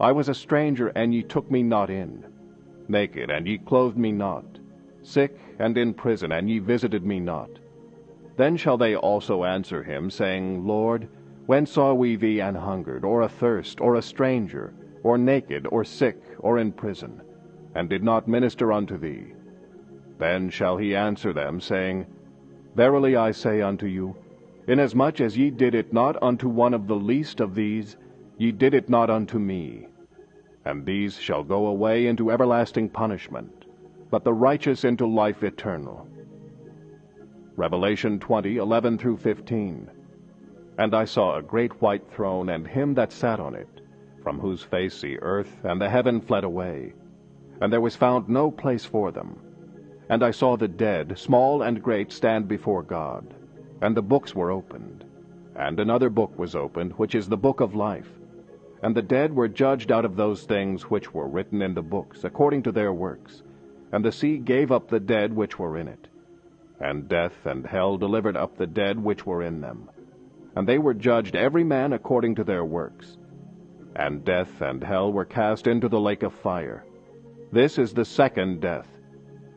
I 0.00 0.12
was 0.12 0.30
a 0.30 0.34
stranger, 0.34 0.88
and 0.88 1.12
ye 1.12 1.22
took 1.22 1.50
me 1.50 1.62
not 1.62 1.90
in. 1.90 2.24
Naked, 2.88 3.28
and 3.28 3.46
ye 3.46 3.58
clothed 3.58 3.98
me 3.98 4.12
not 4.12 4.44
sick 5.02 5.36
and 5.58 5.76
in 5.78 5.94
prison, 5.94 6.32
and 6.32 6.48
ye 6.50 6.58
visited 6.58 7.04
me 7.04 7.20
not. 7.20 7.50
Then 8.36 8.56
shall 8.56 8.76
they 8.76 8.96
also 8.96 9.44
answer 9.44 9.82
him, 9.82 10.10
saying, 10.10 10.66
Lord, 10.66 11.08
when 11.46 11.66
saw 11.66 11.94
we 11.94 12.16
thee 12.16 12.40
an 12.40 12.54
hungered, 12.54 13.04
or 13.04 13.22
athirst, 13.22 13.80
or 13.80 13.94
a 13.94 14.02
stranger, 14.02 14.72
or 15.02 15.18
naked, 15.18 15.66
or 15.70 15.84
sick, 15.84 16.20
or 16.38 16.58
in 16.58 16.72
prison, 16.72 17.20
and 17.74 17.88
did 17.88 18.02
not 18.02 18.26
minister 18.26 18.72
unto 18.72 18.96
thee? 18.96 19.32
Then 20.18 20.50
shall 20.50 20.76
he 20.76 20.96
answer 20.96 21.32
them, 21.32 21.60
saying, 21.60 22.06
Verily 22.74 23.14
I 23.14 23.30
say 23.30 23.60
unto 23.60 23.86
you, 23.86 24.16
Inasmuch 24.66 25.20
as 25.20 25.36
ye 25.36 25.50
did 25.50 25.74
it 25.74 25.92
not 25.92 26.20
unto 26.22 26.48
one 26.48 26.72
of 26.72 26.86
the 26.86 26.96
least 26.96 27.40
of 27.40 27.54
these, 27.54 27.96
Ye 28.36 28.50
did 28.50 28.74
it 28.74 28.88
not 28.88 29.10
unto 29.10 29.38
me. 29.38 29.86
And 30.64 30.84
these 30.84 31.20
shall 31.20 31.44
go 31.44 31.66
away 31.66 32.06
into 32.06 32.32
everlasting 32.32 32.88
punishment, 32.88 33.63
but 34.14 34.22
the 34.22 34.32
righteous 34.32 34.84
into 34.84 35.04
life 35.04 35.42
eternal. 35.42 36.06
Revelation 37.56 38.20
20, 38.20 38.58
11 38.58 38.96
through 38.96 39.16
15. 39.16 39.90
And 40.78 40.94
I 40.94 41.04
saw 41.04 41.36
a 41.36 41.42
great 41.42 41.82
white 41.82 42.08
throne, 42.12 42.50
and 42.50 42.64
him 42.64 42.94
that 42.94 43.10
sat 43.10 43.40
on 43.40 43.56
it, 43.56 43.80
from 44.22 44.38
whose 44.38 44.62
face 44.62 45.00
the 45.00 45.18
earth 45.18 45.64
and 45.64 45.80
the 45.80 45.90
heaven 45.90 46.20
fled 46.20 46.44
away, 46.44 46.92
and 47.60 47.72
there 47.72 47.80
was 47.80 47.96
found 47.96 48.28
no 48.28 48.52
place 48.52 48.84
for 48.84 49.10
them. 49.10 49.36
And 50.08 50.22
I 50.22 50.30
saw 50.30 50.56
the 50.56 50.68
dead, 50.68 51.18
small 51.18 51.62
and 51.62 51.82
great, 51.82 52.12
stand 52.12 52.46
before 52.46 52.84
God, 52.84 53.34
and 53.80 53.96
the 53.96 54.02
books 54.02 54.32
were 54.32 54.52
opened. 54.52 55.04
And 55.56 55.80
another 55.80 56.08
book 56.08 56.38
was 56.38 56.54
opened, 56.54 56.92
which 56.92 57.16
is 57.16 57.28
the 57.28 57.36
book 57.36 57.58
of 57.58 57.74
life. 57.74 58.12
And 58.80 58.94
the 58.94 59.02
dead 59.02 59.34
were 59.34 59.48
judged 59.48 59.90
out 59.90 60.04
of 60.04 60.14
those 60.14 60.44
things 60.44 60.88
which 60.88 61.12
were 61.12 61.26
written 61.26 61.60
in 61.62 61.74
the 61.74 61.82
books, 61.82 62.22
according 62.22 62.62
to 62.62 62.70
their 62.70 62.92
works. 62.92 63.42
And 63.94 64.04
the 64.04 64.12
sea 64.12 64.36
gave 64.36 64.70
up 64.70 64.88
the 64.88 65.00
dead 65.00 65.34
which 65.34 65.58
were 65.58 65.78
in 65.78 65.88
it. 65.88 66.08
And 66.78 67.08
death 67.08 67.46
and 67.46 67.66
hell 67.66 67.96
delivered 67.96 68.36
up 68.36 68.58
the 68.58 68.66
dead 68.66 69.02
which 69.02 69.24
were 69.24 69.42
in 69.42 69.62
them 69.62 69.88
and 70.56 70.68
they 70.68 70.78
were 70.78 70.94
judged 70.94 71.34
every 71.34 71.64
man 71.64 71.92
according 71.92 72.36
to 72.36 72.44
their 72.44 72.64
works. 72.64 73.16
And 73.96 74.24
death 74.24 74.60
and 74.60 74.82
hell 74.82 75.12
were 75.12 75.24
cast 75.24 75.66
into 75.66 75.88
the 75.88 76.00
lake 76.00 76.22
of 76.22 76.32
fire. 76.32 76.84
This 77.52 77.78
is 77.78 77.92
the 77.92 78.04
second 78.04 78.60
death. 78.60 78.88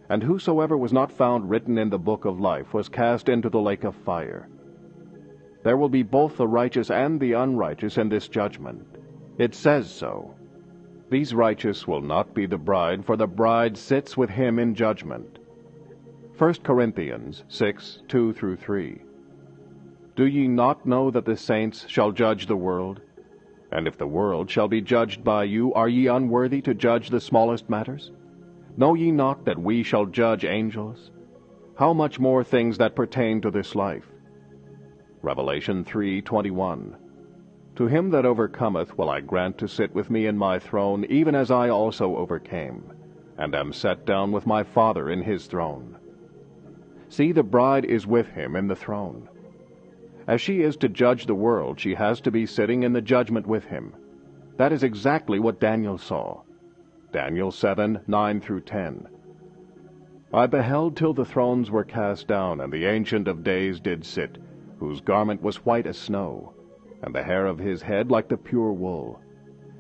And 0.10 0.24
whosoever 0.24 0.78
was 0.78 0.94
not 0.94 1.12
found 1.12 1.50
written 1.50 1.78
in 1.78 1.90
the 1.90 2.00
book 2.00 2.26
of 2.26 2.40
life 2.40 2.74
was 2.74 2.90
cast 2.90 3.30
into 3.30 3.50
the 3.50 3.60
lake 3.60 3.84
of 3.84 3.96
fire. 3.96 4.48
There 5.64 5.78
will 5.78 5.90
be 5.90 6.04
both 6.04 6.38
the 6.38 6.48
righteous 6.48 6.90
and 6.90 7.20
the 7.20 7.34
unrighteous 7.34 7.98
in 7.98 8.10
this 8.10 8.28
judgment. 8.28 8.86
It 9.38 9.54
says 9.54 9.92
so. 9.92 10.34
These 11.10 11.34
righteous 11.34 11.88
will 11.88 12.02
not 12.02 12.34
be 12.34 12.46
the 12.46 12.58
bride, 12.58 13.06
for 13.06 13.16
the 13.16 13.28
bride 13.28 13.78
sits 13.78 14.18
with 14.18 14.30
him 14.30 14.60
in 14.60 14.76
judgment. 14.76 15.40
1 16.38 16.54
Corinthians 16.64 17.46
6 17.48 18.04
2 18.08 18.34
through 18.34 18.58
3. 18.58 19.02
Do 20.18 20.26
ye 20.26 20.48
not 20.48 20.86
know 20.86 21.10
that 21.10 21.26
the 21.26 21.38
saints 21.38 21.88
shall 21.88 22.12
judge 22.12 22.48
the 22.48 22.58
world? 22.58 23.02
And 23.72 23.88
if 23.88 23.98
the 23.98 24.08
world 24.08 24.50
shall 24.50 24.68
be 24.68 24.82
judged 24.82 25.24
by 25.24 25.46
you, 25.46 25.74
are 25.74 25.90
ye 25.90 26.08
unworthy 26.08 26.62
to 26.62 26.74
judge 26.74 27.10
the 27.10 27.22
smallest 27.22 27.70
matters? 27.70 28.12
Know 28.76 28.94
ye 28.94 29.12
not 29.12 29.46
that 29.46 29.60
we 29.60 29.84
shall 29.84 30.06
judge 30.06 30.44
angels? 30.44 31.12
How 31.76 31.94
much 31.94 32.20
more 32.20 32.44
things 32.44 32.78
that 32.80 32.96
pertain 32.96 33.40
to 33.42 33.52
this 33.52 33.76
life? 33.76 34.08
Revelation 35.22 35.84
3:21. 35.84 36.96
To 37.78 37.86
him 37.86 38.10
that 38.10 38.26
overcometh 38.26 38.98
will 38.98 39.08
I 39.08 39.22
grant 39.22 39.60
to 39.60 39.68
sit 39.68 39.94
with 39.94 40.10
me 40.10 40.26
in 40.26 40.36
my 40.36 40.58
throne, 40.58 41.06
even 41.10 41.36
as 41.36 41.52
I 41.52 41.70
also 41.70 42.16
overcame, 42.16 42.92
and 43.38 43.54
am 43.54 43.72
set 43.72 44.04
down 44.04 44.32
with 44.32 44.48
my 44.48 44.64
Father 44.64 45.12
in 45.12 45.22
his 45.22 45.46
throne. 45.46 45.96
See, 47.08 47.32
the 47.32 47.44
bride 47.44 47.86
is 47.86 48.08
with 48.08 48.30
him 48.30 48.56
in 48.56 48.68
the 48.68 48.76
throne. 48.76 49.30
As 50.26 50.42
she 50.42 50.64
is 50.64 50.76
to 50.78 50.90
judge 50.90 51.28
the 51.28 51.36
world, 51.36 51.80
she 51.80 51.94
has 51.94 52.20
to 52.22 52.32
be 52.32 52.48
sitting 52.48 52.82
in 52.82 52.94
the 52.94 53.02
judgment 53.02 53.46
with 53.46 53.66
him. 53.66 53.94
That 54.58 54.72
is 54.72 54.82
exactly 54.82 55.38
what 55.38 55.60
Daniel 55.60 56.00
saw. 56.00 56.42
Daniel 57.12 57.52
7 57.52 58.00
9 58.08 58.42
through 58.42 58.62
10. 58.62 59.08
I 60.34 60.48
beheld 60.48 60.98
till 60.98 61.14
the 61.14 61.26
thrones 61.26 61.70
were 61.70 61.84
cast 61.84 62.28
down, 62.28 62.60
and 62.60 62.74
the 62.74 62.86
Ancient 62.86 63.28
of 63.28 63.44
Days 63.44 63.80
did 63.80 64.04
sit, 64.04 64.40
whose 64.80 65.00
garment 65.00 65.44
was 65.44 65.64
white 65.64 65.86
as 65.86 66.00
snow, 66.00 66.54
and 67.04 67.14
the 67.14 67.24
hair 67.24 67.46
of 67.46 67.60
his 67.60 67.82
head 67.82 68.12
like 68.12 68.28
the 68.28 68.38
pure 68.38 68.74
wool. 68.74 69.20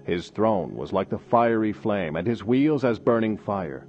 His 0.05 0.30
throne 0.30 0.76
was 0.76 0.93
like 0.93 1.09
the 1.09 1.18
fiery 1.18 1.74
flame, 1.74 2.15
and 2.15 2.28
his 2.28 2.43
wheels 2.43 2.84
as 2.86 2.99
burning 2.99 3.38
fire. 3.38 3.88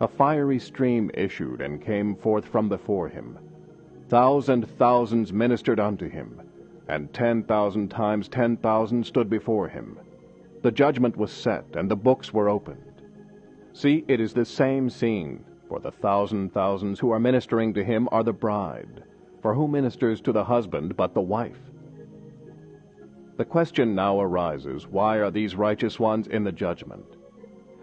A 0.00 0.08
fiery 0.08 0.58
stream 0.58 1.10
issued 1.14 1.60
and 1.60 1.80
came 1.80 2.16
forth 2.16 2.46
from 2.46 2.68
before 2.68 3.08
him 3.08 3.38
Thousand 4.08 4.68
thousands 4.68 5.32
ministered 5.32 5.80
unto 5.80 6.08
him, 6.08 6.42
and 6.88 7.12
ten 7.12 7.42
thousand 7.42 7.90
times 7.90 8.28
ten 8.28 8.56
thousand 8.58 9.06
stood 9.06 9.30
before 9.30 9.66
him. 9.66 9.98
The 10.62 10.70
judgment 10.70 11.16
was 11.16 11.32
set, 11.32 11.64
and 11.74 11.90
the 11.90 11.96
books 11.96 12.32
were 12.32 12.50
opened. 12.50 13.02
See, 13.72 14.04
it 14.06 14.20
is 14.20 14.34
the 14.34 14.44
same 14.44 14.90
scene, 14.90 15.44
for 15.68 15.80
the 15.80 15.90
thousand 15.90 16.52
thousands 16.52 17.00
who 17.00 17.10
are 17.10 17.18
ministering 17.18 17.72
to 17.74 17.82
him 17.84 18.08
are 18.12 18.22
the 18.22 18.32
bride. 18.32 19.04
For 19.40 19.54
who 19.54 19.66
ministers 19.68 20.20
to 20.22 20.32
the 20.32 20.44
husband 20.44 20.96
but 20.96 21.14
the 21.14 21.20
wife? 21.22 21.72
The 23.36 23.44
question 23.44 23.94
now 23.94 24.20
arises 24.20 24.86
why 24.86 25.18
are 25.18 25.30
these 25.30 25.56
righteous 25.56 25.98
ones 25.98 26.28
in 26.28 26.44
the 26.44 26.52
judgment? 26.52 27.16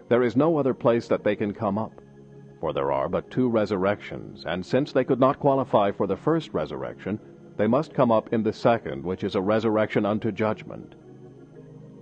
There 0.08 0.22
is 0.22 0.36
no 0.36 0.56
other 0.56 0.74
place 0.74 1.08
that 1.08 1.24
they 1.24 1.36
can 1.36 1.52
come 1.52 1.78
up 1.78 2.02
for 2.62 2.72
there 2.72 2.92
are 2.92 3.08
but 3.08 3.28
two 3.28 3.48
resurrections, 3.48 4.44
and 4.46 4.64
since 4.64 4.92
they 4.92 5.02
could 5.02 5.18
not 5.18 5.40
qualify 5.40 5.90
for 5.90 6.06
the 6.06 6.16
first 6.16 6.54
resurrection, 6.54 7.18
they 7.56 7.66
must 7.66 7.92
come 7.92 8.12
up 8.12 8.32
in 8.32 8.44
the 8.44 8.52
second, 8.52 9.02
which 9.02 9.24
is 9.24 9.34
a 9.34 9.40
resurrection 9.40 10.06
unto 10.06 10.30
judgment. 10.30 10.94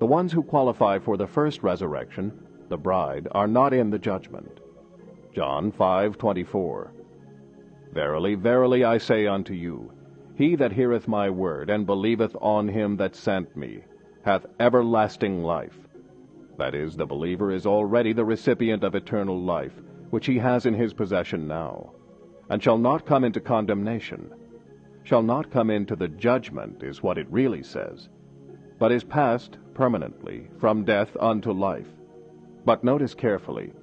The 0.00 0.04
ones 0.04 0.32
who 0.32 0.42
qualify 0.42 0.98
for 0.98 1.16
the 1.16 1.26
first 1.26 1.62
resurrection, 1.62 2.46
the 2.68 2.76
bride, 2.76 3.26
are 3.30 3.48
not 3.48 3.72
in 3.72 3.88
the 3.88 3.98
judgment. 3.98 4.60
John 5.34 5.72
5:24. 5.72 6.90
Verily, 7.94 8.34
verily, 8.34 8.84
I 8.84 8.98
say 8.98 9.26
unto 9.26 9.54
you, 9.54 9.90
he 10.40 10.54
that 10.54 10.72
heareth 10.72 11.06
my 11.06 11.28
word, 11.28 11.68
and 11.68 11.84
believeth 11.84 12.34
on 12.40 12.66
him 12.66 12.96
that 12.96 13.14
sent 13.14 13.54
me, 13.54 13.82
hath 14.24 14.46
everlasting 14.58 15.42
life. 15.42 15.78
That 16.56 16.74
is, 16.74 16.96
the 16.96 17.04
believer 17.04 17.52
is 17.52 17.66
already 17.66 18.14
the 18.14 18.24
recipient 18.24 18.82
of 18.82 18.94
eternal 18.94 19.38
life, 19.38 19.74
which 20.08 20.24
he 20.24 20.38
has 20.38 20.64
in 20.64 20.72
his 20.72 20.94
possession 20.94 21.46
now, 21.46 21.92
and 22.48 22.62
shall 22.62 22.78
not 22.78 23.04
come 23.04 23.22
into 23.22 23.38
condemnation, 23.38 24.32
shall 25.04 25.20
not 25.20 25.50
come 25.50 25.68
into 25.68 25.94
the 25.94 26.08
judgment, 26.08 26.82
is 26.82 27.02
what 27.02 27.18
it 27.18 27.30
really 27.30 27.62
says, 27.62 28.08
but 28.78 28.90
is 28.90 29.04
passed 29.04 29.58
permanently 29.74 30.48
from 30.58 30.86
death 30.86 31.14
unto 31.20 31.52
life. 31.52 31.88
But 32.64 32.82
notice 32.82 33.12
carefully, 33.12 33.74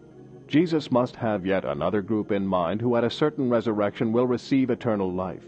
Jesus 0.47 0.89
must 0.89 1.17
have 1.17 1.45
yet 1.45 1.65
another 1.65 2.01
group 2.01 2.31
in 2.31 2.47
mind 2.47 2.81
who 2.81 2.95
at 2.95 3.03
a 3.03 3.11
certain 3.11 3.47
resurrection 3.47 4.11
will 4.11 4.25
receive 4.25 4.71
eternal 4.71 5.13
life. 5.13 5.43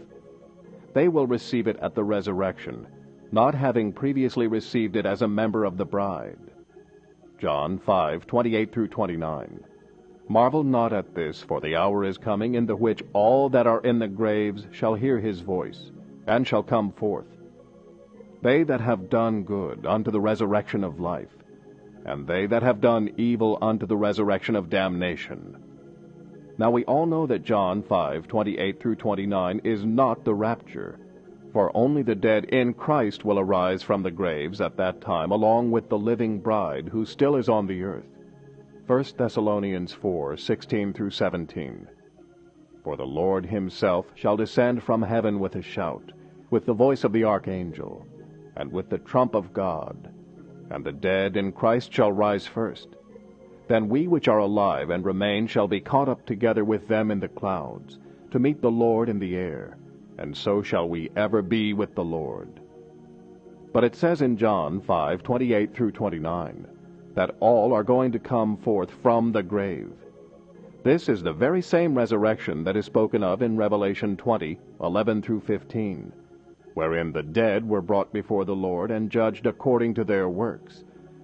They 0.92 1.08
will 1.08 1.26
receive 1.26 1.66
it 1.68 1.78
at 1.80 1.94
the 1.94 2.04
resurrection, 2.04 2.86
not 3.32 3.54
having 3.54 3.92
previously 3.92 4.46
received 4.46 4.96
it 4.96 5.06
as 5.06 5.22
a 5.22 5.28
member 5.28 5.64
of 5.64 5.76
the 5.76 5.84
bride. 5.84 6.38
John 7.38 7.78
5, 7.78 8.26
28 8.26 8.72
through 8.72 8.88
29. 8.88 9.60
Marvel 10.28 10.62
not 10.62 10.92
at 10.92 11.14
this, 11.14 11.42
for 11.42 11.60
the 11.60 11.76
hour 11.76 12.04
is 12.04 12.18
coming 12.18 12.54
in 12.54 12.66
the 12.66 12.76
which 12.76 13.02
all 13.12 13.48
that 13.50 13.66
are 13.66 13.80
in 13.80 13.98
the 13.98 14.08
graves 14.08 14.66
shall 14.70 14.94
hear 14.94 15.18
his 15.18 15.40
voice, 15.40 15.90
and 16.26 16.46
shall 16.46 16.62
come 16.62 16.92
forth. 16.92 17.26
They 18.42 18.62
that 18.64 18.80
have 18.80 19.10
done 19.10 19.44
good 19.44 19.86
unto 19.86 20.10
the 20.10 20.20
resurrection 20.20 20.84
of 20.84 21.00
life, 21.00 21.34
and 22.04 22.26
they 22.26 22.46
that 22.46 22.62
have 22.62 22.80
done 22.80 23.10
evil 23.16 23.58
unto 23.60 23.86
the 23.86 23.96
resurrection 23.96 24.56
of 24.56 24.70
damnation. 24.70 25.56
Now 26.60 26.70
we 26.70 26.84
all 26.84 27.06
know 27.06 27.26
that 27.26 27.42
John 27.42 27.82
5:28 27.82 28.78
through 28.78 28.96
29 28.96 29.62
is 29.64 29.86
not 29.86 30.24
the 30.24 30.34
rapture, 30.34 30.98
for 31.54 31.74
only 31.74 32.02
the 32.02 32.14
dead 32.14 32.44
in 32.44 32.74
Christ 32.74 33.24
will 33.24 33.38
arise 33.38 33.82
from 33.82 34.02
the 34.02 34.10
graves 34.10 34.60
at 34.60 34.76
that 34.76 35.00
time 35.00 35.30
along 35.30 35.70
with 35.70 35.88
the 35.88 35.96
living 35.96 36.38
bride 36.38 36.90
who 36.90 37.06
still 37.06 37.34
is 37.36 37.48
on 37.48 37.66
the 37.66 37.82
earth. 37.82 38.04
1 38.86 39.04
Thessalonians 39.16 39.94
4 39.94 40.36
16 40.36 40.92
through 40.92 41.08
17. 41.08 41.88
For 42.84 42.94
the 42.94 43.06
Lord 43.06 43.46
himself 43.46 44.12
shall 44.14 44.36
descend 44.36 44.82
from 44.82 45.00
heaven 45.00 45.40
with 45.40 45.56
a 45.56 45.62
shout, 45.62 46.12
with 46.50 46.66
the 46.66 46.74
voice 46.74 47.04
of 47.04 47.12
the 47.14 47.24
archangel, 47.24 48.04
and 48.54 48.70
with 48.70 48.90
the 48.90 48.98
trump 48.98 49.34
of 49.34 49.54
God. 49.54 50.12
And 50.68 50.84
the 50.84 50.92
dead 50.92 51.38
in 51.38 51.52
Christ 51.52 51.90
shall 51.90 52.12
rise 52.12 52.46
first. 52.46 52.96
Then 53.70 53.88
we 53.88 54.08
which 54.08 54.26
are 54.26 54.40
alive 54.40 54.90
and 54.90 55.04
remain 55.04 55.46
shall 55.46 55.68
be 55.68 55.80
caught 55.80 56.08
up 56.08 56.26
together 56.26 56.64
with 56.64 56.88
them 56.88 57.08
in 57.12 57.20
the 57.20 57.28
clouds, 57.28 58.00
to 58.32 58.40
meet 58.40 58.60
the 58.60 58.68
Lord 58.68 59.08
in 59.08 59.20
the 59.20 59.36
air, 59.36 59.78
and 60.18 60.36
so 60.36 60.60
shall 60.60 60.88
we 60.88 61.08
ever 61.14 61.40
be 61.40 61.72
with 61.72 61.94
the 61.94 62.02
Lord. 62.02 62.58
But 63.72 63.84
it 63.84 63.94
says 63.94 64.22
in 64.22 64.36
John 64.36 64.80
5 64.80 65.22
28 65.22 65.72
through 65.72 65.92
29, 65.92 66.66
that 67.14 67.36
all 67.38 67.72
are 67.72 67.84
going 67.84 68.10
to 68.10 68.18
come 68.18 68.56
forth 68.56 68.90
from 68.90 69.30
the 69.30 69.44
grave. 69.44 69.92
This 70.82 71.08
is 71.08 71.22
the 71.22 71.32
very 71.32 71.62
same 71.62 71.94
resurrection 71.94 72.64
that 72.64 72.76
is 72.76 72.86
spoken 72.86 73.22
of 73.22 73.40
in 73.40 73.56
Revelation 73.56 74.16
20, 74.16 74.58
11 74.80 75.22
through 75.22 75.42
15, 75.42 76.12
wherein 76.74 77.12
the 77.12 77.22
dead 77.22 77.68
were 77.68 77.82
brought 77.82 78.12
before 78.12 78.44
the 78.44 78.56
Lord 78.56 78.90
and 78.90 79.12
judged 79.12 79.46
according 79.46 79.94
to 79.94 80.02
their 80.02 80.28
works, 80.28 80.82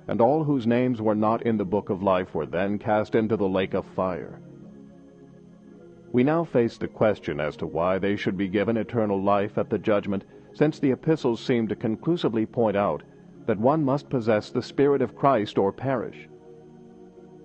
and 0.09 0.21
all 0.21 0.45
whose 0.45 0.67
names 0.67 1.03
were 1.03 1.15
not 1.15 1.43
in 1.43 1.57
the 1.57 1.65
book 1.65 1.91
of 1.91 2.03
life 2.03 2.35
were 2.35 2.47
then 2.47 2.79
cast 2.79 3.15
into 3.15 3.37
the 3.37 3.49
lake 3.49 3.75
of 3.75 3.85
fire. 3.85 4.41
We 6.13 6.23
now 6.25 6.45
face 6.45 6.79
the 6.79 6.89
question 6.89 7.41
as 7.41 7.57
to 7.57 7.67
why 7.67 7.99
they 7.99 8.17
should 8.17 8.37
be 8.37 8.49
given 8.49 8.77
eternal 8.77 9.21
life 9.21 9.59
at 9.59 9.69
the 9.69 9.79
judgment, 9.79 10.25
since 10.53 10.79
the 10.79 10.93
epistles 10.93 11.41
seem 11.41 11.69
to 11.69 11.77
conclusively 11.77 12.47
point 12.47 12.77
out 12.77 13.03
that 13.47 13.59
one 13.59 13.85
must 13.85 14.09
possess 14.09 14.51
the 14.51 14.63
Spirit 14.63 15.03
of 15.03 15.17
Christ 15.17 15.59
or 15.59 15.73
perish. 15.73 16.29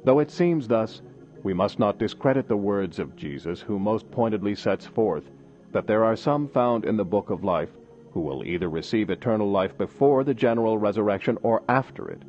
Though 0.03 0.20
it 0.20 0.32
seems 0.32 0.68
thus, 0.68 1.01
we 1.43 1.53
must 1.53 1.80
not 1.80 1.97
discredit 1.97 2.47
the 2.47 2.57
words 2.57 2.99
of 2.99 3.16
Jesus, 3.16 3.62
who 3.62 3.80
most 3.80 4.09
pointedly 4.12 4.55
sets 4.55 4.86
forth 4.86 5.30
that 5.72 5.88
there 5.88 6.03
are 6.03 6.16
some 6.16 6.47
found 6.47 6.86
in 6.86 6.97
the 6.97 7.05
book 7.05 7.30
of 7.30 7.43
life 7.43 7.70
who 8.12 8.20
will 8.20 8.43
either 8.45 8.70
receive 8.70 9.09
eternal 9.09 9.49
life 9.49 9.78
before 9.78 10.24
the 10.24 10.34
general 10.34 10.78
resurrection 10.78 11.38
or 11.43 11.64
after 11.70 12.09
it. 12.09 12.22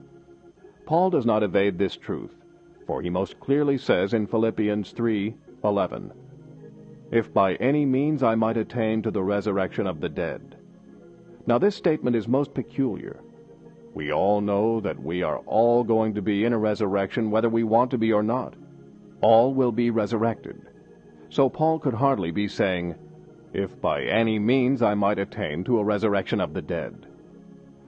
Paul 0.87 1.11
does 1.11 1.25
not 1.25 1.43
evade 1.43 1.79
this 1.79 1.97
truth, 1.97 2.35
for 2.87 3.03
he 3.03 3.11
most 3.11 3.39
clearly 3.39 3.79
says 3.79 4.15
in 4.15 4.27
Philippians 4.27 4.93
3:11, 4.93 6.13
"If 7.11 7.33
by 7.33 7.55
any 7.55 7.87
means 7.87 8.23
I 8.23 8.35
might 8.35 8.57
attain 8.57 9.03
to 9.03 9.11
the 9.11 9.23
resurrection 9.23 9.87
of 9.87 10.01
the 10.01 10.09
dead." 10.09 10.57
Now 11.47 11.59
this 11.59 11.77
statement 11.77 12.17
is 12.17 12.27
most 12.27 12.55
peculiar. 12.55 13.21
We 13.95 14.13
all 14.13 14.41
know 14.41 14.81
that 14.81 15.03
we 15.03 15.23
are 15.23 15.39
all 15.47 15.85
going 15.85 16.15
to 16.15 16.23
be 16.23 16.45
in 16.45 16.53
a 16.53 16.59
resurrection 16.59 17.31
whether 17.31 17.49
we 17.49 17.63
want 17.63 17.91
to 17.91 17.99
be 17.99 18.13
or 18.13 18.23
not. 18.23 18.55
All 19.21 19.55
will 19.55 19.73
be 19.73 19.91
resurrected. 19.91 20.61
So 21.29 21.49
Paul 21.49 21.79
could 21.79 21.95
hardly 21.95 22.31
be 22.31 22.49
saying, 22.49 22.95
if 23.53 23.81
by 23.81 24.03
any 24.03 24.39
means 24.39 24.83
I 24.83 24.95
might 24.95 25.19
attain 25.19 25.63
to 25.65 25.79
a 25.79 25.85
resurrection 25.85 26.41
of 26.41 26.55
the 26.55 26.63
dead. 26.63 27.07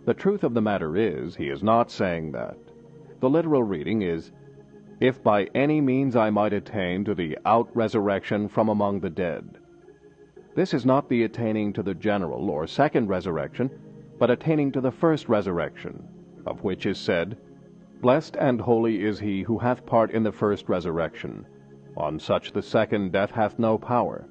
The 0.05 0.14
truth 0.14 0.45
of 0.45 0.53
the 0.53 0.61
matter 0.61 0.97
is, 0.97 1.36
he 1.36 1.49
is 1.49 1.62
not 1.62 1.90
saying 1.90 2.32
that. 2.32 2.59
The 3.25 3.31
literal 3.31 3.62
reading 3.62 4.03
is, 4.03 4.33
If 5.01 5.22
by 5.22 5.45
any 5.55 5.81
means 5.81 6.14
I 6.14 6.29
might 6.29 6.53
attain 6.53 7.07
to 7.07 7.14
the 7.14 7.39
out 7.47 7.75
resurrection 7.75 8.49
from 8.49 8.68
among 8.68 9.01
the 9.01 9.09
dead. 9.09 9.57
This 10.55 10.75
is 10.75 10.85
not 10.85 11.09
the 11.09 11.22
attaining 11.22 11.72
to 11.72 11.83
the 11.83 11.95
general 11.95 12.51
or 12.51 12.66
second 12.66 13.09
resurrection, 13.09 13.70
but 14.18 14.29
attaining 14.29 14.72
to 14.72 14.83
the 14.83 14.91
first 14.91 15.31
resurrection, 15.31 16.07
of 16.45 16.62
which 16.64 16.85
is 16.85 16.99
said, 16.99 17.39
Blessed 18.03 18.37
and 18.37 18.61
holy 18.61 19.03
is 19.03 19.20
he 19.20 19.41
who 19.41 19.57
hath 19.57 19.87
part 19.87 20.11
in 20.11 20.22
the 20.22 20.31
first 20.31 20.68
resurrection. 20.68 21.47
On 21.97 22.18
such 22.18 22.53
the 22.53 22.61
second 22.61 23.12
death 23.12 23.31
hath 23.31 23.59
no 23.59 23.79
power. 23.79 24.29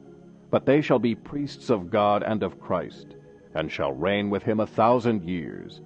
But 0.51 0.67
they 0.67 0.81
shall 0.81 0.99
be 0.99 1.15
priests 1.15 1.71
of 1.71 1.89
God 1.89 2.21
and 2.21 2.43
of 2.43 2.59
Christ, 2.59 3.15
and 3.55 3.71
shall 3.71 3.93
reign 3.93 4.29
with 4.29 4.43
him 4.43 4.59
a 4.59 4.67
thousand 4.67 5.23
years. 5.23 5.81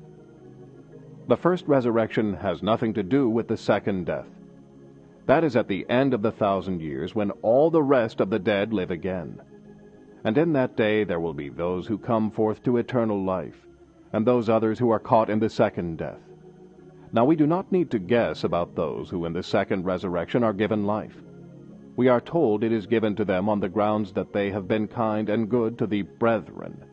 The 1.27 1.37
first 1.37 1.67
resurrection 1.67 2.33
has 2.35 2.63
nothing 2.63 2.93
to 2.93 3.03
do 3.03 3.29
with 3.29 3.47
the 3.47 3.57
second 3.57 4.05
death. 4.05 4.27
That 5.25 5.43
is 5.43 5.55
at 5.55 5.67
the 5.67 5.85
end 5.89 6.13
of 6.13 6.21
the 6.21 6.31
thousand 6.31 6.81
years, 6.81 7.13
when 7.13 7.31
all 7.41 7.69
the 7.69 7.83
rest 7.83 8.21
of 8.21 8.29
the 8.29 8.39
dead 8.39 8.73
live 8.73 8.91
again. 8.91 9.41
And 10.23 10.37
in 10.37 10.53
that 10.53 10.77
day 10.77 11.03
there 11.03 11.19
will 11.19 11.33
be 11.33 11.49
those 11.49 11.87
who 11.87 11.97
come 11.97 12.31
forth 12.31 12.63
to 12.63 12.77
eternal 12.77 13.23
life, 13.23 13.67
and 14.13 14.25
those 14.25 14.49
others 14.49 14.79
who 14.79 14.89
are 14.89 14.99
caught 14.99 15.29
in 15.29 15.39
the 15.39 15.49
second 15.49 15.97
death. 15.97 16.21
Now 17.11 17.25
we 17.25 17.35
do 17.35 17.45
not 17.45 17.71
need 17.71 17.91
to 17.91 17.99
guess 17.99 18.43
about 18.43 18.75
those 18.75 19.09
who 19.09 19.25
in 19.25 19.33
the 19.33 19.43
second 19.43 19.85
resurrection 19.85 20.43
are 20.43 20.53
given 20.53 20.85
life 20.85 21.17
we 21.97 22.07
are 22.07 22.21
told 22.21 22.63
it 22.63 22.71
is 22.71 22.85
given 22.85 23.15
to 23.15 23.25
them 23.25 23.49
on 23.49 23.59
the 23.59 23.67
grounds 23.67 24.13
that 24.13 24.31
they 24.31 24.51
have 24.51 24.67
been 24.67 24.87
kind 24.87 25.29
and 25.29 25.49
good 25.49 25.79
to 25.79 25.87
the 25.87 26.03
brethren. 26.03 26.85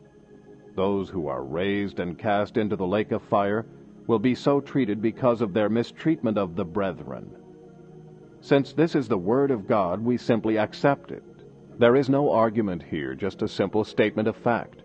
Those 0.75 1.09
who 1.09 1.27
are 1.27 1.43
raised 1.43 1.99
and 1.99 2.17
cast 2.17 2.57
into 2.57 2.75
the 2.75 2.87
lake 2.87 3.11
of 3.11 3.21
fire 3.21 3.67
will 4.07 4.19
be 4.19 4.35
so 4.35 4.59
treated 4.61 5.01
because 5.01 5.41
of 5.41 5.53
their 5.53 5.69
mistreatment 5.69 6.37
of 6.37 6.55
the 6.55 6.65
brethren. 6.65 7.29
Since 8.41 8.73
this 8.73 8.95
is 8.95 9.07
the 9.07 9.17
Word 9.17 9.49
of 9.49 9.67
God, 9.67 10.03
we 10.03 10.17
simply 10.17 10.57
accept 10.57 11.11
it. 11.11 11.23
There 11.79 11.95
is 11.95 12.09
no 12.09 12.31
argument 12.31 12.83
here, 12.83 13.15
just 13.15 13.41
a 13.41 13.47
simple 13.47 13.83
statement 13.83 14.27
of 14.27 14.35
fact. 14.35 14.83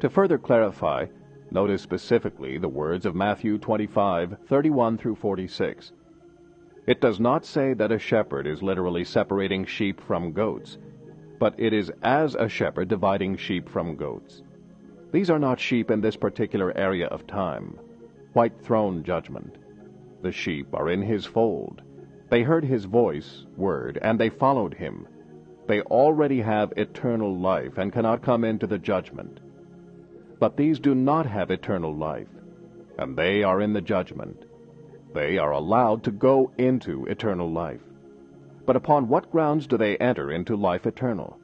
To 0.00 0.10
further 0.10 0.38
clarify, 0.38 1.06
notice 1.50 1.82
specifically 1.82 2.58
the 2.58 2.68
words 2.68 3.06
of 3.06 3.14
Matthew 3.14 3.58
25, 3.58 4.36
31 4.48 4.98
through 4.98 5.16
46. 5.16 5.92
It 6.86 7.00
does 7.00 7.20
not 7.20 7.44
say 7.44 7.74
that 7.74 7.92
a 7.92 7.98
shepherd 7.98 8.46
is 8.46 8.62
literally 8.62 9.04
separating 9.04 9.64
sheep 9.64 10.00
from 10.00 10.32
goats, 10.32 10.78
but 11.38 11.54
it 11.58 11.72
is 11.72 11.90
as 12.02 12.34
a 12.34 12.48
shepherd 12.48 12.88
dividing 12.88 13.36
sheep 13.36 13.68
from 13.68 13.96
goats. 13.96 14.42
These 15.12 15.30
are 15.30 15.38
not 15.38 15.60
sheep 15.60 15.90
in 15.90 16.00
this 16.00 16.16
particular 16.16 16.76
area 16.76 17.06
of 17.06 17.26
time. 17.26 17.78
White 18.32 18.60
throne 18.60 19.02
judgment. 19.02 19.56
The 20.22 20.32
sheep 20.32 20.68
are 20.74 20.88
in 20.88 21.02
his 21.02 21.26
fold. 21.26 21.82
They 22.30 22.42
heard 22.42 22.64
his 22.64 22.84
voice, 22.84 23.46
word, 23.56 23.98
and 24.00 24.18
they 24.18 24.30
followed 24.30 24.74
him. 24.74 25.06
They 25.66 25.82
already 25.82 26.40
have 26.40 26.72
eternal 26.76 27.36
life 27.36 27.78
and 27.78 27.92
cannot 27.92 28.22
come 28.22 28.44
into 28.44 28.66
the 28.66 28.78
judgment. 28.78 29.40
But 30.38 30.56
these 30.56 30.80
do 30.80 30.94
not 30.94 31.26
have 31.26 31.50
eternal 31.50 31.94
life, 31.94 32.28
and 32.98 33.16
they 33.16 33.42
are 33.42 33.60
in 33.60 33.72
the 33.72 33.80
judgment 33.80 34.44
they 35.14 35.38
are 35.38 35.52
allowed 35.52 36.02
to 36.04 36.10
go 36.10 36.50
into 36.56 37.04
eternal 37.06 37.50
life. 37.50 37.80
But 38.64 38.76
upon 38.76 39.08
what 39.08 39.30
grounds 39.30 39.66
do 39.66 39.76
they 39.76 39.96
enter 39.98 40.30
into 40.30 40.56
life 40.56 40.86
eternal? 40.86 41.38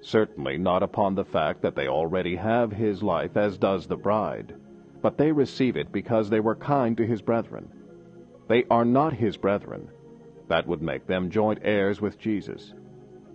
Certainly 0.00 0.58
not 0.58 0.82
upon 0.82 1.14
the 1.14 1.24
fact 1.24 1.62
that 1.62 1.74
they 1.74 1.88
already 1.88 2.36
have 2.36 2.72
his 2.72 3.02
life, 3.02 3.36
as 3.36 3.58
does 3.58 3.86
the 3.86 3.96
bride, 3.96 4.54
but 5.02 5.16
they 5.16 5.32
receive 5.32 5.76
it 5.76 5.92
because 5.92 6.28
they 6.28 6.40
were 6.40 6.54
kind 6.54 6.96
to 6.96 7.06
his 7.06 7.22
brethren. 7.22 7.68
They 8.48 8.64
are 8.70 8.84
not 8.84 9.12
his 9.12 9.36
brethren. 9.36 9.88
That 10.48 10.66
would 10.66 10.82
make 10.82 11.06
them 11.06 11.30
joint 11.30 11.60
heirs 11.62 12.00
with 12.00 12.18
Jesus. 12.18 12.72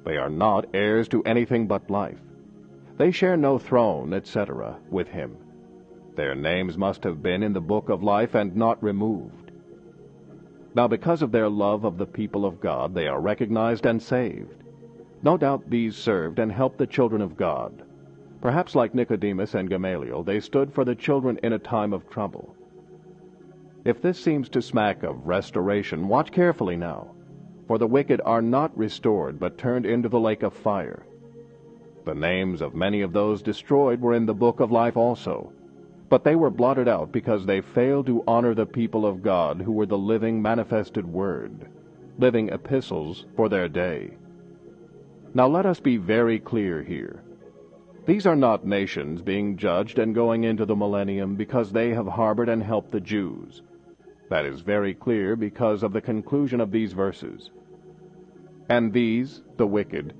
They 0.06 0.18
are 0.18 0.30
not 0.30 0.66
heirs 0.74 1.08
to 1.10 1.24
anything 1.24 1.68
but 1.68 1.90
life. 1.90 2.20
They 2.98 3.12
share 3.12 3.38
no 3.38 3.58
throne, 3.58 4.14
etc., 4.14 4.78
with 4.90 5.08
him. 5.08 5.38
Their 6.16 6.36
names 6.36 6.78
must 6.78 7.04
have 7.04 7.24
been 7.24 7.42
in 7.42 7.54
the 7.54 7.62
book 7.62 7.90
of 7.90 8.04
life 8.04 8.36
and 8.36 8.56
not 8.56 8.84
removed. 8.84 9.52
Now, 10.76 10.88
because 10.88 11.22
of 11.22 11.32
their 11.32 11.50
love 11.50 11.86
of 11.86 11.98
the 11.98 12.06
people 12.06 12.46
of 12.46 12.60
God, 12.60 12.94
they 12.94 13.08
are 13.08 13.22
recognized 13.22 13.86
and 13.86 14.02
saved. 14.02 14.64
No 15.22 15.38
doubt 15.38 15.70
these 15.70 15.96
served 15.96 16.40
and 16.40 16.52
helped 16.52 16.78
the 16.78 16.88
children 16.88 17.22
of 17.22 17.38
God. 17.38 17.84
Perhaps 18.44 18.76
like 18.76 18.94
Nicodemus 18.94 19.54
and 19.54 19.70
Gamaliel, 19.70 20.22
they 20.22 20.42
stood 20.42 20.74
for 20.74 20.84
the 20.84 20.96
children 20.96 21.40
in 21.44 21.54
a 21.54 21.58
time 21.58 21.94
of 21.94 22.10
trouble. 22.10 22.54
If 23.86 24.02
this 24.02 24.20
seems 24.20 24.50
to 24.50 24.62
smack 24.62 25.02
of 25.04 25.26
restoration, 25.26 26.10
watch 26.10 26.30
carefully 26.30 26.76
now, 26.76 27.12
for 27.70 27.78
the 27.78 27.88
wicked 27.88 28.20
are 28.26 28.42
not 28.42 28.78
restored, 28.78 29.40
but 29.40 29.58
turned 29.58 29.86
into 29.86 30.10
the 30.10 30.20
lake 30.20 30.44
of 30.44 30.54
fire. 30.54 31.06
The 32.04 32.16
names 32.16 32.62
of 32.62 32.76
many 32.76 33.00
of 33.00 33.14
those 33.14 33.42
destroyed 33.42 34.02
were 34.02 34.14
in 34.14 34.26
the 34.26 34.34
book 34.34 34.60
of 34.60 34.74
life 34.74 34.98
also, 34.98 35.54
but 36.10 36.26
they 36.26 36.36
were 36.36 36.50
blotted 36.50 36.90
out 36.90 37.14
because 37.14 37.46
they 37.46 37.62
failed 37.62 38.08
to 38.08 38.26
honor 38.28 38.54
the 38.54 38.66
people 38.66 39.06
of 39.06 39.24
God 39.24 39.62
who 39.62 39.72
were 39.72 39.86
the 39.86 39.98
living 39.98 40.42
manifested 40.42 41.08
Word, 41.08 41.70
living 42.18 42.50
epistles 42.50 43.26
for 43.38 43.48
their 43.48 43.70
day. 43.70 44.18
Now 45.34 45.48
let 45.48 45.66
us 45.66 45.80
be 45.80 45.96
very 45.96 46.40
clear 46.40 46.84
here. 46.84 47.24
These 48.06 48.26
are 48.26 48.36
not 48.36 48.66
nations 48.66 49.22
being 49.22 49.56
judged 49.56 49.98
and 49.98 50.14
going 50.14 50.44
into 50.44 50.66
the 50.66 50.76
millennium 50.76 51.36
because 51.36 51.72
they 51.72 51.92
have 51.92 52.08
harbored 52.08 52.50
and 52.50 52.62
helped 52.62 52.92
the 52.92 53.00
Jews. 53.00 53.62
That 54.30 54.46
is 54.46 54.60
very 54.60 54.94
clear 54.94 55.38
because 55.38 55.84
of 55.84 55.94
the 55.94 56.02
conclusion 56.02 56.60
of 56.60 56.70
these 56.70 56.92
verses. 56.92 57.52
And 58.68 58.92
these, 58.92 59.42
the 59.56 59.68
wicked, 59.68 60.14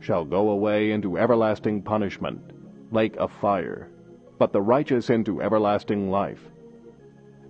shall 0.00 0.24
go 0.26 0.50
away 0.50 0.90
into 0.90 1.16
everlasting 1.16 1.80
punishment, 1.80 2.42
lake 2.92 3.16
of 3.16 3.32
fire, 3.40 3.88
but 4.38 4.52
the 4.52 4.60
righteous 4.60 5.08
into 5.08 5.40
everlasting 5.40 6.10
life. 6.10 6.42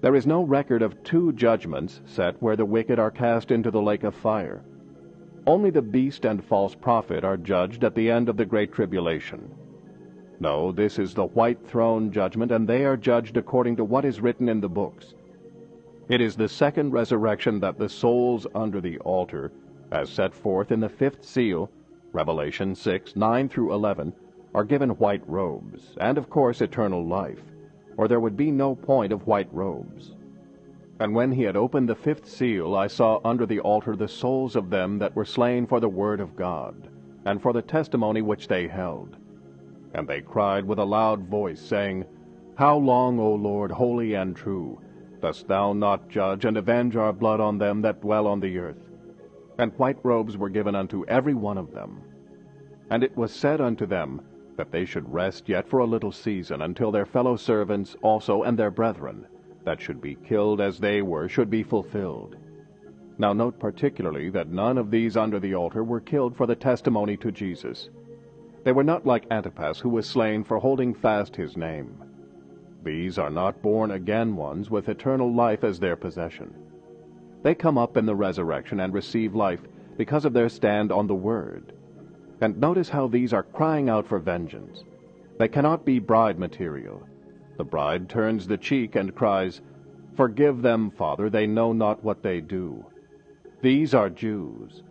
There 0.03 0.15
is 0.15 0.27
no 0.27 0.43
record 0.45 0.83
of 0.83 1.03
two 1.03 1.33
judgments 1.33 2.01
set 2.07 2.41
where 2.41 2.57
the 2.57 2.65
wicked 2.65 3.01
are 3.01 3.11
cast 3.11 3.51
into 3.51 3.73
the 3.73 3.83
lake 3.83 4.05
of 4.05 4.15
fire. 4.15 4.63
Only 5.47 5.71
the 5.71 5.83
beast 5.83 6.25
and 6.25 6.45
false 6.45 6.77
prophet 6.77 7.25
are 7.25 7.37
judged 7.37 7.83
at 7.83 7.97
the 7.97 8.09
end 8.09 8.29
of 8.29 8.37
the 8.37 8.45
great 8.45 8.73
tribulation. 8.73 9.51
No, 10.43 10.73
this 10.73 10.99
is 10.99 11.13
the 11.13 11.27
white 11.27 11.67
throne 11.67 12.11
judgment, 12.11 12.51
and 12.51 12.67
they 12.67 12.87
are 12.87 12.97
judged 12.97 13.37
according 13.37 13.77
to 13.77 13.85
what 13.85 14.07
is 14.07 14.23
written 14.23 14.49
in 14.49 14.63
the 14.63 14.71
books. 14.71 15.13
It 16.09 16.23
is 16.23 16.35
the 16.35 16.49
second 16.49 16.93
resurrection 16.93 17.61
that 17.61 17.79
the 17.79 17.91
souls 17.91 18.47
under 18.55 18.81
the 18.81 18.99
altar, 19.01 19.53
as 19.93 20.09
set 20.09 20.35
forth 20.35 20.73
in 20.73 20.81
the 20.81 20.89
fifth 20.89 21.25
seal, 21.27 21.71
Revelation 22.13 22.75
6 22.75 23.17
9 23.17 23.49
through 23.51 23.75
11, 23.75 24.15
are 24.55 24.65
given 24.65 24.91
white 24.91 25.23
robes, 25.29 25.95
and 26.01 26.17
of 26.17 26.31
course 26.31 26.63
eternal 26.63 27.07
life, 27.07 27.43
or 27.99 28.09
there 28.09 28.19
would 28.19 28.37
be 28.37 28.51
no 28.51 28.75
point 28.75 29.13
of 29.13 29.27
white 29.27 29.53
robes. 29.53 30.15
And 30.99 31.15
when 31.15 31.33
he 31.33 31.43
had 31.43 31.57
opened 31.57 31.89
the 31.89 31.95
fifth 31.95 32.27
seal, 32.27 32.75
I 32.75 32.87
saw 32.87 33.21
under 33.25 33.45
the 33.45 33.61
altar 33.61 33.95
the 33.95 34.09
souls 34.09 34.57
of 34.57 34.71
them 34.71 34.99
that 35.01 35.15
were 35.15 35.27
slain 35.27 35.67
for 35.67 35.81
the 35.81 35.89
word 35.89 36.19
of 36.19 36.35
God, 36.35 36.89
and 37.27 37.43
for 37.43 37.53
the 37.53 37.63
testimony 37.63 38.23
which 38.23 38.49
they 38.49 38.67
held. 38.67 39.17
And 39.95 40.07
they 40.07 40.21
cried 40.21 40.65
with 40.65 40.79
a 40.79 40.85
loud 40.85 41.29
voice, 41.29 41.61
saying, 41.61 42.05
How 42.57 42.77
long, 42.77 43.19
O 43.19 43.35
Lord, 43.35 43.71
holy 43.71 44.15
and 44.15 44.37
true, 44.37 44.81
dost 45.21 45.49
thou 45.49 45.73
not 45.73 46.09
judge 46.09 46.45
and 46.45 46.57
avenge 46.57 46.97
our 46.97 47.13
blood 47.13 47.41
on 47.41 47.59
them 47.59 47.83
that 47.83 48.01
dwell 48.01 48.27
on 48.27 48.41
the 48.41 48.59
earth? 48.59 48.89
And 49.59 49.73
white 49.79 49.99
robes 50.03 50.37
were 50.37 50.49
given 50.49 50.75
unto 50.75 51.05
every 51.07 51.35
one 51.35 51.59
of 51.59 51.73
them. 51.73 52.03
And 52.91 53.03
it 53.03 53.17
was 53.17 53.33
said 53.33 53.61
unto 53.61 53.87
them, 53.87 54.23
that 54.61 54.73
they 54.73 54.85
should 54.85 55.11
rest 55.11 55.49
yet 55.49 55.67
for 55.67 55.79
a 55.79 55.87
little 55.87 56.13
season, 56.13 56.61
until 56.61 56.93
their 56.93 57.07
fellow 57.07 57.35
servants 57.35 57.97
also 58.03 58.43
and 58.43 58.59
their 58.59 58.71
brethren, 58.71 59.27
that 59.65 59.81
should 59.81 60.03
be 60.03 60.15
killed 60.17 60.61
as 60.61 60.79
they 60.79 61.01
were, 61.01 61.31
should 61.31 61.49
be 61.49 61.63
fulfilled. 61.63 62.37
Now 63.17 63.33
note 63.33 63.59
particularly 63.59 64.29
that 64.29 64.51
none 64.51 64.77
of 64.77 64.91
these 64.91 65.17
under 65.17 65.41
the 65.41 65.55
altar 65.55 65.83
were 65.83 66.01
killed 66.01 66.37
for 66.37 66.47
the 66.47 66.55
testimony 66.55 67.17
to 67.19 67.33
Jesus. 67.33 67.89
They 68.63 68.73
were 68.73 68.85
not 68.85 69.07
like 69.07 69.27
Antipas, 69.31 69.81
who 69.81 69.89
was 69.89 70.07
slain 70.07 70.45
for 70.45 70.59
holding 70.59 70.93
fast 70.93 71.35
his 71.35 71.57
name. 71.57 71.97
These 72.83 73.19
are 73.19 73.31
not 73.31 73.63
born 73.63 73.91
again 73.91 74.37
ones 74.37 74.71
with 74.71 74.89
eternal 74.89 75.33
life 75.33 75.65
as 75.65 75.79
their 75.79 75.97
possession. 75.97 76.55
They 77.43 77.55
come 77.55 77.79
up 77.79 77.97
in 77.97 78.07
the 78.07 78.15
resurrection 78.15 78.81
and 78.81 78.93
receive 78.93 79.35
life 79.35 79.61
because 79.97 80.25
of 80.25 80.33
their 80.33 80.49
stand 80.49 80.93
on 80.93 81.07
the 81.07 81.15
Word. 81.15 81.73
And 82.41 82.59
notice 82.59 82.89
how 82.89 83.07
these 83.07 83.33
are 83.33 83.43
crying 83.43 83.89
out 83.89 84.07
for 84.07 84.19
vengeance. 84.19 84.85
They 85.39 85.49
cannot 85.49 85.85
be 85.85 85.99
bride 85.99 86.39
material. 86.39 87.03
The 87.57 87.65
bride 87.65 88.09
turns 88.09 88.47
the 88.47 88.57
cheek 88.59 88.95
and 88.95 89.15
cries, 89.15 89.61
Forgive 90.17 90.61
them, 90.61 90.91
Father, 90.91 91.31
they 91.31 91.47
know 91.47 91.73
not 91.73 92.03
what 92.05 92.23
they 92.23 92.41
do. 92.41 92.85
These 93.63 93.95
are 93.95 94.11
Jews. 94.11 94.83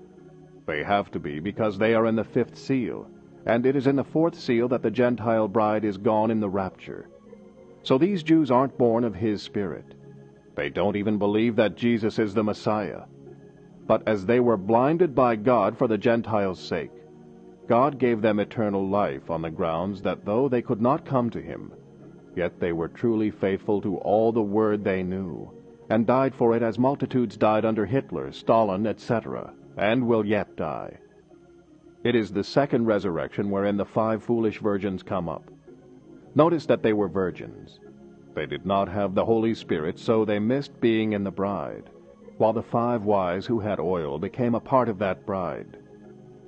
They 0.65 0.83
have 0.83 1.11
to 1.11 1.19
be 1.19 1.39
because 1.39 1.77
they 1.77 1.93
are 1.93 2.05
in 2.05 2.15
the 2.15 2.23
fifth 2.23 2.57
seal, 2.57 3.07
and 3.49 3.65
it 3.65 3.75
is 3.75 3.87
in 3.87 3.95
the 3.95 4.03
fourth 4.03 4.39
seal 4.39 4.67
that 4.67 4.83
the 4.83 4.91
Gentile 4.91 5.47
bride 5.47 5.83
is 5.83 5.97
gone 5.97 6.29
in 6.29 6.39
the 6.39 6.49
rapture. 6.49 7.09
So 7.81 7.97
these 7.97 8.21
Jews 8.21 8.51
aren't 8.51 8.77
born 8.77 9.03
of 9.03 9.15
his 9.15 9.41
spirit. 9.41 9.95
They 10.55 10.69
don't 10.69 10.95
even 10.95 11.17
believe 11.17 11.55
that 11.55 11.75
Jesus 11.75 12.19
is 12.19 12.35
the 12.35 12.43
Messiah. 12.43 13.05
But 13.87 14.07
as 14.07 14.27
they 14.27 14.39
were 14.39 14.55
blinded 14.55 15.15
by 15.15 15.35
God 15.35 15.79
for 15.79 15.87
the 15.87 15.97
Gentiles' 15.97 16.59
sake, 16.59 16.91
God 17.67 17.97
gave 17.97 18.21
them 18.21 18.39
eternal 18.39 18.87
life 18.87 19.31
on 19.31 19.41
the 19.41 19.49
grounds 19.49 20.03
that 20.03 20.25
though 20.25 20.47
they 20.47 20.61
could 20.61 20.81
not 20.81 21.03
come 21.03 21.31
to 21.31 21.41
him, 21.41 21.71
yet 22.35 22.59
they 22.59 22.71
were 22.71 22.87
truly 22.87 23.31
faithful 23.31 23.81
to 23.81 23.97
all 23.97 24.31
the 24.31 24.43
word 24.43 24.83
they 24.83 25.01
knew, 25.01 25.51
and 25.89 26.05
died 26.05 26.35
for 26.35 26.55
it 26.55 26.61
as 26.61 26.77
multitudes 26.77 27.35
died 27.35 27.65
under 27.65 27.87
Hitler, 27.87 28.31
Stalin, 28.31 28.85
etc., 28.85 29.53
and 29.75 30.05
will 30.05 30.23
yet 30.23 30.55
die. 30.55 30.99
It 32.03 32.15
is 32.15 32.31
the 32.31 32.43
second 32.43 32.85
resurrection 32.85 33.49
wherein 33.49 33.75
the 33.75 33.85
five 33.85 34.23
foolish 34.23 34.59
virgins 34.59 35.03
come 35.03 35.27
up. 35.27 35.51
Notice 36.33 36.65
that 36.67 36.81
they 36.81 36.93
were 36.93 37.09
virgins. 37.09 37.79
They 38.35 38.45
did 38.45 38.65
not 38.65 38.87
have 38.87 39.15
the 39.15 39.25
Holy 39.25 39.53
Spirit, 39.53 39.99
so 39.99 40.23
they 40.23 40.39
missed 40.39 40.79
being 40.79 41.11
in 41.11 41.25
the 41.25 41.31
bride, 41.31 41.89
while 42.37 42.53
the 42.53 42.63
five 42.63 43.03
wise 43.03 43.45
who 43.45 43.59
had 43.59 43.81
oil 43.81 44.17
became 44.17 44.55
a 44.55 44.61
part 44.61 44.87
of 44.87 44.97
that 44.99 45.25
bride. 45.25 45.77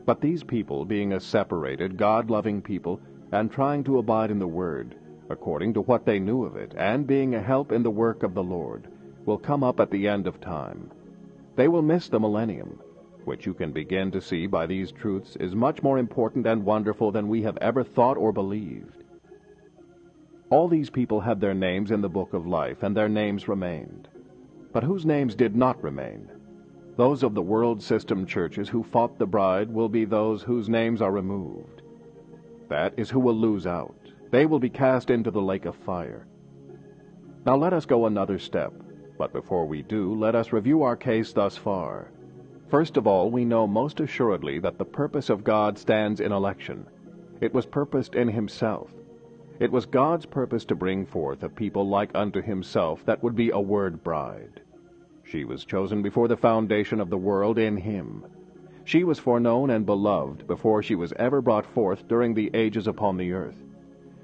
But 0.06 0.22
these 0.22 0.44
people, 0.44 0.86
being 0.86 1.12
a 1.12 1.20
separated, 1.20 1.98
God 1.98 2.30
loving 2.30 2.62
people, 2.62 3.02
and 3.34 3.52
trying 3.52 3.84
to 3.86 3.98
abide 3.98 4.32
in 4.32 4.40
the 4.40 4.48
Word, 4.48 4.96
according 5.30 5.74
to 5.74 5.82
what 5.82 6.06
they 6.06 6.20
knew 6.20 6.46
of 6.46 6.56
it, 6.56 6.74
and 6.78 7.06
being 7.06 7.36
a 7.36 7.42
help 7.42 7.74
in 7.74 7.84
the 7.84 7.92
work 7.92 8.24
of 8.24 8.34
the 8.34 8.44
Lord, 8.44 8.88
will 9.26 9.38
come 9.38 9.64
up 9.64 9.82
at 9.82 9.92
the 9.92 10.08
end 10.08 10.28
of 10.28 10.40
time. 10.40 10.92
They 11.58 11.68
will 11.68 11.82
miss 11.82 12.08
the 12.08 12.20
millennium, 12.20 12.80
which 13.26 13.46
you 13.46 13.54
can 13.54 13.72
begin 13.72 14.12
to 14.12 14.22
see 14.22 14.48
by 14.48 14.66
these 14.66 14.92
truths 14.92 15.36
is 15.38 15.56
much 15.56 15.84
more 15.84 15.98
important 15.98 16.46
and 16.48 16.66
wonderful 16.66 17.12
than 17.12 17.28
we 17.28 17.42
have 17.44 17.58
ever 17.58 17.84
thought 17.84 18.18
or 18.18 18.32
believed. 18.32 19.04
All 20.50 20.68
these 20.68 20.90
people 20.90 21.22
had 21.22 21.40
their 21.40 21.54
names 21.54 21.92
in 21.92 22.02
the 22.02 22.10
book 22.10 22.34
of 22.34 22.46
life, 22.46 22.84
and 22.84 22.96
their 22.96 23.08
names 23.08 23.48
remained. 23.48 24.10
But 24.74 24.84
whose 24.84 25.06
names 25.06 25.34
did 25.34 25.56
not 25.56 25.82
remain? 25.82 26.30
Those 26.98 27.24
of 27.24 27.34
the 27.34 27.42
world 27.42 27.82
system 27.82 28.26
churches 28.26 28.68
who 28.68 28.84
fought 28.84 29.18
the 29.18 29.26
bride 29.26 29.72
will 29.72 29.88
be 29.88 30.04
those 30.04 30.44
whose 30.44 30.68
names 30.68 31.02
are 31.02 31.12
removed. 31.12 31.82
That 32.68 32.94
is 32.98 33.10
who 33.10 33.20
will 33.20 33.36
lose 33.36 33.66
out. 33.66 33.96
They 34.30 34.46
will 34.46 34.60
be 34.60 34.70
cast 34.70 35.10
into 35.10 35.32
the 35.32 35.42
lake 35.42 35.66
of 35.66 35.76
fire. 35.76 36.28
Now 37.46 37.56
let 37.56 37.74
us 37.74 37.86
go 37.86 38.06
another 38.06 38.38
step, 38.38 38.74
but 39.18 39.34
before 39.34 39.66
we 39.66 39.82
do, 39.82 40.14
let 40.16 40.36
us 40.36 40.54
review 40.54 40.84
our 40.84 40.96
case 40.96 41.34
thus 41.34 41.58
far. 41.58 42.12
First 42.72 42.96
of 42.96 43.06
all, 43.06 43.30
we 43.30 43.44
know 43.44 43.68
most 43.68 44.00
assuredly 44.00 44.58
that 44.60 44.78
the 44.78 44.86
purpose 44.86 45.30
of 45.30 45.44
God 45.44 45.78
stands 45.78 46.22
in 46.22 46.32
election. 46.32 46.88
It 47.42 47.54
was 47.54 47.66
purposed 47.66 48.16
in 48.16 48.30
Himself. 48.30 48.90
It 49.60 49.74
was 49.74 49.86
God's 49.86 50.26
purpose 50.26 50.64
to 50.66 50.76
bring 50.76 51.06
forth 51.06 51.44
a 51.44 51.50
people 51.50 51.88
like 51.88 52.12
unto 52.16 52.42
Himself 52.42 53.04
that 53.06 53.22
would 53.22 53.36
be 53.36 53.50
a 53.50 53.60
word 53.60 54.06
bride. 54.06 54.62
She 55.26 55.44
was 55.44 55.66
chosen 55.66 56.02
before 56.02 56.30
the 56.30 56.38
foundation 56.38 57.02
of 57.02 57.10
the 57.10 57.18
world 57.18 57.58
in 57.58 57.76
him. 57.76 58.26
She 58.86 59.04
was 59.04 59.20
foreknown 59.20 59.70
and 59.70 59.86
beloved 59.86 60.48
before 60.48 60.82
she 60.82 60.96
was 60.96 61.14
ever 61.18 61.42
brought 61.42 61.66
forth 61.66 62.08
during 62.08 62.34
the 62.34 62.52
ages 62.54 62.88
upon 62.88 63.18
the 63.18 63.34
earth. 63.34 63.64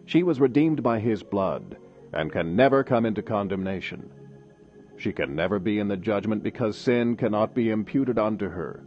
She 0.05 0.23
was 0.23 0.39
redeemed 0.39 0.81
by 0.81 0.99
his 0.99 1.21
blood, 1.21 1.75
and 2.13 2.31
can 2.31 2.55
never 2.55 2.83
come 2.83 3.05
into 3.05 3.21
condemnation. 3.21 4.09
She 4.97 5.13
can 5.13 5.35
never 5.35 5.59
be 5.59 5.77
in 5.79 5.87
the 5.87 5.97
judgment 5.97 6.41
because 6.41 6.75
sin 6.75 7.15
cannot 7.15 7.53
be 7.53 7.69
imputed 7.69 8.17
unto 8.17 8.49
her. 8.49 8.83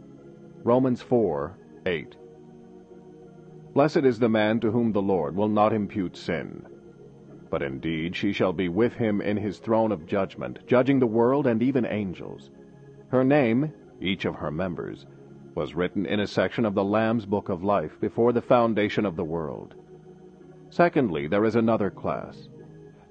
Romans 0.63 1.01
4 1.01 1.57
8. 1.85 2.17
Blessed 3.73 3.97
is 3.97 4.19
the 4.19 4.29
man 4.29 4.59
to 4.59 4.71
whom 4.71 4.91
the 4.91 5.01
Lord 5.01 5.35
will 5.35 5.47
not 5.47 5.71
impute 5.71 6.17
sin. 6.17 6.65
But 7.49 7.61
indeed 7.61 8.15
she 8.15 8.33
shall 8.33 8.51
be 8.51 8.67
with 8.67 8.93
him 8.93 9.21
in 9.21 9.37
his 9.37 9.59
throne 9.59 9.91
of 9.91 10.05
judgment, 10.05 10.59
judging 10.67 10.99
the 10.99 11.07
world 11.07 11.47
and 11.47 11.63
even 11.63 11.85
angels. 11.85 12.51
Her 13.07 13.23
name, 13.23 13.71
each 14.01 14.25
of 14.25 14.35
her 14.35 14.51
members, 14.51 15.05
was 15.55 15.75
written 15.75 16.05
in 16.05 16.19
a 16.19 16.27
section 16.27 16.65
of 16.65 16.75
the 16.75 16.83
Lamb's 16.83 17.25
book 17.25 17.49
of 17.49 17.63
life 17.63 17.99
before 17.99 18.33
the 18.33 18.41
foundation 18.41 19.05
of 19.05 19.15
the 19.15 19.23
world. 19.23 19.75
Secondly, 20.69 21.27
there 21.27 21.45
is 21.45 21.55
another 21.55 21.89
class. 21.89 22.49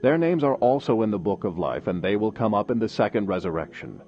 Their 0.02 0.16
names 0.16 0.42
are 0.42 0.54
also 0.56 1.02
in 1.02 1.10
the 1.10 1.18
book 1.18 1.44
of 1.44 1.58
life, 1.58 1.86
and 1.86 2.02
they 2.02 2.16
will 2.16 2.32
come 2.32 2.54
up 2.54 2.70
in 2.70 2.78
the 2.78 2.88
second 2.88 3.26
resurrection. 3.26 4.00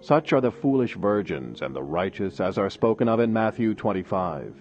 Such 0.00 0.32
are 0.32 0.40
the 0.40 0.50
foolish 0.50 0.96
virgins 0.96 1.62
and 1.62 1.74
the 1.74 1.82
righteous, 1.82 2.40
as 2.40 2.58
are 2.58 2.70
spoken 2.70 3.08
of 3.08 3.20
in 3.20 3.32
Matthew 3.32 3.74
25. 3.74 4.54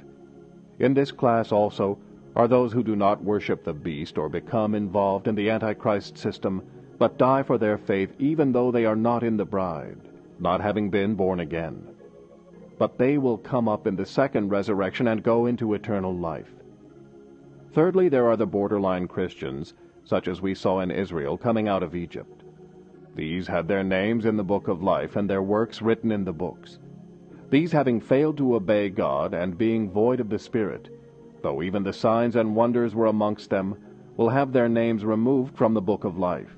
In 0.80 0.94
this 0.94 1.12
class 1.12 1.52
also 1.52 1.98
are 2.36 2.48
those 2.48 2.72
who 2.72 2.84
do 2.84 2.96
not 2.96 3.24
worship 3.24 3.64
the 3.64 3.74
beast 3.74 4.18
or 4.18 4.30
become 4.30 4.76
involved 4.76 5.28
in 5.28 5.36
the 5.36 5.50
Antichrist 5.50 6.18
system, 6.18 6.62
but 7.00 7.18
die 7.18 7.42
for 7.42 7.58
their 7.58 7.78
faith 7.78 8.14
even 8.20 8.52
though 8.52 8.72
they 8.72 8.86
are 8.86 8.96
not 8.96 9.24
in 9.24 9.38
the 9.38 9.46
bride, 9.46 9.98
not 10.40 10.62
having 10.62 10.90
been 10.90 11.16
born 11.16 11.40
again. 11.40 11.88
But 12.78 12.98
they 12.98 13.18
will 13.18 13.38
come 13.38 13.68
up 13.68 13.88
in 13.88 13.96
the 13.96 14.06
second 14.06 14.50
resurrection 14.50 15.08
and 15.08 15.24
go 15.24 15.48
into 15.48 15.74
eternal 15.74 16.16
life. 16.16 16.54
Thirdly, 17.74 18.10
there 18.10 18.28
are 18.28 18.38
the 18.38 18.46
borderline 18.46 19.08
Christians, 19.08 19.74
such 20.10 20.28
as 20.28 20.42
we 20.42 20.56
saw 20.56 20.80
in 20.80 20.90
Israel 20.90 21.38
coming 21.38 21.68
out 21.68 21.84
of 21.84 21.96
Egypt. 21.96 22.44
These 23.16 23.46
had 23.46 23.68
their 23.68 23.84
names 23.84 24.26
in 24.26 24.38
the 24.38 24.44
book 24.44 24.68
of 24.68 24.82
life 24.82 25.16
and 25.16 25.30
their 25.30 25.44
works 25.44 25.84
written 25.84 26.12
in 26.12 26.26
the 26.26 26.34
books. 26.34 26.80
These 27.52 27.72
having 27.72 28.02
failed 28.02 28.38
to 28.38 28.56
obey 28.56 28.90
God 28.90 29.36
and 29.36 29.56
being 29.56 29.92
void 29.92 30.20
of 30.20 30.30
the 30.30 30.40
Spirit, 30.40 30.90
though 31.44 31.62
even 31.62 31.84
the 31.84 31.94
signs 31.94 32.36
and 32.36 32.56
wonders 32.56 32.96
were 32.96 33.06
amongst 33.06 33.52
them, 33.52 33.76
will 34.18 34.30
have 34.30 34.52
their 34.52 34.68
names 34.68 35.06
removed 35.06 35.56
from 35.56 35.76
the 35.76 35.82
book 35.82 36.04
of 36.04 36.18
life. 36.18 36.58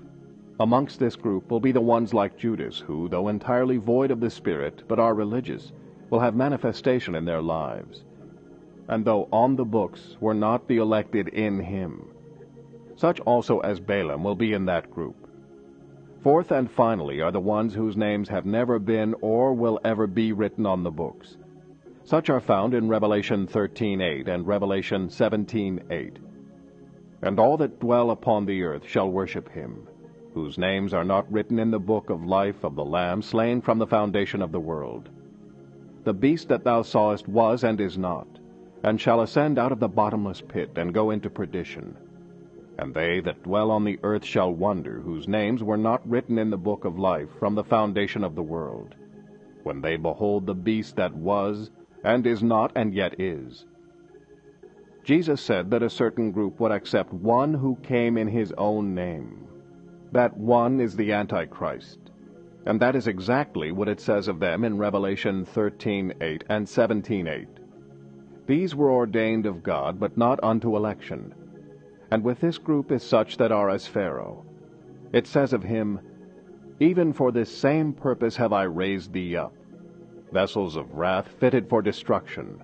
Amongst 0.57 0.97
this 0.99 1.17
group 1.17 1.51
will 1.51 1.59
be 1.59 1.73
the 1.73 1.81
ones 1.81 2.13
like 2.13 2.37
Judas, 2.37 2.79
who, 2.79 3.09
though 3.09 3.27
entirely 3.27 3.77
void 3.77 4.11
of 4.11 4.21
the 4.21 4.29
Spirit, 4.29 4.83
but 4.87 4.97
are 4.97 5.13
religious, 5.13 5.73
will 6.09 6.21
have 6.21 6.35
manifestation 6.35 7.15
in 7.15 7.25
their 7.25 7.41
lives. 7.41 8.05
And 8.87 9.03
though 9.03 9.27
on 9.33 9.57
the 9.57 9.65
books 9.65 10.15
were 10.21 10.33
not 10.33 10.69
the 10.69 10.77
elected 10.77 11.27
in 11.29 11.59
him, 11.59 12.10
such 13.01 13.19
also 13.21 13.57
as 13.61 13.79
Balaam 13.79 14.23
will 14.23 14.35
be 14.35 14.53
in 14.53 14.65
that 14.65 14.91
group. 14.91 15.27
Fourth 16.21 16.51
and 16.51 16.69
finally 16.69 17.19
are 17.19 17.31
the 17.31 17.39
ones 17.39 17.73
whose 17.73 17.97
names 17.97 18.29
have 18.29 18.45
never 18.45 18.77
been 18.77 19.15
or 19.21 19.55
will 19.55 19.79
ever 19.83 20.05
be 20.05 20.31
written 20.33 20.67
on 20.67 20.83
the 20.83 20.91
books. 20.91 21.35
Such 22.03 22.29
are 22.29 22.39
found 22.39 22.75
in 22.75 22.87
Revelation 22.87 23.47
13:8 23.47 24.27
and 24.27 24.45
Revelation 24.45 25.09
17:8. 25.09 26.19
And 27.23 27.39
all 27.39 27.57
that 27.57 27.79
dwell 27.79 28.11
upon 28.11 28.45
the 28.45 28.61
earth 28.61 28.85
shall 28.85 29.09
worship 29.09 29.49
him, 29.49 29.87
whose 30.35 30.59
names 30.59 30.93
are 30.93 31.03
not 31.03 31.31
written 31.31 31.57
in 31.57 31.71
the 31.71 31.79
book 31.79 32.11
of 32.11 32.23
life 32.23 32.63
of 32.63 32.75
the 32.75 32.85
Lamb 32.85 33.23
slain 33.23 33.61
from 33.61 33.79
the 33.79 33.87
foundation 33.87 34.43
of 34.43 34.51
the 34.51 34.59
world. 34.59 35.09
The 36.03 36.13
beast 36.13 36.49
that 36.49 36.63
thou 36.63 36.83
sawest 36.83 37.27
was 37.27 37.63
and 37.63 37.81
is 37.81 37.97
not, 37.97 38.27
and 38.83 39.01
shall 39.01 39.21
ascend 39.21 39.57
out 39.57 39.71
of 39.71 39.79
the 39.79 39.89
bottomless 39.89 40.41
pit 40.41 40.69
and 40.75 40.93
go 40.93 41.09
into 41.09 41.31
perdition. 41.31 41.97
And 42.81 42.95
they 42.95 43.19
that 43.19 43.43
dwell 43.43 43.69
on 43.69 43.83
the 43.83 43.99
earth 44.01 44.25
shall 44.25 44.51
wonder, 44.51 45.01
whose 45.01 45.27
names 45.27 45.63
were 45.63 45.77
not 45.77 46.01
written 46.09 46.39
in 46.39 46.49
the 46.49 46.57
book 46.57 46.83
of 46.83 46.97
life 46.97 47.29
from 47.37 47.53
the 47.53 47.63
foundation 47.63 48.23
of 48.23 48.33
the 48.33 48.41
world, 48.41 48.95
when 49.61 49.81
they 49.81 49.97
behold 49.97 50.47
the 50.47 50.55
beast 50.55 50.95
that 50.95 51.13
was, 51.13 51.69
and 52.03 52.25
is 52.25 52.41
not, 52.41 52.71
and 52.75 52.95
yet 52.95 53.21
is. 53.21 53.67
Jesus 55.03 55.41
said 55.41 55.69
that 55.69 55.83
a 55.83 55.91
certain 55.91 56.31
group 56.31 56.59
would 56.59 56.71
accept 56.71 57.13
one 57.13 57.53
who 57.53 57.75
came 57.83 58.17
in 58.17 58.27
his 58.27 58.51
own 58.57 58.95
name. 58.95 59.47
That 60.11 60.35
one 60.35 60.79
is 60.79 60.95
the 60.95 61.11
Antichrist. 61.11 61.99
And 62.65 62.79
that 62.79 62.95
is 62.95 63.05
exactly 63.05 63.71
what 63.71 63.89
it 63.89 63.99
says 63.99 64.27
of 64.27 64.39
them 64.39 64.63
in 64.63 64.79
Revelation 64.79 65.45
13:8 65.45 66.43
and 66.49 66.67
17:8. 66.67 67.47
These 68.47 68.75
were 68.75 68.91
ordained 68.91 69.45
of 69.45 69.61
God, 69.61 69.99
but 69.99 70.17
not 70.17 70.39
unto 70.43 70.75
election. 70.75 71.35
And 72.11 72.23
with 72.23 72.41
this 72.41 72.57
group 72.57 72.91
is 72.91 73.03
such 73.03 73.37
that 73.37 73.53
are 73.53 73.69
as 73.69 73.87
Pharaoh. 73.87 74.45
It 75.13 75.25
says 75.25 75.53
of 75.53 75.63
him, 75.63 75.99
Even 76.79 77.13
for 77.13 77.31
this 77.31 77.55
same 77.55 77.93
purpose 77.93 78.35
have 78.35 78.51
I 78.51 78.63
raised 78.63 79.13
thee 79.13 79.37
up, 79.37 79.53
vessels 80.31 80.75
of 80.75 80.93
wrath 80.93 81.29
fitted 81.39 81.69
for 81.69 81.81
destruction. 81.81 82.61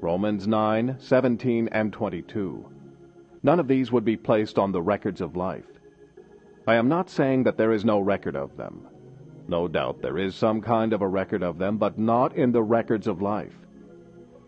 Romans 0.00 0.46
9, 0.46 0.96
17, 0.98 1.68
and 1.72 1.92
22. 1.92 2.64
None 3.42 3.60
of 3.60 3.68
these 3.68 3.90
would 3.90 4.04
be 4.04 4.16
placed 4.16 4.58
on 4.58 4.72
the 4.72 4.82
records 4.82 5.20
of 5.20 5.36
life. 5.36 5.66
I 6.66 6.76
am 6.76 6.88
not 6.88 7.10
saying 7.10 7.42
that 7.44 7.56
there 7.56 7.72
is 7.72 7.84
no 7.84 8.00
record 8.00 8.36
of 8.36 8.56
them. 8.56 8.86
No 9.48 9.66
doubt 9.66 10.00
there 10.00 10.18
is 10.18 10.34
some 10.34 10.60
kind 10.60 10.92
of 10.92 11.02
a 11.02 11.08
record 11.08 11.42
of 11.42 11.58
them, 11.58 11.76
but 11.76 11.98
not 11.98 12.36
in 12.36 12.52
the 12.52 12.62
records 12.62 13.06
of 13.06 13.20
life. 13.20 13.56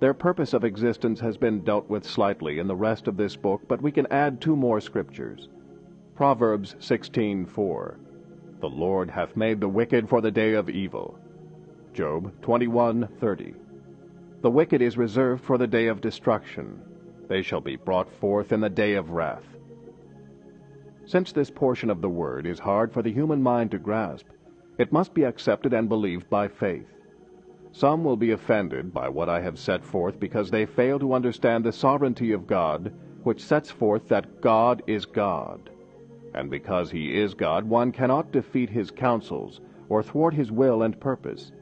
Their 0.02 0.14
purpose 0.14 0.52
of 0.52 0.64
existence 0.64 1.20
has 1.20 1.36
been 1.36 1.60
dealt 1.60 1.88
with 1.88 2.04
slightly 2.04 2.58
in 2.58 2.66
the 2.66 2.74
rest 2.74 3.06
of 3.06 3.16
this 3.16 3.36
book, 3.36 3.60
but 3.68 3.80
we 3.80 3.92
can 3.92 4.08
add 4.10 4.40
two 4.40 4.56
more 4.56 4.80
scriptures. 4.80 5.48
Proverbs 6.16 6.74
16:4. 6.80 7.98
The 8.58 8.68
Lord 8.68 9.10
hath 9.12 9.36
made 9.36 9.60
the 9.60 9.68
wicked 9.68 10.08
for 10.08 10.20
the 10.20 10.32
day 10.32 10.54
of 10.54 10.68
evil. 10.68 11.20
Job 11.94 12.32
21:30. 12.42 13.54
The 14.40 14.50
wicked 14.50 14.82
is 14.82 14.98
reserved 14.98 15.44
for 15.44 15.56
the 15.56 15.68
day 15.68 15.86
of 15.86 16.00
destruction. 16.00 16.80
They 17.28 17.40
shall 17.40 17.60
be 17.60 17.76
brought 17.76 18.10
forth 18.10 18.50
in 18.50 18.58
the 18.58 18.68
day 18.68 18.94
of 18.94 19.12
wrath. 19.12 19.56
Since 21.04 21.30
this 21.30 21.48
portion 21.48 21.90
of 21.90 22.00
the 22.00 22.10
word 22.10 22.44
is 22.44 22.58
hard 22.58 22.92
for 22.92 23.02
the 23.02 23.12
human 23.12 23.40
mind 23.40 23.70
to 23.70 23.78
grasp, 23.78 24.26
it 24.78 24.90
must 24.90 25.14
be 25.14 25.22
accepted 25.22 25.72
and 25.72 25.88
believed 25.88 26.28
by 26.28 26.48
faith. 26.48 26.88
Some 27.72 28.04
will 28.04 28.16
be 28.18 28.32
offended 28.32 28.92
by 28.92 29.08
what 29.08 29.30
I 29.30 29.40
have 29.40 29.58
set 29.58 29.82
forth 29.82 30.20
because 30.20 30.50
they 30.50 30.66
fail 30.66 30.98
to 30.98 31.14
understand 31.14 31.64
the 31.64 31.72
sovereignty 31.72 32.32
of 32.32 32.46
God, 32.46 32.92
which 33.22 33.42
sets 33.42 33.70
forth 33.70 34.08
that 34.08 34.42
God 34.42 34.82
is 34.86 35.06
God. 35.06 35.70
And 36.34 36.50
because 36.50 36.90
he 36.90 37.18
is 37.18 37.34
God, 37.34 37.64
one 37.64 37.90
cannot 37.90 38.30
defeat 38.30 38.68
his 38.70 38.90
counsels 38.90 39.60
or 39.88 40.02
thwart 40.02 40.34
his 40.34 40.52
will 40.52 40.82
and 40.82 41.00
purpose. 41.00 41.52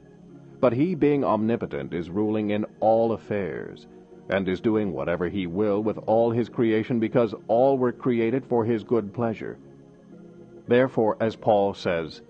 But 0.60 0.72
he, 0.72 0.94
being 0.94 1.24
omnipotent, 1.24 1.94
is 1.94 2.10
ruling 2.10 2.50
in 2.50 2.66
all 2.80 3.12
affairs, 3.12 3.86
and 4.28 4.48
is 4.48 4.60
doing 4.60 4.92
whatever 4.92 5.28
he 5.28 5.46
will 5.46 5.82
with 5.82 5.98
all 6.06 6.30
his 6.30 6.48
creation 6.48 7.00
because 7.00 7.34
all 7.48 7.78
were 7.78 7.92
created 7.92 8.44
for 8.44 8.64
his 8.64 8.84
good 8.84 9.12
pleasure. 9.12 9.58
Therefore, 10.68 11.16
as 11.20 11.34
Paul 11.34 11.74
says, 11.74 12.22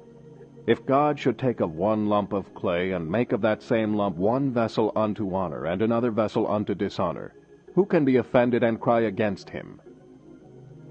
if 0.70 0.86
God 0.86 1.18
should 1.18 1.36
take 1.36 1.58
of 1.58 1.74
one 1.74 2.06
lump 2.06 2.32
of 2.32 2.54
clay, 2.54 2.92
and 2.92 3.10
make 3.10 3.32
of 3.32 3.40
that 3.40 3.60
same 3.60 3.92
lump 3.92 4.16
one 4.16 4.52
vessel 4.52 4.92
unto 4.94 5.34
honor, 5.34 5.64
and 5.64 5.82
another 5.82 6.12
vessel 6.12 6.46
unto 6.46 6.76
dishonor, 6.76 7.34
who 7.74 7.84
can 7.84 8.04
be 8.04 8.18
offended 8.18 8.62
and 8.62 8.80
cry 8.80 9.00
against 9.00 9.50
him? 9.50 9.82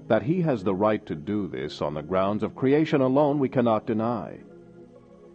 That 0.06 0.24
he 0.24 0.42
has 0.42 0.62
the 0.62 0.74
right 0.74 1.06
to 1.06 1.14
do 1.14 1.48
this 1.48 1.80
on 1.80 1.94
the 1.94 2.02
grounds 2.02 2.42
of 2.42 2.54
creation 2.54 3.00
alone 3.00 3.38
we 3.38 3.48
cannot 3.48 3.86
deny. 3.86 4.40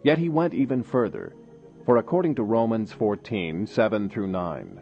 Yet 0.04 0.18
he 0.18 0.28
went 0.28 0.54
even 0.54 0.84
further, 0.84 1.34
for 1.84 1.96
according 1.96 2.36
to 2.36 2.44
Romans 2.44 2.92
14, 2.92 3.66
7 3.66 4.08
through 4.08 4.28
9, 4.28 4.80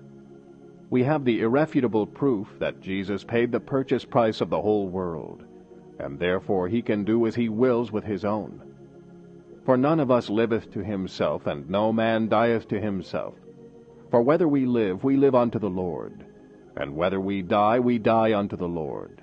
we 0.90 1.04
have 1.04 1.24
the 1.24 1.40
irrefutable 1.40 2.06
proof 2.06 2.48
that 2.58 2.82
Jesus 2.82 3.24
paid 3.24 3.50
the 3.50 3.60
purchase 3.60 4.04
price 4.04 4.42
of 4.42 4.50
the 4.50 4.60
whole 4.60 4.88
world, 4.88 5.42
and 5.98 6.18
therefore 6.18 6.68
he 6.68 6.82
can 6.82 7.02
do 7.02 7.26
as 7.26 7.34
he 7.34 7.48
wills 7.48 7.90
with 7.90 8.04
his 8.04 8.26
own. 8.26 8.60
For 9.64 9.76
none 9.76 9.98
of 9.98 10.10
us 10.10 10.28
liveth 10.28 10.70
to 10.72 10.84
himself, 10.84 11.46
and 11.46 11.68
no 11.70 11.92
man 11.92 12.28
dieth 12.28 12.68
to 12.68 12.80
himself. 12.80 13.34
For 14.10 14.20
whether 14.20 14.46
we 14.46 14.66
live, 14.66 15.02
we 15.02 15.16
live 15.16 15.34
unto 15.34 15.58
the 15.58 15.70
Lord, 15.70 16.24
and 16.76 16.94
whether 16.94 17.20
we 17.20 17.40
die, 17.40 17.80
we 17.80 17.98
die 17.98 18.38
unto 18.38 18.56
the 18.56 18.68
Lord. 18.68 19.22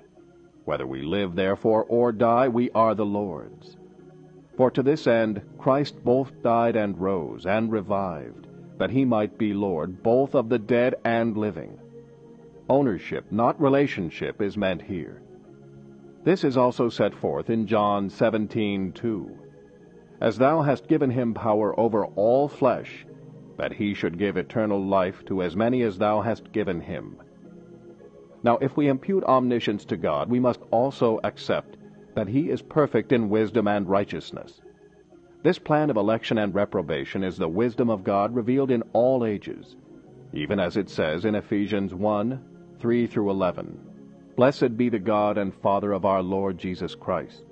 Whether 0.64 0.86
we 0.86 1.02
live, 1.02 1.34
therefore, 1.34 1.84
or 1.84 2.12
die, 2.12 2.48
we 2.48 2.70
are 2.72 2.94
the 2.94 3.06
Lord's. 3.06 3.76
For 4.56 4.70
to 4.72 4.82
this 4.82 5.06
end 5.06 5.42
Christ 5.58 6.02
both 6.04 6.42
died 6.42 6.76
and 6.76 6.98
rose, 6.98 7.46
and 7.46 7.70
revived, 7.70 8.48
that 8.78 8.90
he 8.90 9.04
might 9.04 9.38
be 9.38 9.54
Lord 9.54 10.02
both 10.02 10.34
of 10.34 10.48
the 10.48 10.58
dead 10.58 10.96
and 11.04 11.36
living. 11.36 11.78
Ownership, 12.68 13.26
not 13.30 13.60
relationship, 13.60 14.42
is 14.42 14.56
meant 14.56 14.82
here. 14.82 15.22
This 16.24 16.44
is 16.44 16.56
also 16.56 16.88
set 16.88 17.14
forth 17.14 17.48
in 17.50 17.66
John 17.66 18.08
17:2. 18.08 19.41
As 20.22 20.38
thou 20.38 20.62
hast 20.62 20.86
given 20.86 21.10
him 21.10 21.34
power 21.34 21.78
over 21.80 22.06
all 22.06 22.46
flesh, 22.46 23.04
that 23.56 23.72
he 23.72 23.92
should 23.92 24.18
give 24.18 24.36
eternal 24.36 24.80
life 24.80 25.24
to 25.24 25.42
as 25.42 25.56
many 25.56 25.82
as 25.82 25.98
thou 25.98 26.20
hast 26.20 26.52
given 26.52 26.80
him. 26.80 27.16
Now, 28.44 28.56
if 28.58 28.76
we 28.76 28.86
impute 28.86 29.24
omniscience 29.24 29.84
to 29.86 29.96
God, 29.96 30.30
we 30.30 30.38
must 30.38 30.60
also 30.70 31.18
accept 31.24 31.76
that 32.14 32.28
he 32.28 32.50
is 32.50 32.62
perfect 32.62 33.10
in 33.10 33.30
wisdom 33.30 33.66
and 33.66 33.88
righteousness. 33.88 34.60
This 35.42 35.58
plan 35.58 35.90
of 35.90 35.96
election 35.96 36.38
and 36.38 36.54
reprobation 36.54 37.24
is 37.24 37.36
the 37.36 37.48
wisdom 37.48 37.90
of 37.90 38.04
God 38.04 38.32
revealed 38.32 38.70
in 38.70 38.84
all 38.92 39.24
ages, 39.24 39.74
even 40.32 40.60
as 40.60 40.76
it 40.76 40.88
says 40.88 41.24
in 41.24 41.34
Ephesians 41.34 41.94
1 41.94 42.40
3 42.78 43.06
through 43.08 43.28
11. 43.28 43.76
Blessed 44.36 44.76
be 44.76 44.88
the 44.88 45.00
God 45.00 45.36
and 45.36 45.52
Father 45.52 45.90
of 45.90 46.04
our 46.04 46.22
Lord 46.22 46.58
Jesus 46.58 46.94
Christ, 46.94 47.51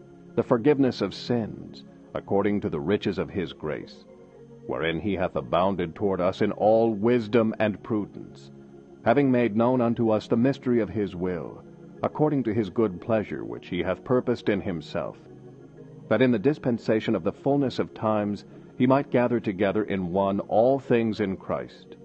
the 0.35 0.43
forgiveness 0.43 1.01
of 1.01 1.13
sins, 1.13 1.83
according 2.13 2.61
to 2.61 2.69
the 2.69 2.79
riches 2.79 3.17
of 3.17 3.29
his 3.29 3.53
grace, 3.53 4.05
wherein 4.65 4.99
he 4.99 5.13
hath 5.13 5.35
abounded 5.35 5.93
toward 5.93 6.21
us 6.21 6.41
in 6.41 6.51
all 6.53 6.93
wisdom 6.93 7.53
and 7.59 7.81
prudence, 7.83 8.51
having 9.03 9.31
made 9.31 9.55
known 9.55 9.81
unto 9.81 10.09
us 10.09 10.27
the 10.27 10.37
mystery 10.37 10.79
of 10.79 10.89
his 10.89 11.15
will, 11.15 11.61
according 12.03 12.43
to 12.43 12.53
his 12.53 12.69
good 12.69 13.01
pleasure 13.01 13.43
which 13.43 13.67
he 13.67 13.83
hath 13.83 14.03
purposed 14.03 14.47
in 14.47 14.61
himself, 14.61 15.17
that 16.07 16.21
in 16.21 16.31
the 16.31 16.39
dispensation 16.39 17.15
of 17.15 17.23
the 17.23 17.31
fullness 17.31 17.79
of 17.79 17.93
times 17.93 18.45
he 18.77 18.87
might 18.87 19.11
gather 19.11 19.39
together 19.39 19.83
in 19.83 20.11
one 20.11 20.39
all 20.41 20.79
things 20.79 21.19
in 21.19 21.35
Christ, 21.35 21.95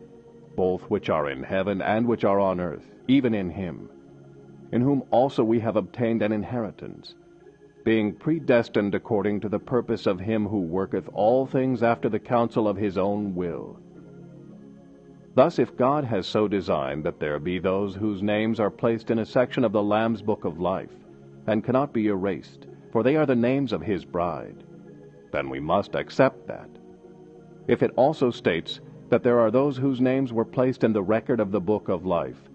both 0.56 0.82
which 0.90 1.08
are 1.08 1.30
in 1.30 1.42
heaven 1.42 1.80
and 1.80 2.06
which 2.06 2.24
are 2.24 2.40
on 2.40 2.60
earth, 2.60 2.94
even 3.08 3.34
in 3.34 3.50
him, 3.50 3.88
in 4.72 4.80
whom 4.80 5.02
also 5.10 5.44
we 5.44 5.60
have 5.60 5.76
obtained 5.76 6.22
an 6.22 6.32
inheritance, 6.32 7.14
being 7.86 8.12
predestined 8.12 8.94
according 8.94 9.40
to 9.40 9.48
the 9.48 9.58
purpose 9.58 10.06
of 10.06 10.20
him 10.20 10.46
who 10.46 10.60
worketh 10.60 11.08
all 11.14 11.46
things 11.46 11.82
after 11.82 12.08
the 12.08 12.18
counsel 12.18 12.66
of 12.68 12.76
his 12.76 12.98
own 12.98 13.34
will, 13.34 13.78
Thus, 15.36 15.58
if 15.58 15.76
God 15.76 16.04
has 16.04 16.26
so 16.26 16.48
designed 16.48 17.04
that 17.04 17.20
there 17.20 17.38
be 17.38 17.58
those 17.58 17.94
whose 17.94 18.22
names 18.22 18.58
are 18.58 18.70
placed 18.70 19.10
in 19.10 19.18
a 19.18 19.26
section 19.26 19.64
of 19.64 19.72
the 19.72 19.82
Lamb's 19.82 20.22
book 20.22 20.46
of 20.46 20.58
life, 20.58 20.96
and 21.46 21.62
cannot 21.62 21.92
be 21.92 22.06
erased, 22.06 22.66
for 22.90 23.02
they 23.02 23.16
are 23.16 23.26
the 23.26 23.36
names 23.36 23.74
of 23.74 23.82
his 23.82 24.02
bride, 24.02 24.64
then 25.32 25.50
we 25.50 25.60
must 25.60 25.94
accept 25.94 26.46
that. 26.46 26.70
If 27.68 27.82
it 27.82 27.92
also 27.96 28.30
states 28.30 28.80
that 29.10 29.22
there 29.22 29.38
are 29.38 29.50
those 29.50 29.76
whose 29.76 30.00
names 30.00 30.32
were 30.32 30.46
placed 30.46 30.84
in 30.84 30.94
the 30.94 31.02
record 31.02 31.38
of 31.38 31.52
the 31.52 31.60
book 31.60 31.90
of 31.90 32.06
life, 32.06 32.48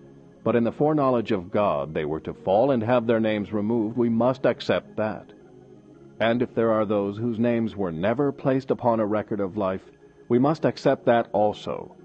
but 0.44 0.56
in 0.56 0.64
the 0.64 0.72
foreknowledge 0.72 1.32
of 1.32 1.52
God 1.52 1.94
they 1.94 2.06
were 2.06 2.20
to 2.22 2.34
fall 2.34 2.72
and 2.72 2.82
have 2.84 3.06
their 3.06 3.20
names 3.20 3.54
removed, 3.54 3.98
we 3.98 4.10
must 4.10 4.46
accept 4.46 4.96
that. 4.98 5.32
And 6.20 6.42
if 6.42 6.54
there 6.54 6.72
are 6.72 6.86
those 6.86 7.18
whose 7.18 7.40
names 7.40 7.76
were 7.76 7.92
never 7.92 8.32
placed 8.32 8.72
upon 8.72 9.00
a 9.00 9.06
record 9.06 9.40
of 9.40 9.58
life, 9.58 9.82
we 10.30 10.40
must 10.40 10.66
accept 10.66 11.06
that 11.06 11.28
also. 11.34 11.96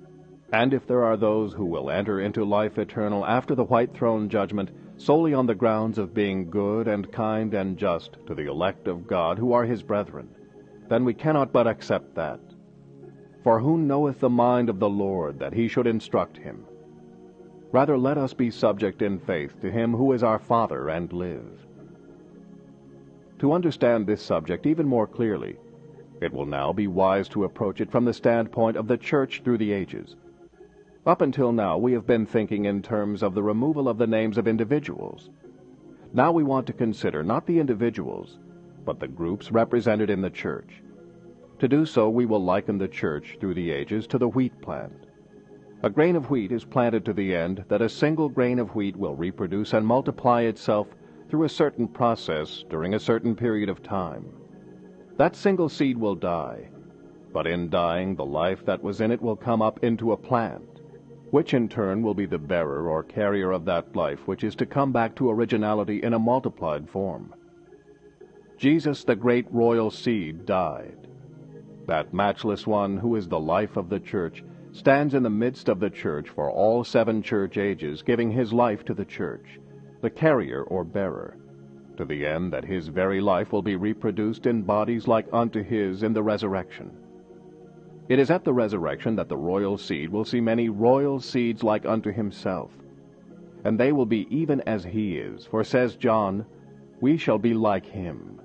And 0.53 0.73
if 0.73 0.87
there 0.87 1.05
are 1.05 1.17
those 1.17 1.53
who 1.53 1.65
will 1.65 1.91
enter 1.91 2.21
into 2.21 2.45
life 2.45 2.79
eternal 2.79 3.27
after 3.27 3.55
the 3.55 3.65
white 3.65 3.95
throne 3.95 4.29
judgment 4.29 4.71
solely 4.97 5.35
on 5.35 5.47
the 5.47 5.55
grounds 5.55 5.99
of 5.99 6.15
being 6.15 6.49
good 6.49 6.89
and 6.89 7.13
kind 7.13 7.53
and 7.53 7.77
just 7.77 8.17
to 8.27 8.35
the 8.35 8.49
elect 8.51 8.89
of 8.89 9.07
God 9.07 9.39
who 9.39 9.53
are 9.53 9.65
his 9.65 9.83
brethren, 9.83 10.29
then 10.89 11.05
we 11.05 11.15
cannot 11.15 11.53
but 11.53 11.67
accept 11.67 12.15
that. 12.15 12.41
For 13.43 13.61
who 13.61 13.79
knoweth 13.79 14.21
the 14.21 14.31
mind 14.31 14.69
of 14.69 14.79
the 14.79 14.89
Lord 14.89 15.39
that 15.39 15.53
he 15.53 15.69
should 15.69 15.87
instruct 15.87 16.37
him? 16.37 16.65
Rather 17.73 17.99
let 17.99 18.17
us 18.17 18.33
be 18.33 18.51
subject 18.51 19.03
in 19.03 19.19
faith 19.19 19.61
to 19.61 19.71
him 19.71 19.93
who 19.93 20.13
is 20.13 20.23
our 20.23 20.39
Father 20.39 20.89
and 20.89 21.13
live. 21.13 21.67
To 23.41 23.53
understand 23.53 24.07
this 24.07 24.23
subject 24.23 24.67
even 24.67 24.87
more 24.87 25.07
clearly, 25.07 25.57
it 26.21 26.33
will 26.33 26.47
now 26.47 26.73
be 26.73 26.87
wise 26.87 27.29
to 27.31 27.45
approach 27.45 27.81
it 27.81 27.91
from 27.91 28.05
the 28.05 28.15
standpoint 28.15 28.77
of 28.77 28.89
the 28.89 28.97
church 28.97 29.43
through 29.45 29.59
the 29.59 29.73
ages 29.73 30.17
Up 31.07 31.21
until 31.21 31.53
now, 31.53 31.79
we 31.79 31.93
have 31.93 32.07
been 32.07 32.27
thinking 32.27 32.65
in 32.65 32.83
terms 32.83 33.23
of 33.23 33.35
the 33.35 33.43
removal 33.43 33.89
of 33.89 33.99
the 33.99 34.07
names 34.07 34.39
of 34.39 34.49
individuals. 34.49 35.31
Now 36.13 36.33
we 36.33 36.43
want 36.43 36.67
to 36.69 36.73
consider 36.73 37.23
not 37.23 37.47
the 37.47 37.61
individuals, 37.61 38.39
but 38.85 38.99
the 38.99 39.09
groups 39.09 39.53
represented 39.53 40.11
in 40.11 40.21
the 40.21 40.31
church. 40.31 40.83
To 41.61 41.69
do 41.69 41.87
so, 41.87 42.09
we 42.11 42.27
will 42.27 42.43
liken 42.43 42.79
the 42.79 42.89
church 42.89 43.37
through 43.39 43.55
the 43.55 43.71
ages 43.71 44.07
to 44.09 44.19
the 44.19 44.29
wheat 44.29 44.61
plant. 44.61 45.07
A 45.83 45.91
grain 45.91 46.17
of 46.17 46.31
wheat 46.31 46.53
is 46.53 46.65
planted 46.65 47.05
to 47.05 47.13
the 47.13 47.35
end 47.35 47.65
that 47.69 47.83
a 47.83 47.89
single 47.89 48.31
grain 48.31 48.59
of 48.59 48.75
wheat 48.75 48.97
will 48.97 49.15
reproduce 49.15 49.75
and 49.75 49.87
multiply 49.87 50.43
itself 50.43 50.89
through 51.29 51.45
a 51.45 51.49
certain 51.49 51.87
process 51.87 52.65
during 52.71 52.95
a 52.95 52.99
certain 52.99 53.37
period 53.37 53.69
of 53.69 53.83
time. 53.83 54.27
That 55.19 55.37
single 55.37 55.69
seed 55.69 55.99
will 55.99 56.15
die, 56.15 56.71
but 57.33 57.47
in 57.47 57.69
dying, 57.69 58.17
the 58.17 58.25
life 58.25 58.65
that 58.65 58.83
was 58.83 59.03
in 59.03 59.11
it 59.11 59.21
will 59.21 59.37
come 59.37 59.61
up 59.61 59.85
into 59.85 60.13
a 60.13 60.17
plant, 60.17 60.81
which 61.31 61.53
in 61.53 61.69
turn 61.69 62.03
will 62.03 62.15
be 62.15 62.27
the 62.27 62.39
bearer 62.39 62.89
or 62.89 63.03
carrier 63.03 63.51
of 63.51 63.67
that 63.67 63.95
life 63.95 64.27
which 64.27 64.45
is 64.45 64.55
to 64.57 64.67
come 64.67 64.93
back 64.93 65.15
to 65.17 65.31
originality 65.31 66.03
in 66.03 66.15
a 66.15 66.19
multiplied 66.19 66.89
form. 66.89 67.35
Jesus, 68.57 69.05
the 69.05 69.17
great 69.17 69.47
royal 69.53 69.91
seed, 69.91 70.47
died. 70.47 71.09
That 71.87 72.15
matchless 72.15 72.67
one 72.67 72.97
who 72.97 73.15
is 73.17 73.29
the 73.29 73.39
life 73.39 73.77
of 73.77 73.91
the 73.91 74.01
church 74.01 74.43
stands 74.77 75.15
in 75.15 75.23
the 75.23 75.31
midst 75.31 75.71
of 75.71 75.81
the 75.81 75.89
church 75.89 76.29
for 76.29 76.51
all 76.51 76.85
seven 76.85 77.23
church 77.23 77.57
ages, 77.57 78.03
giving 78.03 78.31
his 78.31 78.53
life 78.53 78.85
to 78.85 78.95
the 78.95 79.05
church, 79.05 79.59
the 80.03 80.11
carrier 80.11 80.63
or 80.65 80.85
bearer, 80.85 81.39
to 81.97 82.05
the 82.05 82.27
end 82.27 82.53
that 82.53 82.65
his 82.65 82.89
very 82.89 83.21
life 83.21 83.53
will 83.53 83.63
be 83.63 83.77
reproduced 83.77 84.45
in 84.47 84.63
bodies 84.63 85.09
like 85.09 85.27
unto 85.33 85.63
his 85.63 86.03
in 86.03 86.13
the 86.13 86.23
resurrection. 86.23 86.91
It 88.09 88.19
is 88.19 88.31
at 88.31 88.45
the 88.45 88.53
resurrection 88.53 89.17
that 89.17 89.31
the 89.31 89.37
royal 89.37 89.79
seed 89.79 90.11
will 90.11 90.25
see 90.27 90.41
many 90.41 90.69
royal 90.69 91.21
seeds 91.21 91.63
like 91.63 91.87
unto 91.87 92.13
himself, 92.13 92.71
and 93.65 93.81
they 93.81 93.93
will 93.93 94.07
be 94.07 94.27
even 94.31 94.61
as 94.61 94.85
he 94.85 95.17
is, 95.17 95.47
for 95.47 95.65
says 95.65 95.97
John, 95.97 96.45
We 97.01 97.17
shall 97.17 97.39
be 97.39 97.55
like 97.55 97.87
him. 97.87 98.41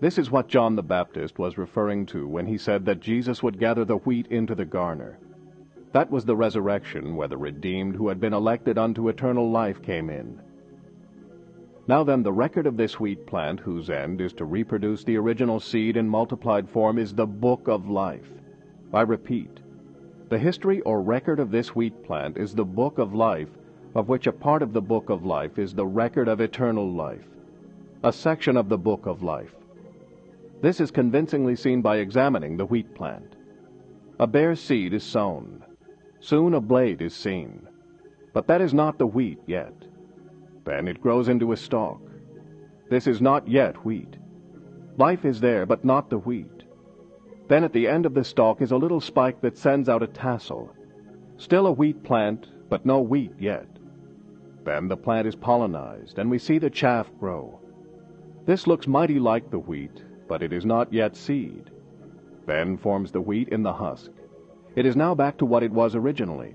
This 0.00 0.16
is 0.16 0.30
what 0.30 0.46
John 0.46 0.76
the 0.76 0.82
Baptist 0.82 1.40
was 1.40 1.58
referring 1.58 2.06
to 2.06 2.28
when 2.28 2.46
he 2.46 2.56
said 2.56 2.84
that 2.84 3.00
Jesus 3.00 3.42
would 3.42 3.58
gather 3.58 3.84
the 3.84 3.96
wheat 3.96 4.28
into 4.28 4.54
the 4.54 4.64
garner. 4.64 5.18
That 5.92 6.08
was 6.08 6.24
the 6.24 6.36
resurrection 6.36 7.16
where 7.16 7.26
the 7.26 7.36
redeemed 7.36 7.96
who 7.96 8.08
had 8.08 8.20
been 8.20 8.32
elected 8.32 8.78
unto 8.78 9.08
eternal 9.08 9.50
life 9.50 9.82
came 9.82 10.08
in. 10.08 10.40
Now 11.88 12.04
then, 12.04 12.22
the 12.22 12.32
record 12.32 12.66
of 12.66 12.76
this 12.76 13.00
wheat 13.00 13.26
plant, 13.26 13.58
whose 13.58 13.90
end 13.90 14.20
is 14.20 14.32
to 14.34 14.44
reproduce 14.44 15.02
the 15.02 15.16
original 15.16 15.58
seed 15.58 15.96
in 15.96 16.08
multiplied 16.08 16.68
form, 16.68 16.98
is 16.98 17.14
the 17.14 17.26
book 17.26 17.66
of 17.66 17.88
life. 17.88 18.30
I 18.92 19.00
repeat, 19.00 19.60
the 20.28 20.38
history 20.38 20.80
or 20.82 21.02
record 21.02 21.40
of 21.40 21.50
this 21.50 21.74
wheat 21.74 22.04
plant 22.04 22.36
is 22.36 22.54
the 22.54 22.64
book 22.64 22.98
of 22.98 23.14
life, 23.14 23.48
of 23.94 24.08
which 24.08 24.26
a 24.26 24.32
part 24.32 24.62
of 24.62 24.72
the 24.72 24.82
book 24.82 25.10
of 25.10 25.24
life 25.24 25.58
is 25.58 25.74
the 25.74 25.86
record 25.86 26.28
of 26.28 26.40
eternal 26.40 26.88
life, 26.88 27.26
a 28.04 28.12
section 28.12 28.56
of 28.56 28.68
the 28.68 28.78
book 28.78 29.06
of 29.06 29.22
life. 29.22 29.54
This 30.60 30.80
is 30.80 30.90
convincingly 30.90 31.54
seen 31.54 31.82
by 31.82 31.98
examining 31.98 32.56
the 32.56 32.66
wheat 32.66 32.94
plant. 32.94 33.36
A 34.18 34.26
bare 34.26 34.56
seed 34.56 34.92
is 34.92 35.04
sown. 35.04 35.62
Soon 36.18 36.54
a 36.54 36.60
blade 36.60 37.00
is 37.00 37.14
seen. 37.14 37.68
But 38.32 38.48
that 38.48 38.60
is 38.60 38.74
not 38.74 38.98
the 38.98 39.06
wheat 39.06 39.38
yet. 39.46 39.72
Then 40.64 40.88
it 40.88 41.00
grows 41.00 41.28
into 41.28 41.52
a 41.52 41.56
stalk. 41.56 42.00
This 42.90 43.06
is 43.06 43.20
not 43.20 43.46
yet 43.46 43.84
wheat. 43.84 44.16
Life 44.96 45.24
is 45.24 45.40
there, 45.40 45.64
but 45.64 45.84
not 45.84 46.10
the 46.10 46.18
wheat. 46.18 46.64
Then 47.46 47.62
at 47.62 47.72
the 47.72 47.86
end 47.86 48.04
of 48.04 48.14
the 48.14 48.24
stalk 48.24 48.60
is 48.60 48.72
a 48.72 48.76
little 48.76 49.00
spike 49.00 49.40
that 49.42 49.56
sends 49.56 49.88
out 49.88 50.02
a 50.02 50.08
tassel. 50.08 50.74
Still 51.36 51.68
a 51.68 51.72
wheat 51.72 52.02
plant, 52.02 52.48
but 52.68 52.84
no 52.84 53.00
wheat 53.00 53.32
yet. 53.38 53.68
Then 54.64 54.88
the 54.88 54.96
plant 54.96 55.28
is 55.28 55.36
pollenized, 55.36 56.18
and 56.18 56.28
we 56.28 56.38
see 56.38 56.58
the 56.58 56.68
chaff 56.68 57.08
grow. 57.20 57.60
This 58.44 58.66
looks 58.66 58.88
mighty 58.88 59.20
like 59.20 59.50
the 59.50 59.58
wheat, 59.58 60.02
but 60.28 60.42
it 60.42 60.52
is 60.52 60.64
not 60.66 60.92
yet 60.92 61.16
seed. 61.16 61.70
Then 62.46 62.76
forms 62.76 63.10
the 63.10 63.20
wheat 63.20 63.48
in 63.48 63.62
the 63.62 63.72
husk. 63.72 64.10
It 64.76 64.86
is 64.86 64.94
now 64.94 65.14
back 65.14 65.38
to 65.38 65.46
what 65.46 65.62
it 65.62 65.72
was 65.72 65.94
originally. 65.94 66.54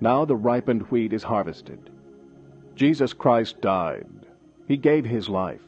Now 0.00 0.24
the 0.24 0.36
ripened 0.36 0.82
wheat 0.90 1.12
is 1.12 1.22
harvested. 1.22 1.90
Jesus 2.74 3.12
Christ 3.12 3.60
died. 3.60 4.06
He 4.66 4.76
gave 4.76 5.04
his 5.04 5.28
life. 5.28 5.60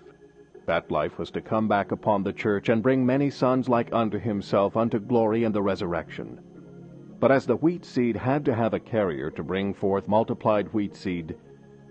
That 0.67 0.91
life 0.91 1.19
was 1.19 1.31
to 1.33 1.43
come 1.43 1.69
back 1.69 1.93
upon 1.93 2.23
the 2.23 2.33
church 2.33 2.69
and 2.71 2.83
bring 2.83 3.05
many 3.05 3.29
sons 3.29 3.69
like 3.69 3.93
unto 3.93 4.19
himself 4.19 4.77
unto 4.77 4.99
glory 4.99 5.45
and 5.45 5.55
the 5.55 5.63
resurrection. 5.63 6.41
But 7.21 7.31
as 7.31 7.47
the 7.47 7.57
wheat 7.57 7.85
seed 7.85 8.17
had 8.17 8.45
to 8.47 8.55
have 8.55 8.73
a 8.73 8.81
carrier 8.81 9.31
to 9.33 9.43
bring 9.43 9.75
forth 9.75 10.09
multiplied 10.09 10.73
wheat 10.73 10.97
seed, 10.97 11.37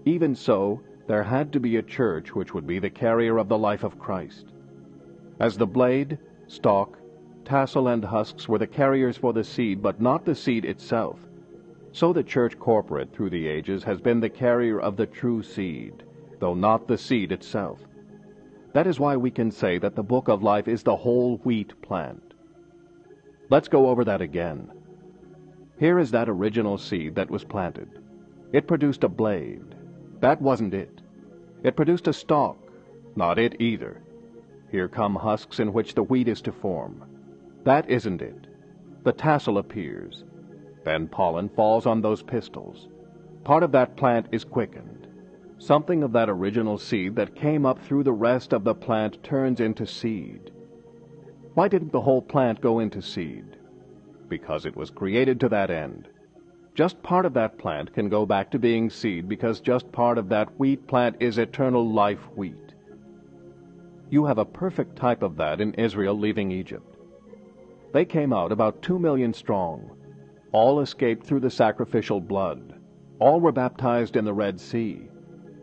even 0.06 0.34
so 0.34 0.82
there 1.08 1.24
had 1.24 1.52
to 1.54 1.60
be 1.60 1.78
a 1.78 1.84
church 1.84 2.34
which 2.34 2.54
would 2.54 2.66
be 2.66 2.80
the 2.80 2.90
carrier 2.90 3.38
of 3.38 3.50
the 3.50 3.58
life 3.58 3.84
of 3.84 4.00
Christ. 4.00 4.53
As 5.40 5.58
the 5.58 5.68
blade, 5.68 6.18
stalk, 6.48 7.00
tassel, 7.44 7.88
and 7.88 8.04
husks 8.06 8.48
were 8.48 8.60
the 8.60 8.68
carriers 8.68 9.18
for 9.18 9.34
the 9.34 9.44
seed, 9.44 9.82
but 9.82 10.00
not 10.00 10.26
the 10.26 10.36
seed 10.36 10.66
itself, 10.66 11.20
so 11.92 12.14
the 12.14 12.24
church 12.24 12.58
corporate 12.60 13.14
through 13.14 13.30
the 13.30 13.48
ages 13.48 13.84
has 13.84 14.02
been 14.02 14.20
the 14.20 14.30
carrier 14.30 14.80
of 14.80 14.98
the 14.98 15.06
true 15.06 15.44
seed, 15.44 16.04
though 16.40 16.54
not 16.54 16.88
the 16.88 16.98
seed 16.98 17.32
itself. 17.32 17.80
That 18.74 18.88
is 18.88 19.00
why 19.00 19.16
we 19.18 19.32
can 19.32 19.52
say 19.52 19.78
that 19.78 19.96
the 19.96 20.04
book 20.04 20.28
of 20.28 20.42
life 20.42 20.68
is 20.68 20.84
the 20.84 20.96
whole 20.96 21.38
wheat 21.38 21.80
plant. 21.82 22.34
Let's 23.50 23.68
go 23.68 23.88
over 23.88 24.04
that 24.06 24.22
again. 24.22 24.72
Here 25.80 26.00
is 26.00 26.12
that 26.12 26.30
original 26.30 26.78
seed 26.78 27.16
that 27.16 27.30
was 27.30 27.44
planted. 27.44 27.90
It 28.52 28.68
produced 28.68 29.04
a 29.04 29.10
blade. 29.10 29.76
That 30.22 30.42
wasn't 30.42 30.74
it. 30.74 31.02
It 31.64 31.76
produced 31.76 32.08
a 32.08 32.14
stalk. 32.14 32.58
Not 33.16 33.38
it 33.40 33.60
either. 33.60 34.03
Here 34.74 34.88
come 34.88 35.14
husks 35.14 35.60
in 35.60 35.72
which 35.72 35.94
the 35.94 36.02
wheat 36.02 36.28
is 36.28 36.42
to 36.42 36.52
form. 36.52 37.04
That 37.64 37.88
isn't 37.92 38.24
it. 38.24 38.48
The 39.04 39.12
tassel 39.12 39.60
appears. 39.60 40.24
Then 40.84 41.08
pollen 41.08 41.50
falls 41.50 41.86
on 41.86 42.02
those 42.02 42.24
pistils. 42.24 42.88
Part 43.44 43.62
of 43.62 43.72
that 43.74 43.96
plant 43.96 44.30
is 44.32 44.44
quickened. 44.44 45.06
Something 45.60 46.02
of 46.02 46.12
that 46.14 46.28
original 46.28 46.80
seed 46.80 47.16
that 47.18 47.36
came 47.36 47.68
up 47.68 47.78
through 47.84 48.02
the 48.02 48.14
rest 48.14 48.52
of 48.52 48.64
the 48.64 48.74
plant 48.74 49.22
turns 49.22 49.60
into 49.60 49.86
seed. 49.86 50.50
Why 51.54 51.68
didn't 51.68 51.92
the 51.92 52.02
whole 52.02 52.24
plant 52.24 52.60
go 52.60 52.80
into 52.80 53.00
seed? 53.00 53.46
Because 54.28 54.66
it 54.66 54.76
was 54.76 54.90
created 54.90 55.40
to 55.42 55.50
that 55.50 55.70
end. 55.70 56.08
Just 56.74 57.04
part 57.04 57.28
of 57.28 57.36
that 57.36 57.60
plant 57.60 57.94
can 57.94 58.10
go 58.10 58.26
back 58.26 58.50
to 58.50 58.58
being 58.58 58.90
seed 58.90 59.30
because 59.30 59.62
just 59.62 59.92
part 59.92 60.18
of 60.18 60.30
that 60.30 60.60
wheat 60.60 60.88
plant 60.88 61.18
is 61.20 61.38
eternal 61.38 61.88
life 61.88 62.28
wheat. 62.36 62.63
You 64.14 64.26
have 64.26 64.38
a 64.38 64.46
perfect 64.46 64.96
type 64.96 65.24
of 65.24 65.38
that 65.38 65.60
in 65.60 65.74
Israel 65.74 66.16
leaving 66.16 66.52
Egypt. 66.52 66.98
They 67.94 68.06
came 68.06 68.32
out 68.32 68.52
about 68.52 68.84
two 68.84 69.00
million 69.00 69.34
strong. 69.34 69.90
All 70.52 70.82
escaped 70.82 71.26
through 71.26 71.40
the 71.40 71.50
sacrificial 71.50 72.22
blood. 72.22 72.76
All 73.18 73.42
were 73.42 73.52
baptized 73.52 74.16
in 74.16 74.24
the 74.24 74.32
Red 74.32 74.60
Sea. 74.60 75.10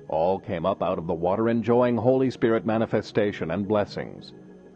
All 0.09 0.41
came 0.41 0.67
up 0.67 0.83
out 0.83 0.99
of 0.99 1.07
the 1.07 1.15
water 1.15 1.49
enjoying 1.49 1.97
Holy 1.97 2.29
Spirit 2.29 2.67
manifestation 2.67 3.53
and 3.53 3.69
blessings. 3.69 4.33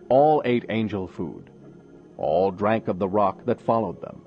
All 0.09 0.41
ate 0.45 0.67
angel 0.69 1.09
food. 1.09 1.51
All 2.17 2.53
drank 2.53 2.87
of 2.87 3.01
the 3.01 3.09
rock 3.09 3.45
that 3.45 3.61
followed 3.61 4.01
them. 4.01 4.23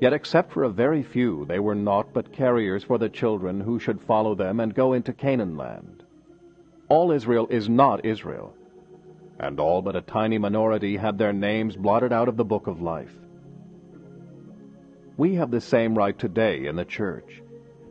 Yet 0.00 0.14
except 0.14 0.50
for 0.50 0.64
a 0.64 0.70
very 0.70 1.02
few, 1.02 1.44
they 1.44 1.58
were 1.58 1.74
naught 1.74 2.14
but 2.14 2.32
carriers 2.32 2.82
for 2.82 2.96
the 2.96 3.10
children 3.10 3.60
who 3.60 3.78
should 3.78 4.00
follow 4.00 4.34
them 4.34 4.60
and 4.60 4.74
go 4.74 4.94
into 4.94 5.12
Canaan 5.12 5.58
land. 5.58 5.95
All 6.88 7.10
Israel 7.10 7.48
is 7.50 7.68
not 7.68 8.04
Israel, 8.04 8.54
and 9.40 9.58
all 9.58 9.82
but 9.82 9.96
a 9.96 10.00
tiny 10.00 10.38
minority 10.38 10.96
had 10.96 11.18
their 11.18 11.32
names 11.32 11.76
blotted 11.76 12.12
out 12.12 12.28
of 12.28 12.36
the 12.36 12.44
book 12.44 12.68
of 12.68 12.80
life. 12.80 13.12
We 15.16 15.34
have 15.34 15.50
the 15.50 15.60
same 15.60 15.96
right 15.96 16.16
today 16.16 16.66
in 16.66 16.76
the 16.76 16.84
church. 16.84 17.42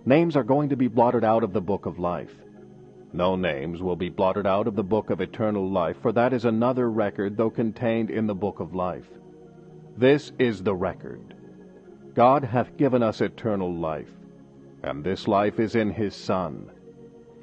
Names 0.06 0.36
are 0.38 0.44
going 0.44 0.70
to 0.70 0.78
be 0.78 0.88
blotted 0.88 1.24
out 1.24 1.44
of 1.44 1.52
the 1.52 1.62
book 1.62 1.86
of 1.86 2.00
life. 2.00 2.34
No 3.12 3.36
names 3.36 3.82
will 3.82 3.96
be 3.96 4.10
blotted 4.10 4.46
out 4.46 4.68
of 4.68 4.76
the 4.76 4.84
book 4.84 5.10
of 5.10 5.20
eternal 5.20 5.70
life, 5.70 5.98
for 6.02 6.12
that 6.12 6.32
is 6.34 6.46
another 6.46 6.90
record, 6.90 7.36
though 7.36 7.50
contained 7.50 8.10
in 8.10 8.28
the 8.28 8.36
book 8.36 8.60
of 8.60 8.76
life. 8.76 9.08
This 9.98 10.32
is 10.38 10.62
the 10.62 10.76
record. 10.76 11.34
God 12.14 12.44
hath 12.44 12.78
given 12.78 13.04
us 13.04 13.22
eternal 13.22 13.74
life, 13.74 14.12
and 14.84 15.04
this 15.04 15.28
life 15.28 15.60
is 15.60 15.76
in 15.76 15.92
his 15.92 16.16
Son. 16.16 16.70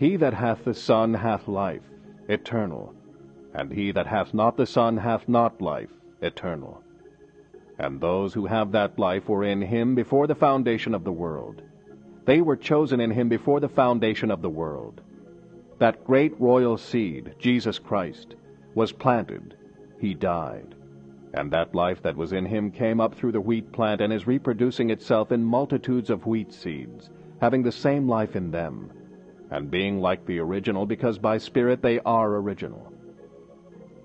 He 0.02 0.16
that 0.16 0.34
hath 0.34 0.64
the 0.64 0.74
Son 0.74 1.14
hath 1.14 1.46
life, 1.46 1.88
eternal, 2.28 2.92
and 3.54 3.70
he 3.70 3.92
that 3.92 4.08
hath 4.08 4.34
not 4.34 4.56
the 4.56 4.66
Son 4.66 4.96
hath 4.96 5.28
not 5.28 5.62
life, 5.62 5.92
eternal. 6.20 6.82
And 7.78 8.00
those 8.00 8.34
who 8.34 8.46
have 8.46 8.72
that 8.72 8.98
life 8.98 9.28
were 9.28 9.44
in 9.44 9.62
him 9.62 9.94
before 9.94 10.26
the 10.26 10.34
foundation 10.34 10.92
of 10.92 11.04
the 11.04 11.12
world. 11.12 11.62
They 12.24 12.40
were 12.40 12.56
chosen 12.56 12.98
in 12.98 13.12
him 13.12 13.28
before 13.28 13.60
the 13.60 13.68
foundation 13.68 14.32
of 14.32 14.42
the 14.42 14.50
world. 14.50 15.02
That 15.78 16.04
great 16.04 16.34
royal 16.40 16.78
seed, 16.78 17.36
Jesus 17.38 17.78
Christ, 17.78 18.34
was 18.74 18.90
planted. 18.90 19.54
He 20.00 20.14
died. 20.14 20.74
And 21.32 21.48
that 21.52 21.76
life 21.76 22.02
that 22.02 22.16
was 22.16 22.32
in 22.32 22.44
him 22.44 22.72
came 22.72 23.00
up 23.00 23.14
through 23.14 23.30
the 23.30 23.40
wheat 23.40 23.70
plant 23.70 24.00
and 24.00 24.12
is 24.12 24.26
reproducing 24.26 24.90
itself 24.90 25.30
in 25.30 25.44
multitudes 25.44 26.10
of 26.10 26.26
wheat 26.26 26.52
seeds, 26.52 27.08
having 27.40 27.62
the 27.62 27.70
same 27.70 28.08
life 28.08 28.34
in 28.34 28.50
them, 28.50 28.90
and 29.52 29.70
being 29.70 30.00
like 30.00 30.24
the 30.24 30.38
original 30.38 30.86
because 30.86 31.18
by 31.18 31.36
Spirit 31.36 31.82
they 31.82 32.00
are 32.00 32.36
original. 32.36 32.90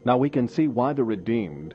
Now 0.04 0.18
we 0.18 0.30
can 0.30 0.48
see 0.48 0.68
why 0.68 0.91
the 0.91 1.06
redeemed, 1.06 1.74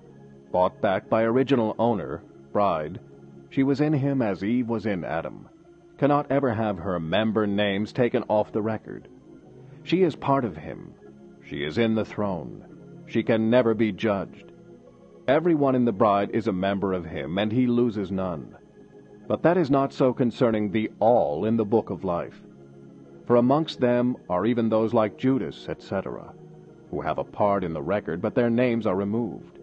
bought 0.52 0.80
back 0.82 1.08
by 1.08 1.22
original 1.22 1.74
owner, 1.78 2.22
bride, 2.52 3.00
she 3.48 3.62
was 3.62 3.80
in 3.80 3.94
him 3.94 4.20
as 4.20 4.44
Eve 4.44 4.68
was 4.68 4.84
in 4.84 5.04
Adam, 5.04 5.48
cannot 5.96 6.30
ever 6.30 6.52
have 6.52 6.78
her 6.78 7.00
member 7.00 7.46
names 7.46 7.92
taken 7.92 8.22
off 8.28 8.52
the 8.52 8.62
record. 8.62 9.08
She 9.84 10.02
is 10.02 10.16
part 10.16 10.44
of 10.44 10.56
him. 10.56 10.92
She 11.44 11.64
is 11.64 11.78
in 11.78 11.94
the 11.94 12.04
throne. 12.04 12.64
She 13.06 13.22
can 13.22 13.50
never 13.50 13.74
be 13.74 13.90
judged. 13.90 14.52
Everyone 15.26 15.74
in 15.74 15.84
the 15.84 15.92
bride 15.92 16.30
is 16.32 16.46
a 16.46 16.52
member 16.52 16.92
of 16.92 17.06
him, 17.06 17.38
and 17.38 17.50
he 17.50 17.66
loses 17.66 18.10
none. 18.10 18.56
But 19.28 19.42
that 19.42 19.56
is 19.56 19.70
not 19.70 19.92
so 19.92 20.12
concerning 20.12 20.70
the 20.70 20.90
all 20.98 21.44
in 21.44 21.56
the 21.56 21.64
book 21.64 21.90
of 21.90 22.04
life. 22.04 22.42
For 23.32 23.36
amongst 23.36 23.80
them 23.80 24.18
are 24.28 24.44
even 24.44 24.68
those 24.68 24.92
like 24.92 25.16
Judas, 25.16 25.66
etc., 25.66 26.34
who 26.90 27.00
have 27.00 27.16
a 27.16 27.24
part 27.24 27.64
in 27.64 27.72
the 27.72 27.80
record, 27.80 28.20
but 28.20 28.34
their 28.34 28.50
names 28.50 28.86
are 28.86 28.94
removed. 28.94 29.58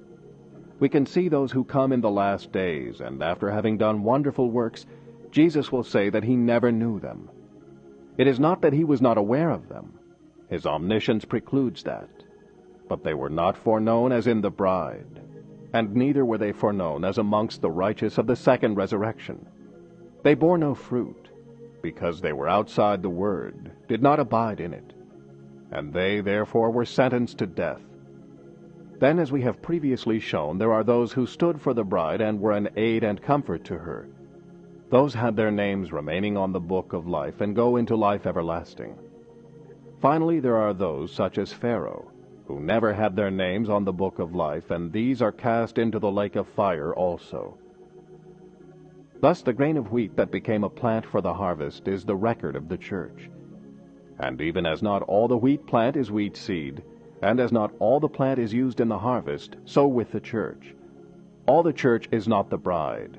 We 0.80 0.89
can 0.89 1.05
see 1.05 1.30
those 1.30 1.51
who 1.51 1.63
come 1.63 1.91
in 1.91 2.01
the 2.01 2.09
last 2.09 2.51
days, 2.51 2.99
and 2.99 3.22
after 3.22 3.51
having 3.51 3.78
done 3.78 4.01
wonderful 4.01 4.49
works, 4.49 4.88
Jesus 5.30 5.72
will 5.72 5.84
say 5.84 6.09
that 6.09 6.24
he 6.24 6.36
never 6.36 6.72
knew 6.72 6.99
them. 6.99 7.30
It 8.17 8.26
is 8.26 8.39
not 8.39 8.63
that 8.63 8.74
he 8.74 8.84
was 8.84 9.03
not 9.03 9.20
aware 9.20 9.51
of 9.51 9.70
them. 9.70 9.99
His 10.49 10.65
omniscience 10.65 11.24
precludes 11.24 11.84
that. 11.84 12.09
But 12.88 13.03
they 13.03 13.13
were 13.13 13.30
not 13.30 13.55
foreknown 13.55 14.11
as 14.11 14.26
in 14.26 14.41
the 14.41 14.49
bride 14.49 15.22
and 15.74 15.95
neither 15.95 16.26
were 16.26 16.39
they 16.39 16.53
foreknown 16.53 17.05
as 17.05 17.20
amongst 17.20 17.61
the 17.61 17.70
righteous 17.70 18.17
of 18.17 18.26
the 18.26 18.36
second 18.36 18.74
resurrection. 18.74 19.45
They 20.24 20.34
bore 20.34 20.57
no 20.57 20.74
fruit, 20.74 21.28
because 21.82 22.21
they 22.21 22.34
were 22.34 22.47
outside 22.47 23.01
the 23.01 23.09
word, 23.09 23.71
did 23.88 24.01
not 24.01 24.19
abide 24.19 24.59
in 24.59 24.73
it, 24.73 24.93
and 25.71 25.93
they 25.93 26.21
therefore 26.21 26.71
were 26.71 26.86
sentenced 26.86 27.38
to 27.38 27.47
death. 27.47 27.82
Then, 28.99 29.19
as 29.19 29.32
we 29.32 29.41
have 29.43 29.61
previously 29.61 30.19
shown, 30.19 30.57
there 30.57 30.73
are 30.73 30.84
those 30.84 31.13
who 31.13 31.25
stood 31.25 31.61
for 31.61 31.73
the 31.73 31.86
bride 31.86 32.19
and 32.19 32.39
were 32.39 32.51
an 32.51 32.69
aid 32.75 33.03
and 33.03 33.21
comfort 33.21 33.63
to 33.65 33.77
her. 33.77 34.09
Those 34.89 35.13
had 35.13 35.36
their 35.36 35.51
names 35.51 35.93
remaining 35.93 36.36
on 36.36 36.51
the 36.51 36.59
book 36.59 36.93
of 36.93 37.07
life 37.07 37.41
and 37.41 37.55
go 37.55 37.77
into 37.77 37.95
life 37.95 38.25
everlasting. 38.25 38.97
Finally, 40.01 40.39
there 40.39 40.57
are 40.57 40.73
those 40.73 41.11
such 41.13 41.38
as 41.38 41.53
Pharaoh, 41.53 42.11
who 42.45 42.59
never 42.59 42.91
had 42.91 43.15
their 43.15 43.30
names 43.30 43.69
on 43.69 43.86
the 43.86 43.93
book 43.93 44.19
of 44.19 44.34
life, 44.34 44.71
and 44.71 44.91
these 44.91 45.21
are 45.21 45.32
cast 45.32 45.77
into 45.77 45.99
the 45.99 46.11
lake 46.11 46.36
of 46.36 46.47
fire 46.47 46.93
also. 46.93 47.57
Thus 49.22 49.41
the 49.41 49.53
grain 49.53 49.76
of 49.76 49.91
wheat 49.91 50.15
that 50.15 50.32
became 50.32 50.63
a 50.63 50.70
plant 50.70 51.05
for 51.05 51.20
the 51.20 51.34
harvest 51.34 51.88
is 51.88 52.05
the 52.05 52.15
record 52.15 52.55
of 52.55 52.70
the 52.70 52.78
church. 52.78 53.30
And 54.17 54.39
even 54.39 54.65
as 54.65 54.82
not 54.82 55.01
all 55.03 55.28
the 55.28 55.38
wheat 55.38 55.65
plant 55.65 55.97
is 55.97 56.11
wheat 56.11 56.38
seed, 56.38 56.84
and 57.22 57.39
as 57.39 57.51
not 57.51 57.74
all 57.80 57.99
the 57.99 58.07
plant 58.07 58.39
is 58.39 58.53
used 58.53 58.80
in 58.80 58.88
the 58.88 58.97
harvest, 58.97 59.57
so 59.65 59.88
with 59.88 60.11
the 60.11 60.22
church. 60.22 60.74
All 61.47 61.63
the 61.63 61.74
church 61.74 62.07
is 62.11 62.28
not 62.30 62.49
the 62.49 62.57
bride, 62.57 63.17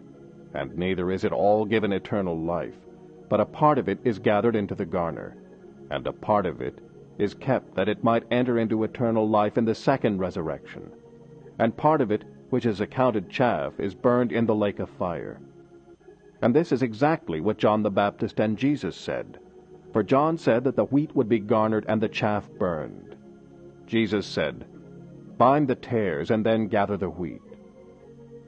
and 0.55 0.77
neither 0.77 1.11
is 1.11 1.25
it 1.25 1.33
all 1.33 1.67
given 1.67 1.93
eternal 1.93 2.39
life, 2.39 2.77
but 3.29 3.41
a 3.41 3.45
part 3.45 3.77
of 3.77 3.89
it 3.89 3.99
is 4.03 4.19
gathered 4.19 4.57
into 4.57 4.75
the 4.75 4.87
garner, 4.87 5.37
and 5.91 6.07
a 6.07 6.13
part 6.13 6.47
of 6.47 6.63
it 6.63 6.79
is 7.19 7.35
kept 7.35 7.75
that 7.75 7.89
it 7.89 8.03
might 8.03 8.25
enter 8.31 8.59
into 8.59 8.85
eternal 8.85 9.29
life 9.29 9.59
in 9.59 9.67
the 9.67 9.75
second 9.75 10.19
resurrection. 10.19 10.91
And 11.59 11.77
part 11.77 12.01
of 12.01 12.11
it, 12.11 12.25
which 12.49 12.65
is 12.65 12.81
accounted 12.81 13.29
chaff, 13.29 13.79
is 13.79 13.95
burned 13.95 14.33
in 14.33 14.47
the 14.47 14.55
lake 14.55 14.79
of 14.79 14.89
fire. 14.89 15.39
And 16.43 16.55
this 16.55 16.73
is 16.73 16.83
exactly 16.83 17.41
what 17.41 17.59
John 17.59 17.83
the 17.83 17.91
Baptist 17.91 18.41
and 18.41 18.57
Jesus 18.57 18.97
said. 18.97 19.39
For 19.93 20.03
John 20.03 20.39
said 20.39 20.65
that 20.65 20.77
the 20.77 20.85
wheat 20.85 21.15
would 21.15 21.29
be 21.29 21.39
garnered 21.41 21.85
and 21.89 22.01
the 22.01 22.09
chaff 22.09 22.49
burned. 22.59 23.17
Jesus 23.87 24.27
said, 24.27 24.65
Bind 25.37 25.69
the 25.69 25.75
tares 25.75 26.31
and 26.31 26.47
then 26.47 26.69
gather 26.69 26.97
the 26.97 27.11
wheat. 27.11 27.43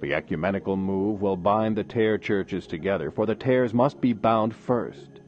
The 0.00 0.14
ecumenical 0.14 0.76
move 0.76 1.20
will 1.20 1.36
bind 1.36 1.76
the 1.76 1.84
tare 1.84 2.18
churches 2.18 2.66
together, 2.66 3.10
for 3.10 3.26
the 3.26 3.34
tares 3.34 3.72
must 3.72 4.00
be 4.00 4.12
bound 4.12 4.54
first. 4.54 5.20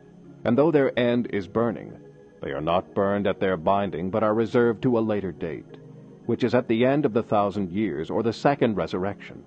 And 0.45 0.59
though 0.59 0.71
their 0.71 0.97
end 0.99 1.29
is 1.33 1.47
burning, 1.47 1.93
they 2.43 2.51
are 2.53 2.61
not 2.61 2.95
burned 2.95 3.27
at 3.27 3.41
their 3.41 3.57
binding, 3.57 4.11
but 4.11 4.23
are 4.23 4.35
reserved 4.35 4.83
to 4.83 4.99
a 4.99 5.01
later 5.01 5.33
date, 5.33 5.79
which 6.27 6.45
is 6.45 6.55
at 6.55 6.69
the 6.69 6.85
end 6.85 7.07
of 7.07 7.13
the 7.13 7.23
thousand 7.23 7.71
years, 7.71 8.11
or 8.11 8.23
the 8.23 8.33
second 8.33 8.77
resurrection. 8.77 9.43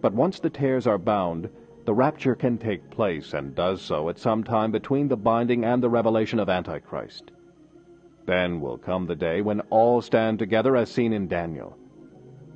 But 0.00 0.12
once 0.12 0.38
the 0.38 0.50
tares 0.50 0.86
are 0.86 0.98
bound, 0.98 1.48
the 1.84 1.94
rapture 1.94 2.34
can 2.34 2.58
take 2.58 2.90
place, 2.90 3.32
and 3.32 3.54
does 3.54 3.80
so 3.80 4.08
at 4.08 4.18
some 4.18 4.44
time 4.44 4.70
between 4.70 5.08
the 5.08 5.16
binding 5.16 5.64
and 5.64 5.82
the 5.82 5.88
revelation 5.88 6.38
of 6.38 6.48
Antichrist. 6.48 7.30
Then 8.26 8.60
will 8.60 8.78
come 8.78 9.06
the 9.06 9.16
day 9.16 9.40
when 9.40 9.60
all 9.70 10.02
stand 10.02 10.38
together 10.38 10.76
as 10.76 10.90
seen 10.90 11.12
in 11.12 11.26
Daniel. 11.26 11.76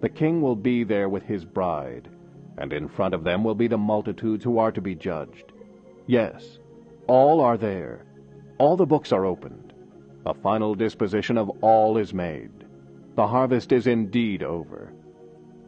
The 0.00 0.08
king 0.08 0.42
will 0.42 0.56
be 0.56 0.84
there 0.84 1.08
with 1.08 1.22
his 1.22 1.44
bride, 1.44 2.08
and 2.58 2.72
in 2.72 2.88
front 2.88 3.14
of 3.14 3.24
them 3.24 3.42
will 3.42 3.54
be 3.54 3.66
the 3.66 3.78
multitudes 3.78 4.44
who 4.44 4.58
are 4.58 4.72
to 4.72 4.80
be 4.80 4.94
judged. 4.94 5.52
Yes, 6.06 6.58
all 7.06 7.40
are 7.40 7.56
there, 7.56 8.04
all 8.58 8.76
the 8.76 8.86
books 8.86 9.12
are 9.12 9.24
opened. 9.24 9.72
A 10.26 10.34
final 10.34 10.74
disposition 10.74 11.36
of 11.36 11.50
all 11.62 11.96
is 11.96 12.14
made. 12.14 12.50
The 13.16 13.26
harvest 13.26 13.72
is 13.72 13.86
indeed 13.86 14.42
over. 14.42 14.92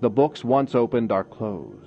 The 0.01 0.11
books 0.11 0.45
once 0.45 0.75
opened 0.75 1.13
are 1.13 1.25
closed. 1.25 1.86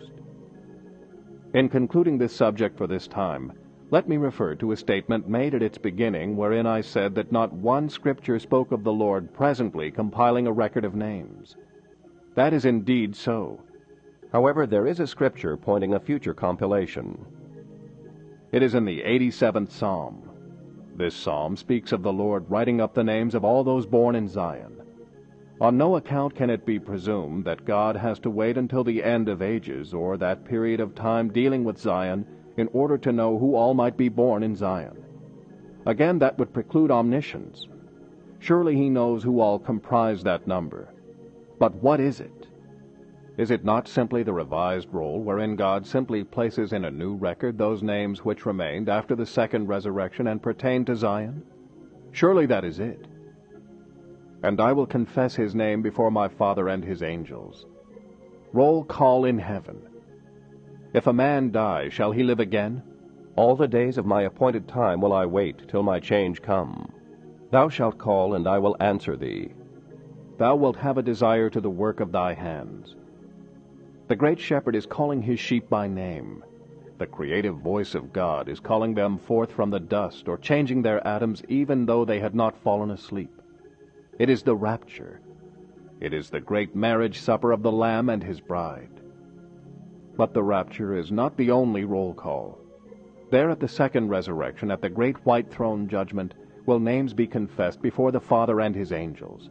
In 1.54 1.68
concluding 1.68 2.18
this 2.18 2.36
subject 2.36 2.78
for 2.78 2.86
this 2.86 3.08
time, 3.08 3.54
let 3.90 4.08
me 4.08 4.18
refer 4.18 4.54
to 4.56 4.72
a 4.72 4.78
statement 4.78 5.28
made 5.28 5.56
at 5.56 5.64
its 5.64 5.80
beginning 5.80 6.38
wherein 6.38 6.68
I 6.68 6.82
said 6.82 7.16
that 7.16 7.32
not 7.32 7.52
one 7.52 7.90
scripture 7.90 8.38
spoke 8.38 8.72
of 8.72 8.84
the 8.84 8.94
Lord 8.94 9.34
presently 9.34 9.90
compiling 9.90 10.46
a 10.46 10.52
record 10.52 10.86
of 10.86 10.94
names. 10.94 11.56
That 12.36 12.54
is 12.54 12.66
indeed 12.66 13.16
so. 13.16 13.62
However, 14.32 14.68
there 14.68 14.86
is 14.86 15.00
a 15.00 15.08
scripture 15.08 15.58
pointing 15.58 15.96
a 15.96 16.00
future 16.00 16.36
compilation. 16.36 17.26
It 18.52 18.62
is 18.62 18.76
in 18.76 18.86
the 18.86 19.02
87th 19.02 19.72
Psalm. 19.72 20.30
This 20.96 21.16
psalm 21.16 21.56
speaks 21.56 21.92
of 21.92 22.04
the 22.04 22.14
Lord 22.14 22.48
writing 22.52 22.80
up 22.80 22.94
the 22.94 23.04
names 23.04 23.34
of 23.34 23.44
all 23.44 23.64
those 23.64 23.88
born 23.88 24.16
in 24.16 24.28
Zion. 24.28 24.79
On 25.62 25.78
no 25.78 25.98
account 25.98 26.36
can 26.36 26.50
it 26.50 26.66
be 26.66 26.80
presumed 26.80 27.44
that 27.44 27.66
God 27.66 27.98
has 27.98 28.18
to 28.20 28.30
wait 28.30 28.58
until 28.58 28.84
the 28.84 29.04
end 29.04 29.28
of 29.28 29.42
ages 29.42 29.94
or 29.94 30.16
that 30.18 30.46
period 30.46 30.80
of 30.80 30.96
time 30.96 31.30
dealing 31.30 31.66
with 31.66 31.78
Zion 31.78 32.26
in 32.56 32.70
order 32.72 32.98
to 32.98 33.12
know 33.12 33.38
who 33.38 33.56
all 33.56 33.74
might 33.74 33.98
be 33.98 34.08
born 34.08 34.42
in 34.42 34.56
Zion. 34.56 35.04
Again, 35.86 36.20
that 36.20 36.38
would 36.38 36.54
preclude 36.54 36.92
omniscience. 36.92 37.68
Surely 38.40 38.76
he 38.76 38.90
knows 38.90 39.24
who 39.24 39.42
all 39.42 39.60
comprise 39.60 40.24
that 40.24 40.48
number. 40.48 40.94
But 41.58 41.76
what 41.76 42.00
is 42.00 42.22
it? 42.22 42.48
Is 43.38 43.52
it 43.52 43.66
not 43.66 43.88
simply 43.88 44.24
the 44.24 44.34
revised 44.34 44.94
roll 44.94 45.22
wherein 45.22 45.58
God 45.58 45.86
simply 45.86 46.24
places 46.24 46.72
in 46.72 46.86
a 46.86 46.92
new 46.92 47.16
record 47.16 47.58
those 47.58 47.84
names 47.84 48.24
which 48.24 48.46
remained 48.46 48.88
after 48.88 49.16
the 49.16 49.26
second 49.26 49.68
resurrection 49.68 50.28
and 50.28 50.42
pertain 50.42 50.86
to 50.86 50.96
Zion? 50.96 51.44
Surely 52.12 52.46
that 52.46 52.64
is 52.64 52.80
it. 52.80 53.06
And 54.44 54.62
I 54.62 54.72
will 54.72 54.86
confess 54.86 55.36
his 55.36 55.54
name 55.54 55.82
before 55.82 56.12
my 56.12 56.28
Father 56.28 56.70
and 56.70 56.84
his 56.84 57.04
angels. 57.04 57.66
Roll 58.54 58.84
call 58.84 59.26
in 59.26 59.38
heaven. 59.38 59.82
If 60.94 61.08
a 61.08 61.14
man 61.14 61.52
die, 61.52 61.90
shall 61.90 62.12
he 62.12 62.24
live 62.24 62.40
again? 62.40 62.82
All 63.36 63.56
the 63.56 63.68
days 63.68 63.98
of 63.98 64.06
my 64.06 64.24
appointed 64.24 64.68
time 64.68 65.02
will 65.02 65.14
I 65.14 65.26
wait 65.26 65.68
till 65.68 65.84
my 65.84 66.00
change 66.00 66.42
come. 66.42 66.92
Thou 67.52 67.70
shalt 67.70 67.98
call, 67.98 68.34
and 68.34 68.48
I 68.48 68.60
will 68.60 68.76
answer 68.80 69.16
thee. 69.16 69.54
Thou 70.38 70.56
wilt 70.56 70.78
have 70.78 70.98
a 70.98 71.04
desire 71.04 71.50
to 71.50 71.62
the 71.62 71.70
work 71.70 72.00
of 72.00 72.12
thy 72.12 72.34
hands. 72.34 72.96
The 74.08 74.16
great 74.16 74.40
shepherd 74.40 74.76
is 74.76 74.86
calling 74.86 75.22
his 75.22 75.40
sheep 75.40 75.70
by 75.70 75.88
name. 75.88 76.44
The 76.98 77.08
creative 77.08 77.58
voice 77.58 77.94
of 77.94 78.12
God 78.12 78.50
is 78.50 78.60
calling 78.60 78.94
them 78.94 79.18
forth 79.18 79.52
from 79.52 79.70
the 79.70 79.80
dust 79.80 80.28
or 80.28 80.38
changing 80.38 80.82
their 80.82 81.06
atoms 81.08 81.44
even 81.48 81.86
though 81.86 82.06
they 82.06 82.20
had 82.20 82.34
not 82.34 82.58
fallen 82.58 82.92
asleep. 82.92 83.39
It 84.20 84.30
is 84.30 84.44
the 84.44 84.56
rapture. 84.56 85.22
It 86.02 86.14
is 86.14 86.30
the 86.30 86.42
great 86.42 86.76
marriage 86.76 87.20
supper 87.22 87.54
of 87.54 87.64
the 87.64 87.72
Lamb 87.72 88.10
and 88.10 88.22
his 88.22 88.42
bride. 88.42 89.00
But 90.18 90.34
the 90.34 90.44
rapture 90.44 90.94
is 90.94 91.10
not 91.10 91.38
the 91.38 91.52
only 91.52 91.86
roll 91.86 92.14
call. 92.14 92.60
There 93.32 93.50
at 93.50 93.62
the 93.62 93.68
second 93.70 94.10
resurrection, 94.10 94.72
at 94.72 94.82
the 94.82 94.90
great 94.90 95.26
white 95.26 95.50
throne 95.50 95.88
judgment, 95.88 96.34
will 96.66 96.80
names 96.80 97.14
be 97.14 97.28
confessed 97.28 97.82
before 97.82 98.12
the 98.12 98.20
Father 98.20 98.60
and 98.60 98.76
his 98.76 98.92
angels. 98.92 99.50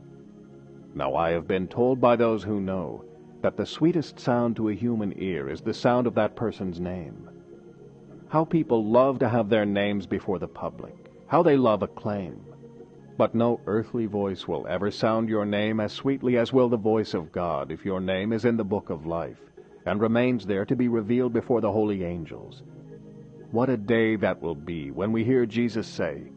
Now 0.95 1.15
I 1.15 1.31
have 1.31 1.49
been 1.49 1.67
told 1.67 1.99
by 1.99 2.17
those 2.17 2.43
who 2.43 2.61
know 2.61 3.05
that 3.41 3.57
the 3.57 3.65
sweetest 3.65 4.21
sound 4.21 4.57
to 4.57 4.69
a 4.69 4.75
human 4.75 5.15
ear 5.17 5.49
is 5.49 5.63
the 5.63 5.73
sound 5.73 6.07
of 6.07 6.15
that 6.17 6.37
person's 6.37 6.79
name. 6.79 7.31
How 8.29 8.45
people 8.45 8.85
love 8.85 9.19
to 9.21 9.31
have 9.31 9.49
their 9.49 9.65
names 9.65 10.07
before 10.07 10.39
the 10.39 10.49
public. 10.49 10.95
How 11.27 11.43
they 11.43 11.57
love 11.57 11.83
acclaim. 11.83 12.45
But 13.19 13.35
no 13.35 13.61
earthly 13.67 14.07
voice 14.07 14.47
will 14.47 14.65
ever 14.69 14.93
sound 14.93 15.29
your 15.29 15.45
name 15.45 15.81
as 15.81 15.93
sweetly 15.93 16.37
as 16.37 16.53
will 16.53 16.69
the 16.69 16.77
voice 16.77 17.15
of 17.15 17.33
God 17.33 17.73
if 17.73 17.85
your 17.85 18.01
name 18.01 18.33
is 18.33 18.45
in 18.45 18.57
the 18.57 18.65
book 18.65 18.91
of 18.91 19.07
life, 19.07 19.41
and 19.85 20.01
remains 20.01 20.47
there 20.47 20.65
to 20.65 20.77
be 20.77 20.87
revealed 20.87 21.33
before 21.33 21.61
the 21.61 21.73
holy 21.73 22.05
angels. 22.05 22.63
What 23.51 23.71
a 23.71 23.77
day 23.77 24.15
that 24.15 24.41
will 24.41 24.55
be 24.55 24.93
when 24.93 25.11
we 25.11 25.25
hear 25.25 25.47
Jesus 25.47 25.89
say, 25.89 26.31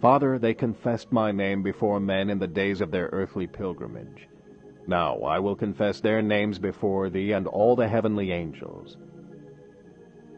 Father, 0.00 0.38
they 0.38 0.54
confessed 0.54 1.12
my 1.12 1.32
name 1.32 1.62
before 1.62 2.00
men 2.00 2.30
in 2.30 2.38
the 2.38 2.46
days 2.46 2.80
of 2.80 2.90
their 2.90 3.10
earthly 3.12 3.46
pilgrimage. 3.46 4.26
Now 4.86 5.18
I 5.18 5.38
will 5.38 5.54
confess 5.54 6.00
their 6.00 6.22
names 6.22 6.58
before 6.58 7.10
thee 7.10 7.32
and 7.32 7.46
all 7.46 7.76
the 7.76 7.88
heavenly 7.88 8.32
angels. 8.32 8.96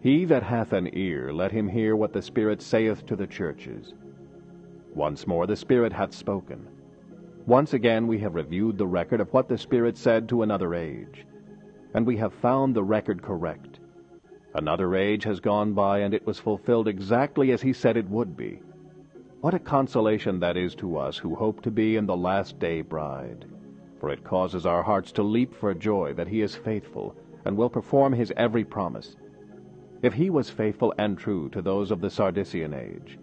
He 0.03 0.25
that 0.25 0.43
hath 0.43 0.73
an 0.73 0.91
ear, 0.93 1.33
let 1.33 1.53
him 1.53 1.69
hear 1.69 1.95
what 1.95 2.13
the 2.13 2.21
Spirit 2.21 2.61
saith 2.61 3.07
to 3.07 3.15
the 3.15 3.29
churches. 3.29 3.95
Once 4.95 5.27
more 5.27 5.47
the 5.47 5.57
Spirit 5.57 5.93
hath 5.93 6.13
spoken. 6.13 6.69
Once 7.47 7.73
again 7.73 8.07
we 8.07 8.19
have 8.19 8.35
reviewed 8.35 8.77
the 8.77 8.87
record 8.87 9.21
of 9.21 9.33
what 9.33 9.49
the 9.49 9.57
Spirit 9.57 9.97
said 9.97 10.29
to 10.29 10.43
another 10.43 10.75
age, 10.75 11.27
and 11.95 12.07
we 12.07 12.19
have 12.19 12.33
found 12.35 12.75
the 12.75 12.85
record 12.85 13.23
correct. 13.23 13.81
Another 14.55 14.95
age 14.95 15.25
has 15.25 15.41
gone 15.41 15.73
by, 15.73 16.01
and 16.01 16.13
it 16.13 16.27
was 16.27 16.39
fulfilled 16.39 16.87
exactly 16.87 17.53
as 17.53 17.63
he 17.63 17.73
said 17.73 17.97
it 17.97 18.11
would 18.11 18.37
be. 18.37 18.61
What 19.41 19.55
a 19.55 19.59
consolation 19.59 20.39
that 20.41 20.59
is 20.59 20.75
to 20.77 20.99
us 20.99 21.17
who 21.17 21.35
hope 21.35 21.63
to 21.63 21.71
be 21.71 21.97
in 21.97 22.05
the 22.05 22.17
last 22.17 22.59
day 22.59 22.83
bride! 22.83 23.47
For 23.99 24.11
it 24.11 24.23
causes 24.25 24.67
our 24.67 24.83
hearts 24.83 25.11
to 25.13 25.23
leap 25.23 25.55
for 25.55 25.73
joy 25.73 26.13
that 26.15 26.29
he 26.29 26.43
is 26.43 26.55
faithful, 26.55 27.17
and 27.47 27.57
will 27.57 27.71
perform 27.71 28.13
his 28.13 28.33
every 28.37 28.65
promise. 28.65 29.17
If 30.03 30.13
he 30.13 30.29
was 30.29 30.51
faithful 30.51 30.93
and 30.99 31.17
true 31.17 31.49
to 31.49 31.63
those 31.63 31.91
of 31.91 32.03
the 32.03 32.11
Sardisean 32.11 32.75
age, 32.75 33.19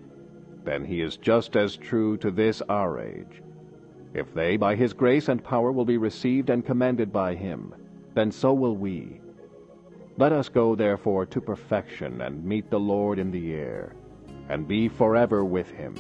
then 0.64 0.86
he 0.86 1.02
is 1.02 1.18
just 1.18 1.56
as 1.56 1.76
true 1.76 2.18
to 2.18 2.32
this 2.32 2.62
our 2.70 3.00
age. 3.00 3.42
If 4.14 4.34
they, 4.34 4.58
by 4.58 4.76
his 4.76 4.94
grace 4.94 5.28
and 5.28 5.44
power, 5.44 5.72
will 5.72 5.86
be 5.86 5.98
received 5.98 6.50
and 6.50 6.66
commended 6.66 7.14
by 7.14 7.36
him, 7.36 7.74
then 8.16 8.32
so 8.32 8.54
will 8.54 8.76
we. 8.76 9.22
Let 10.18 10.32
us 10.32 10.50
go 10.50 10.76
therefore 10.76 11.26
to 11.28 11.40
perfection 11.40 12.22
and 12.22 12.44
meet 12.44 12.70
the 12.70 12.80
Lord 12.80 13.20
in 13.20 13.32
the 13.32 13.54
air, 13.54 13.96
and 14.50 14.68
be 14.68 14.90
forever 14.90 15.46
with 15.46 15.70
him. 15.70 15.96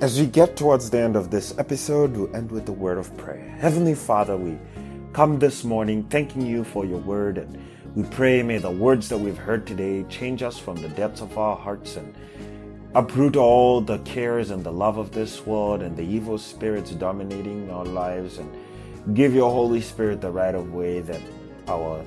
As 0.00 0.18
we 0.18 0.26
get 0.26 0.56
towards 0.56 0.88
the 0.88 0.98
end 0.98 1.16
of 1.16 1.30
this 1.30 1.58
episode, 1.58 2.16
we'll 2.16 2.34
end 2.34 2.50
with 2.50 2.68
a 2.68 2.72
word 2.72 2.98
of 2.98 3.14
prayer. 3.16 3.48
Heavenly 3.58 3.94
Father, 3.94 4.36
we 4.36 4.58
come 5.12 5.38
this 5.38 5.64
morning 5.64 6.04
thanking 6.04 6.46
you 6.46 6.64
for 6.64 6.84
your 6.86 7.00
word 7.00 7.38
and 7.38 7.58
we 7.94 8.04
pray 8.04 8.42
may 8.42 8.58
the 8.58 8.70
words 8.70 9.08
that 9.08 9.18
we've 9.18 9.36
heard 9.36 9.66
today 9.66 10.04
change 10.08 10.42
us 10.42 10.58
from 10.58 10.76
the 10.76 10.88
depths 10.90 11.20
of 11.20 11.36
our 11.36 11.56
hearts 11.56 11.96
and 11.96 12.14
uproot 12.94 13.36
all 13.36 13.80
the 13.80 13.98
cares 13.98 14.50
and 14.50 14.62
the 14.62 14.72
love 14.72 14.96
of 14.96 15.10
this 15.10 15.44
world 15.44 15.82
and 15.82 15.96
the 15.96 16.02
evil 16.02 16.38
spirits 16.38 16.92
dominating 16.92 17.68
our 17.70 17.84
lives 17.84 18.38
and 18.38 18.48
give 19.14 19.34
your 19.34 19.50
Holy 19.50 19.80
Spirit 19.80 20.20
the 20.20 20.30
right 20.30 20.54
of 20.54 20.72
way 20.72 21.00
that 21.00 21.20
our 21.66 22.04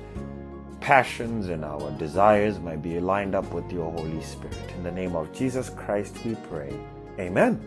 passions 0.80 1.48
and 1.48 1.64
our 1.64 1.90
desires 1.92 2.58
might 2.58 2.82
be 2.82 2.98
lined 2.98 3.34
up 3.34 3.50
with 3.52 3.70
your 3.70 3.90
Holy 3.92 4.22
Spirit. 4.22 4.56
In 4.76 4.82
the 4.84 4.92
name 4.92 5.14
of 5.14 5.32
Jesus 5.32 5.68
Christ 5.70 6.16
we 6.24 6.34
pray. 6.48 6.72
Amen. 7.18 7.60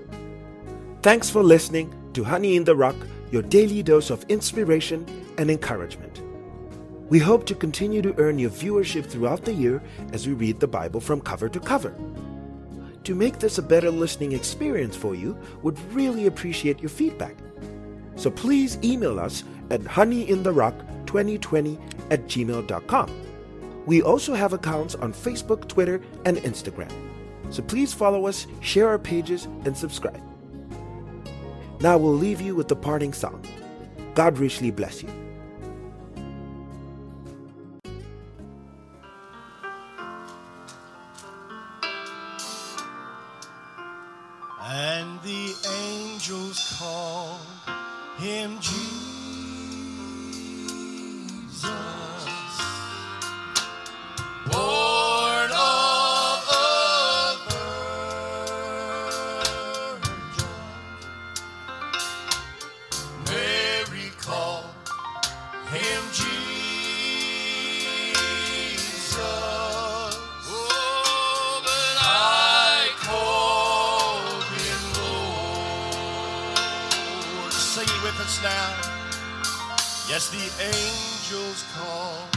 Thanks 1.03 1.30
for 1.30 1.43
listening 1.43 1.93
to 2.13 2.24
Honey 2.24 2.55
in 2.55 2.63
the 2.63 2.76
Rock, 2.76 2.95
your 3.32 3.43
daily 3.43 3.84
dose 3.84 4.09
of 4.09 4.24
inspiration 4.28 5.05
and 5.38 5.51
encouragement. 5.51 6.26
We 7.10 7.20
hope 7.20 7.45
to 7.45 7.55
continue 7.55 8.01
to 8.01 8.14
earn 8.18 8.38
your 8.38 8.49
viewership 8.49 9.05
throughout 9.05 9.45
the 9.45 9.53
year 9.53 9.82
as 10.12 10.28
we 10.28 10.34
read 10.34 10.60
the 10.60 10.68
Bible 10.68 10.99
from 10.99 11.22
cover 11.22 11.47
to 11.47 11.60
cover. 11.60 11.95
To 13.05 13.16
make 13.16 13.39
this 13.39 13.58
a 13.58 13.62
better 13.62 13.89
listening 13.89 14.34
experience 14.34 14.97
for 14.97 15.16
you, 15.16 15.38
we 15.62 15.72
would 15.72 15.93
really 15.93 16.28
appreciate 16.28 16.82
your 16.82 16.89
feedback. 16.89 17.38
So 18.18 18.30
please 18.30 18.78
email 18.84 19.20
us 19.20 19.45
at 19.70 19.80
honeyintherock2020 19.82 21.80
at 22.12 22.26
gmail.com. 22.26 23.24
We 23.86 24.01
also 24.01 24.34
have 24.34 24.51
accounts 24.51 24.95
on 24.95 25.14
Facebook, 25.14 25.70
Twitter, 25.70 26.01
and 26.26 26.36
Instagram. 26.38 26.91
So 27.51 27.64
please 27.64 27.93
follow 27.93 28.28
us, 28.28 28.47
share 28.60 28.89
our 28.89 28.99
pages, 28.99 29.45
and 29.64 29.78
subscribe. 29.78 30.22
Now 31.80 31.97
we'll 31.97 32.12
leave 32.12 32.41
you 32.41 32.53
with 32.53 32.68
the 32.68 32.76
parting 32.76 33.14
song. 33.14 33.45
God 34.14 34.38
richly 34.39 34.72
bless 34.72 35.01
you. 35.03 35.26
And 44.80 45.19
the 45.23 45.55
angels 45.65 46.78
called 46.78 47.39
him 48.19 48.59
Jesus. 48.59 49.17
Yes, 80.10 80.30
the 80.30 80.38
angels 80.64 81.66
call 81.76 82.36